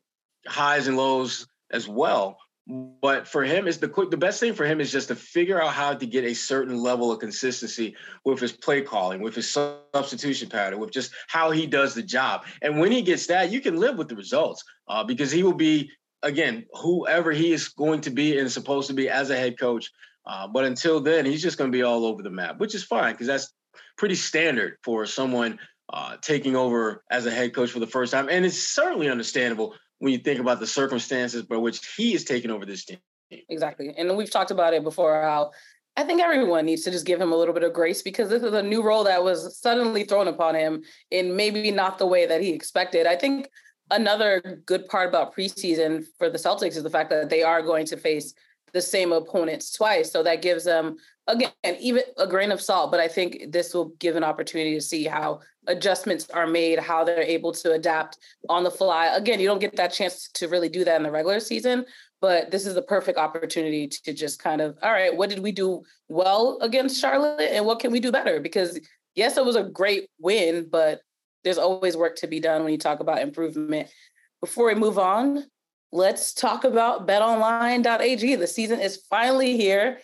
highs 0.47 0.87
and 0.87 0.97
lows 0.97 1.47
as 1.71 1.87
well. 1.87 2.37
But 2.67 3.27
for 3.27 3.43
him, 3.43 3.67
is 3.67 3.77
the 3.77 3.87
quick. 3.87 4.09
The 4.09 4.17
best 4.17 4.39
thing 4.39 4.55
for 4.55 4.65
him 4.65 4.81
is 4.81 4.91
just 4.91 5.09
to 5.09 5.15
figure 5.15 5.61
out 5.61 5.73
how 5.73 5.93
to 5.93 6.05
get 6.05 6.23
a 6.23 6.33
certain 6.33 6.79
level 6.79 7.11
of 7.11 7.19
consistency 7.19 7.95
with 8.23 8.39
his 8.39 8.51
play 8.51 8.81
calling, 8.81 9.21
with 9.21 9.35
his 9.35 9.51
substitution 9.51 10.49
pattern, 10.49 10.79
with 10.79 10.89
just 10.89 11.11
how 11.27 11.51
he 11.51 11.67
does 11.67 11.93
the 11.93 12.01
job. 12.01 12.43
And 12.63 12.79
when 12.79 12.91
he 12.91 13.03
gets 13.03 13.27
that, 13.27 13.51
you 13.51 13.61
can 13.61 13.77
live 13.77 13.99
with 13.99 14.09
the 14.09 14.15
results 14.15 14.63
uh, 14.87 15.03
because 15.03 15.31
he 15.31 15.43
will 15.43 15.53
be 15.53 15.91
again 16.23 16.65
whoever 16.73 17.31
he 17.31 17.53
is 17.53 17.67
going 17.67 18.01
to 18.01 18.09
be 18.09 18.39
and 18.39 18.51
supposed 18.51 18.87
to 18.87 18.95
be 18.95 19.09
as 19.09 19.29
a 19.29 19.37
head 19.37 19.59
coach. 19.59 19.91
Uh, 20.25 20.47
but 20.47 20.65
until 20.65 20.99
then, 20.99 21.23
he's 21.23 21.43
just 21.43 21.59
going 21.59 21.71
to 21.71 21.75
be 21.75 21.83
all 21.83 22.03
over 22.03 22.23
the 22.23 22.31
map, 22.31 22.57
which 22.57 22.73
is 22.73 22.83
fine 22.83 23.13
because 23.13 23.27
that's 23.27 23.53
pretty 23.95 24.15
standard 24.15 24.77
for 24.83 25.05
someone 25.05 25.59
uh, 25.89 26.17
taking 26.21 26.55
over 26.55 27.03
as 27.09 27.25
a 27.25 27.31
head 27.31 27.53
coach 27.53 27.71
for 27.71 27.79
the 27.79 27.87
first 27.87 28.11
time, 28.13 28.27
and 28.29 28.45
it's 28.45 28.69
certainly 28.69 29.09
understandable 29.09 29.75
when 29.99 30.11
you 30.11 30.19
think 30.19 30.39
about 30.39 30.59
the 30.59 30.67
circumstances 30.67 31.43
by 31.43 31.57
which 31.57 31.93
he 31.95 32.13
is 32.13 32.23
taking 32.23 32.51
over 32.51 32.65
this 32.65 32.85
team. 32.85 32.97
Exactly. 33.49 33.93
And 33.97 34.15
we've 34.15 34.29
talked 34.29 34.51
about 34.51 34.73
it 34.73 34.83
before 34.83 35.21
how 35.21 35.51
I 35.97 36.03
think 36.03 36.21
everyone 36.21 36.65
needs 36.65 36.83
to 36.83 36.91
just 36.91 37.05
give 37.05 37.21
him 37.21 37.31
a 37.31 37.35
little 37.35 37.53
bit 37.53 37.63
of 37.63 37.73
grace 37.73 38.01
because 38.01 38.29
this 38.29 38.43
is 38.43 38.53
a 38.53 38.61
new 38.61 38.83
role 38.83 39.05
that 39.05 39.23
was 39.23 39.57
suddenly 39.57 40.03
thrown 40.03 40.27
upon 40.27 40.55
him 40.55 40.83
in 41.11 41.35
maybe 41.35 41.71
not 41.71 41.97
the 41.97 42.05
way 42.05 42.25
that 42.25 42.41
he 42.41 42.49
expected. 42.49 43.07
I 43.07 43.15
think 43.15 43.49
another 43.91 44.61
good 44.65 44.87
part 44.87 45.07
about 45.07 45.35
preseason 45.35 46.05
for 46.17 46.29
the 46.29 46.37
Celtics 46.37 46.75
is 46.75 46.83
the 46.83 46.89
fact 46.89 47.09
that 47.11 47.29
they 47.29 47.43
are 47.43 47.61
going 47.61 47.85
to 47.87 47.97
face 47.97 48.33
the 48.75 48.81
same 48.81 49.11
opponents 49.13 49.71
twice. 49.71 50.11
So 50.11 50.21
that 50.21 50.41
gives 50.43 50.65
them, 50.65 50.97
again, 51.27 51.51
even 51.79 52.03
a 52.17 52.27
grain 52.27 52.51
of 52.51 52.61
salt. 52.61 52.91
But 52.91 52.99
I 52.99 53.07
think 53.07 53.45
this 53.49 53.73
will 53.73 53.93
give 53.99 54.15
an 54.17 54.23
opportunity 54.23 54.75
to 54.75 54.81
see 54.81 55.05
how 55.05 55.39
adjustments 55.65 56.29
are 56.29 56.45
made, 56.45 56.77
how 56.77 57.03
they're 57.03 57.21
able 57.21 57.53
to 57.53 57.71
adapt 57.71 58.19
on 58.49 58.63
the 58.63 58.69
fly. 58.69 59.07
Again, 59.07 59.39
you 59.39 59.47
don't 59.47 59.61
get 59.61 59.77
that 59.77 59.93
chance 59.93 60.29
to 60.33 60.49
really 60.49 60.69
do 60.69 60.83
that 60.83 60.97
in 60.97 61.03
the 61.03 61.09
regular 61.09 61.39
season, 61.39 61.85
but 62.19 62.51
this 62.51 62.67
is 62.67 62.75
the 62.75 62.81
perfect 62.81 63.17
opportunity 63.17 63.87
to 63.87 64.13
just 64.13 64.43
kind 64.43 64.59
of, 64.59 64.77
all 64.83 64.91
right, 64.91 65.15
what 65.15 65.29
did 65.29 65.39
we 65.39 65.53
do 65.53 65.81
well 66.09 66.59
against 66.61 66.99
Charlotte 66.99 67.49
and 67.49 67.65
what 67.65 67.79
can 67.79 67.91
we 67.91 68.01
do 68.01 68.11
better? 68.11 68.39
Because 68.41 68.77
yes, 69.15 69.37
it 69.37 69.45
was 69.45 69.55
a 69.55 69.63
great 69.63 70.09
win, 70.19 70.67
but 70.69 70.99
there's 71.45 71.57
always 71.57 71.95
work 71.95 72.17
to 72.17 72.27
be 72.27 72.41
done 72.41 72.63
when 72.63 72.73
you 72.73 72.77
talk 72.77 72.99
about 72.99 73.21
improvement. 73.21 73.89
Before 74.41 74.67
we 74.67 74.75
move 74.75 74.99
on, 74.99 75.45
let's 75.91 76.33
talk 76.33 76.63
about 76.63 77.07
betonline.ag. 77.07 78.35
The 78.35 78.47
season 78.47 78.79
is 78.79 78.97
finally 79.09 79.57
here. 79.57 79.99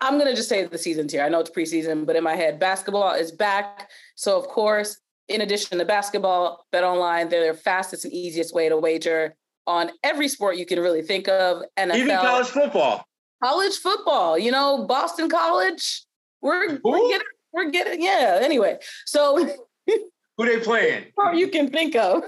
I'm 0.00 0.14
going 0.14 0.30
to 0.30 0.36
just 0.36 0.48
say 0.48 0.64
the 0.64 0.78
season's 0.78 1.12
here. 1.12 1.22
I 1.22 1.28
know 1.28 1.40
it's 1.40 1.50
preseason, 1.50 2.06
but 2.06 2.16
in 2.16 2.24
my 2.24 2.36
head, 2.36 2.58
basketball 2.58 3.14
is 3.14 3.32
back. 3.32 3.90
So, 4.14 4.38
of 4.38 4.48
course, 4.48 4.98
in 5.28 5.40
addition 5.40 5.78
to 5.78 5.84
basketball, 5.84 6.64
BetOnline, 6.72 7.30
they're 7.30 7.42
their 7.42 7.54
fastest 7.54 8.04
and 8.04 8.14
easiest 8.14 8.54
way 8.54 8.68
to 8.68 8.76
wager 8.76 9.34
on 9.66 9.90
every 10.02 10.28
sport 10.28 10.56
you 10.56 10.66
can 10.66 10.80
really 10.80 11.02
think 11.02 11.28
of. 11.28 11.62
NFL, 11.78 11.96
even 11.96 12.16
college 12.16 12.46
football. 12.48 13.04
College 13.42 13.76
football, 13.76 14.38
you 14.38 14.50
know, 14.50 14.86
Boston 14.86 15.28
College. 15.28 16.04
We're 16.40 16.78
we're 16.82 17.08
getting 17.08 17.26
we're 17.52 17.70
getting 17.70 18.02
yeah. 18.02 18.38
Anyway, 18.42 18.78
so 19.06 19.44
who 20.36 20.46
they 20.46 20.60
playing? 20.60 21.06
Or 21.16 21.34
you 21.34 21.48
can 21.48 21.70
think 21.70 21.96
of. 21.96 22.24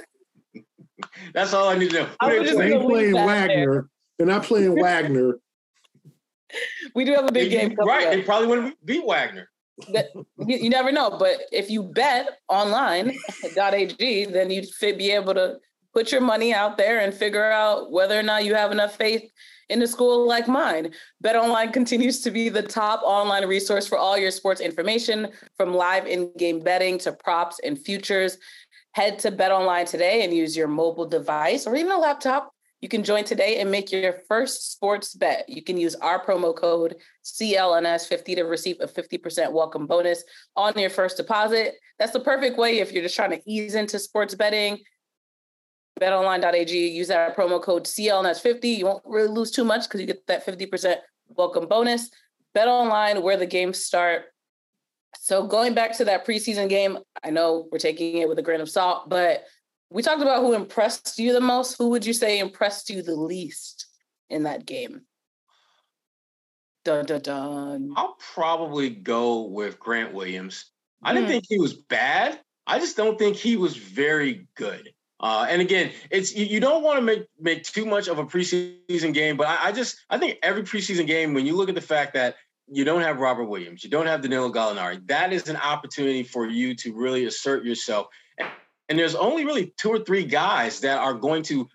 That's 1.35 1.53
all 1.53 1.69
I 1.69 1.77
need 1.79 1.91
to 1.91 2.03
know. 2.03 2.09
Who 2.23 2.45
they 2.45 2.53
playing? 2.53 2.79
They 2.79 2.87
playing 2.87 3.15
Wagner. 3.15 3.73
There. 3.73 3.89
They're 4.19 4.27
not 4.27 4.45
playing 4.45 4.81
Wagner. 4.81 5.39
we 6.95 7.05
do 7.05 7.15
have 7.15 7.29
a 7.29 7.33
big 7.33 7.51
game. 7.51 7.75
Right, 7.79 8.07
up. 8.07 8.13
they 8.13 8.23
probably 8.23 8.49
wouldn't 8.49 8.87
beat 8.87 9.05
Wagner 9.07 9.49
that 9.93 10.09
you, 10.15 10.57
you, 10.57 10.71
never 10.71 10.91
know. 10.91 11.17
But 11.19 11.43
if 11.53 11.71
you 11.71 11.83
bet 11.83 12.39
online 12.49 13.17
online.ag, 13.45 14.27
then 14.27 14.51
you'd 14.51 14.67
be 14.81 15.11
able 15.11 15.35
to 15.35 15.59
put 15.93 16.13
your 16.13 16.21
money 16.21 16.53
out 16.53 16.77
there 16.77 17.01
and 17.01 17.13
figure 17.13 17.51
out 17.51 17.91
whether 17.91 18.19
or 18.19 18.23
not 18.23 18.45
you 18.45 18.55
have 18.55 18.73
enough 18.73 18.97
faith 18.97 19.31
in 19.69 19.83
a 19.83 19.87
school 19.87 20.27
like 20.29 20.47
mine. 20.47 20.93
Bet 21.21 21.37
online 21.37 21.73
continues 21.73 22.21
to 22.21 22.31
be 22.31 22.49
the 22.49 22.63
top 22.63 23.01
online 23.03 23.47
resource 23.47 23.87
for 23.87 23.99
all 23.99 24.17
your 24.17 24.31
sports 24.31 24.61
information, 24.61 25.29
from 25.57 25.75
live 25.75 26.07
in-game 26.07 26.61
betting 26.61 26.99
to 26.99 27.13
props 27.13 27.59
and 27.65 27.79
futures. 27.79 28.39
Head 28.97 29.19
to 29.19 29.31
BetOnline 29.31 29.87
today 29.87 30.25
and 30.25 30.33
use 30.33 30.57
your 30.57 30.69
mobile 30.69 31.05
device 31.05 31.67
or 31.67 31.77
even 31.77 31.93
a 31.93 31.99
laptop 31.99 32.51
you 32.81 32.89
can 32.89 33.05
join 33.05 33.25
today 33.25 33.61
and 33.61 33.71
make 33.71 33.93
your 33.93 34.21
first 34.27 34.73
sports 34.73 35.13
bet. 35.13 35.47
You 35.51 35.63
can 35.63 35.77
use 35.77 35.95
our 35.97 36.25
promo 36.25 36.57
code 36.57 36.97
CLNS50 37.23 38.37
to 38.37 38.45
receive 38.45 38.77
a 38.81 38.87
50% 38.87 39.53
welcome 39.53 39.87
bonus 39.87 40.25
on 40.57 40.79
your 40.79 40.89
first 40.89 41.19
deposit. 41.19 41.75
That's 41.99 42.13
the 42.13 42.21
perfect 42.21 42.57
way 42.57 42.79
if 42.79 42.91
you're 42.91 43.03
just 43.03 43.17
trying 43.17 43.33
to 43.33 43.43
ease 43.45 43.75
into 43.75 43.99
sports 43.99 44.35
betting. 44.35 44.79
BetOnline.ag, 46.01 46.89
use 46.89 47.09
that 47.09 47.37
promo 47.37 47.61
code 47.61 47.85
CLNS50. 47.85 48.79
You 48.79 48.87
won't 48.87 49.03
really 49.05 49.29
lose 49.29 49.51
too 49.51 49.65
much 49.65 49.83
because 49.83 50.01
you 50.01 50.07
get 50.07 50.27
that 50.29 50.47
50% 50.47 50.97
welcome 51.29 51.69
bonus. 51.69 52.09
BetOnline, 52.57 53.21
where 53.21 53.37
the 53.37 53.45
games 53.45 53.85
start. 53.85 54.25
So 55.21 55.47
going 55.47 55.75
back 55.75 55.97
to 55.97 56.05
that 56.05 56.27
preseason 56.27 56.69
game, 56.69 56.99
I 57.23 57.31
know 57.31 57.69
we're 57.71 57.79
taking 57.79 58.19
it 58.19 58.29
with 58.29 58.39
a 58.39 58.43
grain 58.43 58.61
of 58.61 58.71
salt, 58.71 59.09
but 59.09 59.45
we 59.91 60.03
talked 60.03 60.23
about 60.23 60.43
who 60.43 60.55
impressed 60.55 61.19
you 61.19 61.33
the 61.33 61.41
most. 61.41 61.79
Who 61.79 61.91
would 61.91 62.05
you 62.05 62.13
say 62.13 62.39
impressed 62.39 62.91
you 62.91 63.03
the 63.03 63.15
least 63.15 63.87
in 64.31 64.45
that 64.45 64.67
game? 64.67 65.03
Dun 66.85 67.05
dun 67.05 67.21
dun. 67.21 67.93
I'll 67.97 68.17
probably 68.35 68.91
go 68.91 69.43
with 69.43 69.79
Grant 69.79 70.15
Williams. 70.15 70.67
I 71.03 71.13
didn't 71.13 71.27
hmm. 71.27 71.33
think 71.33 71.45
he 71.49 71.59
was 71.59 71.75
bad. 71.75 72.41
I 72.67 72.79
just 72.79 72.97
don't 72.97 73.19
think 73.19 73.37
he 73.37 73.57
was 73.57 73.77
very 73.77 74.47
good. 74.57 74.91
Uh, 75.19 75.47
and 75.49 75.63
again, 75.63 75.93
it's 76.11 76.35
you, 76.35 76.45
you 76.45 76.61
don't 76.61 76.83
want 76.83 76.99
to 76.99 77.03
make 77.03 77.27
make 77.41 77.65
too 77.65 77.87
much 77.87 78.07
of 78.09 78.19
a 78.19 78.25
preseason 78.25 79.15
game, 79.15 79.37
but 79.37 79.47
I, 79.47 79.69
I, 79.69 79.73
just 79.73 80.05
I 80.11 80.19
think 80.19 80.39
every 80.43 80.63
preseason 80.63 81.07
game, 81.07 81.33
when 81.33 81.47
you 81.47 81.57
look 81.57 81.69
at 81.69 81.75
the 81.75 81.81
fact 81.81 82.15
that 82.15 82.37
you 82.69 82.85
don't 82.85 83.03
have 83.03 83.19
Robert 83.19 83.45
Williams, 83.45 83.85
you 83.85 83.91
don't 83.91 84.07
have 84.07 84.23
Danilo 84.23 84.53
Gallinari, 84.53 85.07
that 85.07 85.33
is 85.33 85.49
an 85.49 85.57
opportunity 85.57 86.23
for 86.23 86.47
you 86.47 86.75
to 86.77 86.93
really 86.93 87.27
assert 87.27 87.65
yourself. 87.65 88.09
And 88.89 88.99
there's 88.99 89.15
only 89.15 89.45
really 89.45 89.73
two 89.77 89.91
or 89.91 89.99
three 89.99 90.25
guys 90.25 90.81
that 90.81 90.99
are 90.99 91.15
going 91.15 91.43
to 91.45 91.69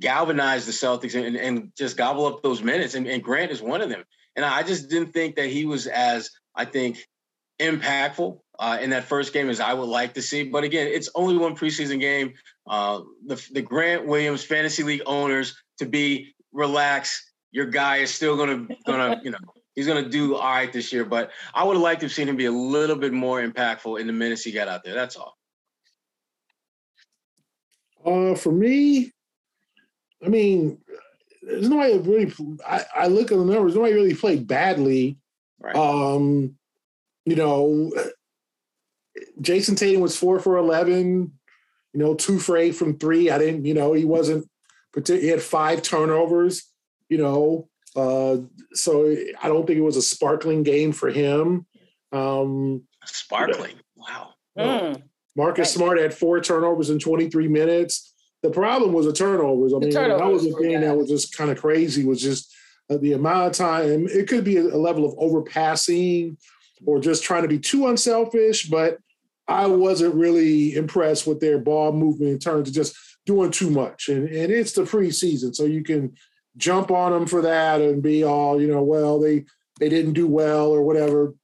galvanize 0.00 0.66
the 0.66 0.72
Celtics 0.72 1.14
and, 1.14 1.36
and 1.36 1.72
just 1.76 1.96
gobble 1.96 2.26
up 2.26 2.42
those 2.42 2.62
minutes. 2.62 2.94
And, 2.94 3.06
and 3.06 3.22
Grant 3.22 3.52
is 3.52 3.62
one 3.62 3.80
of 3.80 3.90
them. 3.90 4.04
And 4.34 4.44
I 4.44 4.62
just 4.62 4.88
didn't 4.88 5.12
think 5.12 5.36
that 5.36 5.48
he 5.48 5.66
was 5.66 5.86
as, 5.86 6.30
I 6.54 6.64
think, 6.64 7.06
impactful 7.60 8.40
uh, 8.58 8.78
in 8.80 8.90
that 8.90 9.04
first 9.04 9.32
game 9.32 9.50
as 9.50 9.60
I 9.60 9.74
would 9.74 9.88
like 9.88 10.14
to 10.14 10.22
see. 10.22 10.44
But 10.44 10.64
again, 10.64 10.88
it's 10.88 11.10
only 11.14 11.36
one 11.36 11.54
preseason 11.54 12.00
game. 12.00 12.34
Uh, 12.66 13.00
the, 13.26 13.42
the 13.52 13.62
Grant 13.62 14.06
Williams 14.06 14.44
Fantasy 14.44 14.82
League 14.82 15.02
owners 15.06 15.56
to 15.78 15.86
be 15.86 16.34
relaxed. 16.52 17.30
Your 17.50 17.66
guy 17.66 17.98
is 17.98 18.12
still 18.12 18.36
gonna 18.36 18.66
gonna 18.86 19.20
you 19.22 19.30
know 19.30 19.38
he's 19.74 19.86
gonna 19.86 20.08
do 20.08 20.36
all 20.36 20.42
right 20.42 20.72
this 20.72 20.92
year. 20.92 21.04
But 21.04 21.30
I 21.54 21.64
would 21.64 21.74
have 21.74 21.82
liked 21.82 22.00
to 22.00 22.06
have 22.06 22.12
seen 22.12 22.28
him 22.28 22.36
be 22.36 22.46
a 22.46 22.52
little 22.52 22.96
bit 22.96 23.12
more 23.12 23.42
impactful 23.42 24.00
in 24.00 24.06
the 24.06 24.12
minutes 24.12 24.44
he 24.44 24.52
got 24.52 24.68
out 24.68 24.84
there. 24.84 24.94
That's 24.94 25.16
all. 25.16 25.36
Uh, 28.04 28.34
for 28.34 28.50
me, 28.50 29.12
I 30.24 30.28
mean, 30.28 30.78
there's 31.42 31.68
nobody 31.68 31.98
really. 31.98 32.32
I, 32.66 32.76
really, 32.76 32.84
I 32.96 33.06
look 33.08 33.32
at 33.32 33.38
the 33.38 33.44
numbers. 33.44 33.74
Nobody 33.74 33.94
really 33.94 34.14
played 34.14 34.46
badly. 34.46 35.18
Right. 35.60 35.76
Um, 35.76 36.56
you 37.24 37.36
know, 37.36 37.92
Jayson 39.40 39.76
Tatum 39.76 40.00
was 40.00 40.16
four 40.16 40.40
for 40.40 40.56
eleven. 40.56 41.32
You 41.92 42.00
know, 42.00 42.14
two 42.14 42.38
for 42.38 42.56
eight 42.56 42.72
from 42.72 42.98
three. 42.98 43.30
I 43.30 43.38
didn't. 43.38 43.64
You 43.64 43.74
know, 43.74 43.92
he 43.92 44.04
wasn't. 44.04 44.48
Particularly 44.92 45.26
he 45.26 45.30
had 45.30 45.42
five 45.42 45.82
turnovers. 45.82 46.64
You 47.08 47.18
know, 47.18 47.68
uh, 47.96 48.38
so 48.72 49.14
I 49.42 49.48
don't 49.48 49.66
think 49.66 49.78
it 49.78 49.82
was 49.82 49.96
a 49.96 50.02
sparkling 50.02 50.62
game 50.62 50.92
for 50.92 51.10
him. 51.10 51.66
Um, 52.12 52.82
sparkling. 53.04 53.76
Wow. 53.96 54.30
Mm. 54.58 55.02
Marcus 55.36 55.68
Right. 55.68 55.74
Smart 55.74 55.98
had 55.98 56.14
four 56.14 56.40
turnovers 56.40 56.90
in 56.90 56.98
23 56.98 57.48
minutes. 57.48 58.14
The 58.42 58.50
problem 58.50 58.92
was 58.92 59.06
the 59.06 59.12
turnovers. 59.12 59.72
I 59.72 59.78
The 59.78 59.86
mean, 59.86 59.94
that 59.94 60.10
was 60.10 60.18
turnovers 60.18 60.42
the 60.42 60.52
were 60.52 60.60
thing 60.60 60.80
that 60.80 60.96
was 60.96 61.08
just 61.08 61.36
kind 61.36 61.50
of 61.50 61.58
crazy. 61.58 62.04
Was 62.04 62.20
just 62.20 62.52
uh, 62.90 62.98
the 62.98 63.12
amount 63.12 63.46
of 63.46 63.52
time. 63.52 64.06
It 64.08 64.28
could 64.28 64.44
be 64.44 64.56
a, 64.56 64.62
a 64.62 64.76
level 64.76 65.04
of 65.04 65.14
overpassing 65.18 66.36
or 66.84 66.98
just 66.98 67.22
trying 67.22 67.42
to 67.42 67.48
be 67.48 67.58
too 67.58 67.86
unselfish. 67.88 68.68
But 68.68 68.98
I 69.48 69.66
wasn't 69.66 70.14
really 70.14 70.74
impressed 70.74 71.26
with 71.26 71.40
their 71.40 71.58
ball 71.58 71.92
movement 71.92 72.32
in 72.32 72.38
terms 72.38 72.68
of 72.68 72.74
just 72.74 72.96
doing 73.26 73.50
too 73.50 73.70
much. 73.70 74.08
And 74.08 74.28
and 74.28 74.52
it's 74.52 74.72
the 74.72 74.82
preseason, 74.82 75.54
so 75.54 75.64
you 75.64 75.82
can 75.82 76.14
jump 76.56 76.90
on 76.90 77.12
them 77.12 77.26
for 77.26 77.42
that 77.42 77.80
and 77.80 78.02
be 78.02 78.24
all 78.24 78.60
you 78.60 78.68
know. 78.68 78.82
Well, 78.82 79.20
they 79.20 79.44
they 79.80 79.88
didn't 79.88 80.12
do 80.14 80.26
well 80.26 80.70
or 80.70 80.82
whatever. 80.82 81.34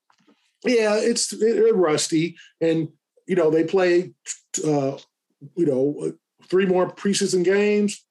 Yeah, 0.65 0.97
it's 0.97 1.33
it, 1.33 1.75
rusty, 1.75 2.37
and 2.61 2.89
you 3.27 3.37
know 3.37 3.51
they 3.51 3.65
play 3.65 4.13
uh, 4.67 4.97
you 5.57 5.67
know 5.67 6.13
three 6.49 6.67
more 6.67 6.91
preseason 6.91 7.45
games, 7.45 8.05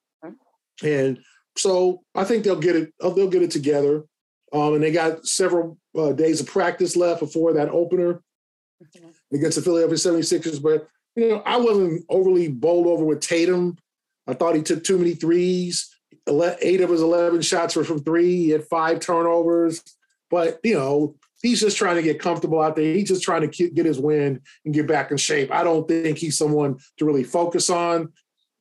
and 0.83 1.19
so 1.57 2.03
I 2.15 2.23
think 2.23 2.43
they'll 2.43 2.55
get 2.59 2.75
it. 2.75 2.93
uh, 3.01 3.09
They'll 3.09 3.29
get 3.29 3.41
it 3.41 3.51
together, 3.51 4.05
um, 4.53 4.75
and 4.75 4.83
they 4.83 4.91
got 4.91 5.25
several 5.25 5.77
uh, 5.97 6.13
days 6.13 6.39
of 6.39 6.47
practice 6.47 6.95
left 6.95 7.19
before 7.19 7.53
that 7.53 7.69
opener 7.69 8.21
against 9.33 9.57
the 9.57 9.61
Philadelphia 9.63 9.97
76ers. 9.97 10.61
But 10.61 10.87
you 11.15 11.29
know, 11.29 11.41
I 11.45 11.57
wasn't 11.57 12.05
overly 12.09 12.47
bowled 12.47 12.87
over 12.87 13.03
with 13.03 13.21
Tatum. 13.21 13.77
I 14.27 14.33
thought 14.33 14.55
he 14.55 14.61
took 14.61 14.83
too 14.83 14.97
many 14.97 15.15
threes. 15.15 15.93
Eight 16.61 16.81
of 16.81 16.89
his 16.89 17.01
11 17.01 17.41
shots 17.41 17.75
were 17.75 17.83
from 17.83 18.03
three. 18.03 18.35
He 18.37 18.49
had 18.49 18.65
five 18.65 18.99
turnovers. 18.99 19.83
But, 20.29 20.59
you 20.63 20.73
know, 20.73 21.15
he's 21.41 21.61
just 21.61 21.77
trying 21.77 21.95
to 21.95 22.01
get 22.01 22.19
comfortable 22.19 22.61
out 22.61 22.75
there. 22.75 22.93
He's 22.93 23.07
just 23.07 23.23
trying 23.23 23.49
to 23.49 23.69
get 23.69 23.85
his 23.85 23.99
win 23.99 24.41
and 24.65 24.73
get 24.73 24.87
back 24.87 25.11
in 25.11 25.17
shape. 25.17 25.51
I 25.51 25.63
don't 25.63 25.87
think 25.87 26.17
he's 26.17 26.37
someone 26.37 26.79
to 26.97 27.05
really 27.05 27.23
focus 27.23 27.69
on 27.69 28.11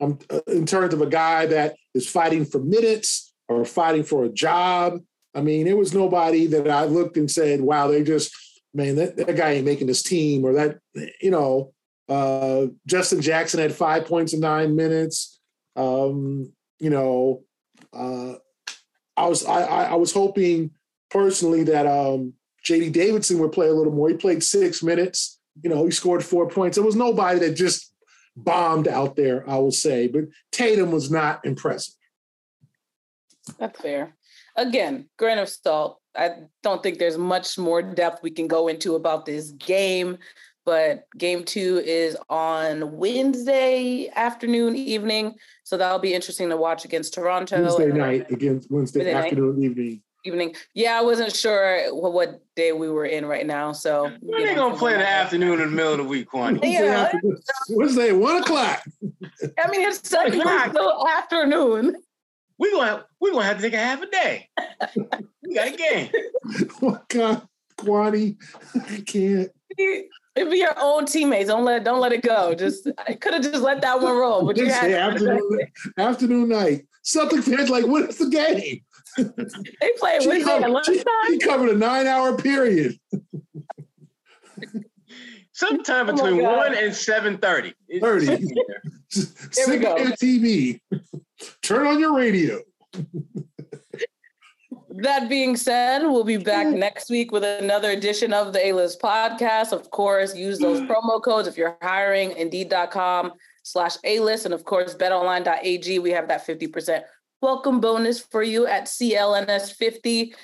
um, 0.01 0.19
uh, 0.31 0.41
in 0.47 0.67
terms 0.67 0.95
of 0.95 1.01
a 1.01 1.07
guy 1.07 1.47
that 1.47 1.77
is 1.95 2.09
fighting 2.09 2.45
for 2.45 2.61
minutes 2.61 3.33
or 3.49 3.65
fighting 3.65 4.05
for 4.05 4.25
a 4.25 4.29
job. 4.29 5.01
I 5.35 5.41
mean, 5.41 5.67
there 5.67 5.77
was 5.77 5.95
nobody 5.95 6.47
that 6.47 6.69
I 6.69 6.85
looked 6.85 7.17
and 7.17 7.31
said, 7.31 7.61
wow, 7.61 7.89
they 7.89 8.03
just, 8.03 8.35
man, 8.73 8.97
that, 8.97 9.17
that 9.17 9.37
guy 9.37 9.53
ain't 9.53 9.67
making 9.67 9.87
this 9.87 10.03
team 10.03 10.45
or 10.45 10.55
that, 10.55 10.79
you 11.21 11.31
know, 11.31 11.73
uh, 12.09 12.67
Justin 12.87 13.21
Jackson 13.21 13.61
had 13.61 13.75
five 13.75 14.07
points 14.07 14.33
in 14.33 14.41
nine 14.41 14.77
minutes. 14.77 15.41
Um, 15.75 16.53
you 16.79 16.91
know, 16.91 17.43
uh, 17.93 18.35
I 19.17 19.27
was 19.27 19.45
I, 19.45 19.63
I 19.63 19.95
was 19.95 20.13
hoping 20.13 20.71
personally 21.11 21.65
that 21.65 21.87
um, 21.87 22.35
JD 22.67 22.93
Davison 22.93 23.39
would 23.39 23.53
play 23.53 23.69
a 23.69 23.73
little 23.73 23.93
more. 23.93 24.09
He 24.09 24.17
played 24.17 24.43
six 24.43 24.83
minutes. 24.83 25.39
You 25.63 25.71
know, 25.71 25.85
he 25.85 25.91
scored 25.91 26.25
four 26.25 26.49
points. 26.49 26.77
There 26.77 26.85
was 26.85 26.97
nobody 26.97 27.39
that 27.41 27.55
just 27.55 27.93
bombed 28.37 28.89
out 28.89 29.17
there, 29.17 29.49
I 29.49 29.57
would 29.57 29.75
say. 29.75 30.09
But 30.09 30.25
Tatum 30.53 30.91
was 30.91 31.11
not 31.11 31.45
impressive. 31.45 31.95
That's 33.59 33.81
fair. 33.81 34.17
Again, 34.57 35.09
grain 35.19 35.39
of 35.39 35.49
salt. 35.49 36.01
I 36.17 36.31
don't 36.63 36.83
think 36.83 36.99
there's 36.99 37.19
much 37.19 37.59
more 37.59 37.83
depth 37.83 38.23
we 38.23 38.31
can 38.31 38.49
go 38.49 38.69
into 38.69 38.95
about 38.95 39.27
this 39.27 39.51
game, 39.53 40.19
but 40.67 41.07
game 41.17 41.45
two 41.45 41.79
is 41.87 42.17
on 42.29 42.97
Wednesday 42.99 44.11
afternoon, 44.15 44.75
evening. 44.77 45.37
So 45.63 45.77
that'll 45.77 46.01
be 46.01 46.13
interesting 46.13 46.51
to 46.51 46.57
watch 46.57 46.85
against 46.85 47.15
Toronto. 47.15 47.63
Wednesday 47.63 47.85
And 47.85 47.95
night 47.99 48.31
against 48.31 48.71
Wednesday, 48.71 48.99
Wednesday 49.01 49.15
night. 49.15 49.25
afternoon, 49.27 49.63
evening. 49.63 50.03
Evening. 50.25 50.57
Yeah, 50.75 50.99
I 50.99 51.03
wasn't 51.03 51.35
sure 51.35 51.95
what, 51.95 52.13
what 52.13 52.43
day 52.57 52.73
we 52.73 52.91
were 52.91 53.07
in 53.07 53.27
right 53.27 53.47
now. 53.47 53.71
So 53.71 54.11
When 54.21 54.41
you 54.41 54.47
they 54.47 54.55
know, 54.57 54.71
gonna 54.71 54.77
play 54.77 54.95
in 54.95 54.99
the 54.99 55.09
afternoon 55.09 55.61
in 55.61 55.71
the 55.71 55.77
middle 55.77 55.93
of 55.93 55.99
the 55.99 56.05
week, 56.05 56.29
Kwani? 56.29 56.59
Yeah. 56.65 56.81
Wednesday, 56.81 56.89
afternoon, 56.89 57.39
Wednesday 57.71 58.09
at 58.09 58.17
one 58.17 58.37
o'clock. 58.43 58.83
I 59.65 59.71
mean, 59.71 59.83
it's 59.83 60.01
technically 60.01 60.41
o'clock. 60.41 60.71
still 60.71 61.07
afternoon. 61.17 61.97
We 62.59 62.73
gonna 62.73 63.05
we 63.21 63.31
gonna 63.31 63.45
have 63.45 63.57
to 63.59 63.63
take 63.63 63.75
a 63.75 63.79
half 63.79 64.03
a 64.03 64.07
day. 64.07 64.49
we 65.47 65.55
got 65.55 65.69
a 65.69 65.77
game. 65.77 66.11
Oh 66.83 66.99
God, 67.09 67.47
Kwani, 67.79 68.37
I 68.75 69.03
can't. 69.07 69.51
It'd 70.37 70.51
be 70.51 70.59
your 70.59 70.75
own 70.79 71.07
teammates. 71.07 71.49
Don't 71.49 71.65
let 71.65 71.83
don't 71.85 72.01
let 72.01 72.13
it 72.13 72.23
go. 72.23 72.55
Just 72.55 72.89
I 73.07 73.15
could 73.15 73.35
have 73.35 73.43
just 73.43 73.63
let 73.63 73.81
that 73.81 74.01
one 74.01 74.17
roll, 74.17 74.45
but 74.45 74.57
you 74.57 74.65
Wednesday 74.67 74.91
had 74.93 75.13
afternoon, 75.15 75.59
afternoon 75.99 76.49
night. 76.51 76.87
Celtic 77.03 77.43
fans 77.43 77.71
like, 77.71 77.87
what 77.87 78.09
is 78.11 78.19
the 78.19 78.29
game? 78.29 78.81
they 79.17 79.93
played 79.99 80.23
She 80.23 80.29
Wednesday 80.29 80.35
and 80.57 80.65
covered, 80.65 80.71
lunchtime. 80.71 81.05
she 81.29 81.39
covered 81.39 81.69
a 81.71 81.77
nine-hour 81.77 82.37
period. 82.37 82.99
Sometime 85.53 86.11
Oh 86.11 86.13
between 86.13 86.41
God. 86.43 86.57
one 86.57 86.75
and 86.77 86.95
seven 86.95 87.39
thirty. 87.39 87.73
30. 88.01 88.27
There 89.15 89.23
we 89.23 89.23
Sit 89.53 89.83
go. 89.83 89.93
on 89.95 90.01
your 90.03 90.11
TV. 90.13 90.81
Turn 91.63 91.87
on 91.87 91.99
your 92.01 92.15
radio. 92.15 92.61
That 94.99 95.29
being 95.29 95.57
said, 95.57 96.03
we'll 96.03 96.25
be 96.25 96.37
back 96.53 96.67
next 96.67 97.11
week 97.11 97.31
with 97.31 97.45
another 97.45 97.91
edition 97.91 98.33
of 98.33 98.53
the 98.53 98.67
A-List 98.69 99.01
podcast. 99.01 99.73
Of 99.73 99.91
course, 99.91 100.35
use 100.35 100.59
those 100.59 100.81
mm. 100.81 100.89
promo 100.89 101.23
codes 101.23 101.47
if 101.47 101.57
you're 101.57 101.77
hiring, 101.83 102.33
indeed.com 102.33 103.33
slash 103.63 103.97
A-List. 104.05 104.47
And 104.47 104.55
of 104.55 104.65
course, 104.65 104.95
betonline.ag. 104.95 105.99
We 105.99 106.11
have 106.11 106.29
that 106.29 106.47
50% 106.47 107.03
welcome 107.43 107.81
bonus 107.81 108.21
for 108.21 108.43
you 108.43 108.67
at 108.67 108.85
CLNS50. 108.87 110.35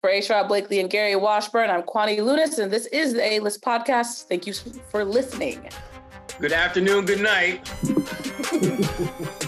For 0.00 0.08
A. 0.08 0.22
Sherrod 0.22 0.48
Blakely 0.48 0.80
and 0.80 0.88
Gary 0.88 1.14
Washburn, 1.14 1.68
I'm 1.68 1.82
Kwani 1.82 2.16
Lunis, 2.20 2.58
and 2.58 2.72
this 2.72 2.86
is 2.86 3.12
the 3.12 3.22
A-List 3.22 3.60
podcast. 3.62 4.28
Thank 4.28 4.46
you 4.46 4.54
for 4.90 5.04
listening. 5.04 5.68
Good 6.40 6.52
afternoon, 6.52 7.04
good 7.04 7.20
night. 7.20 7.70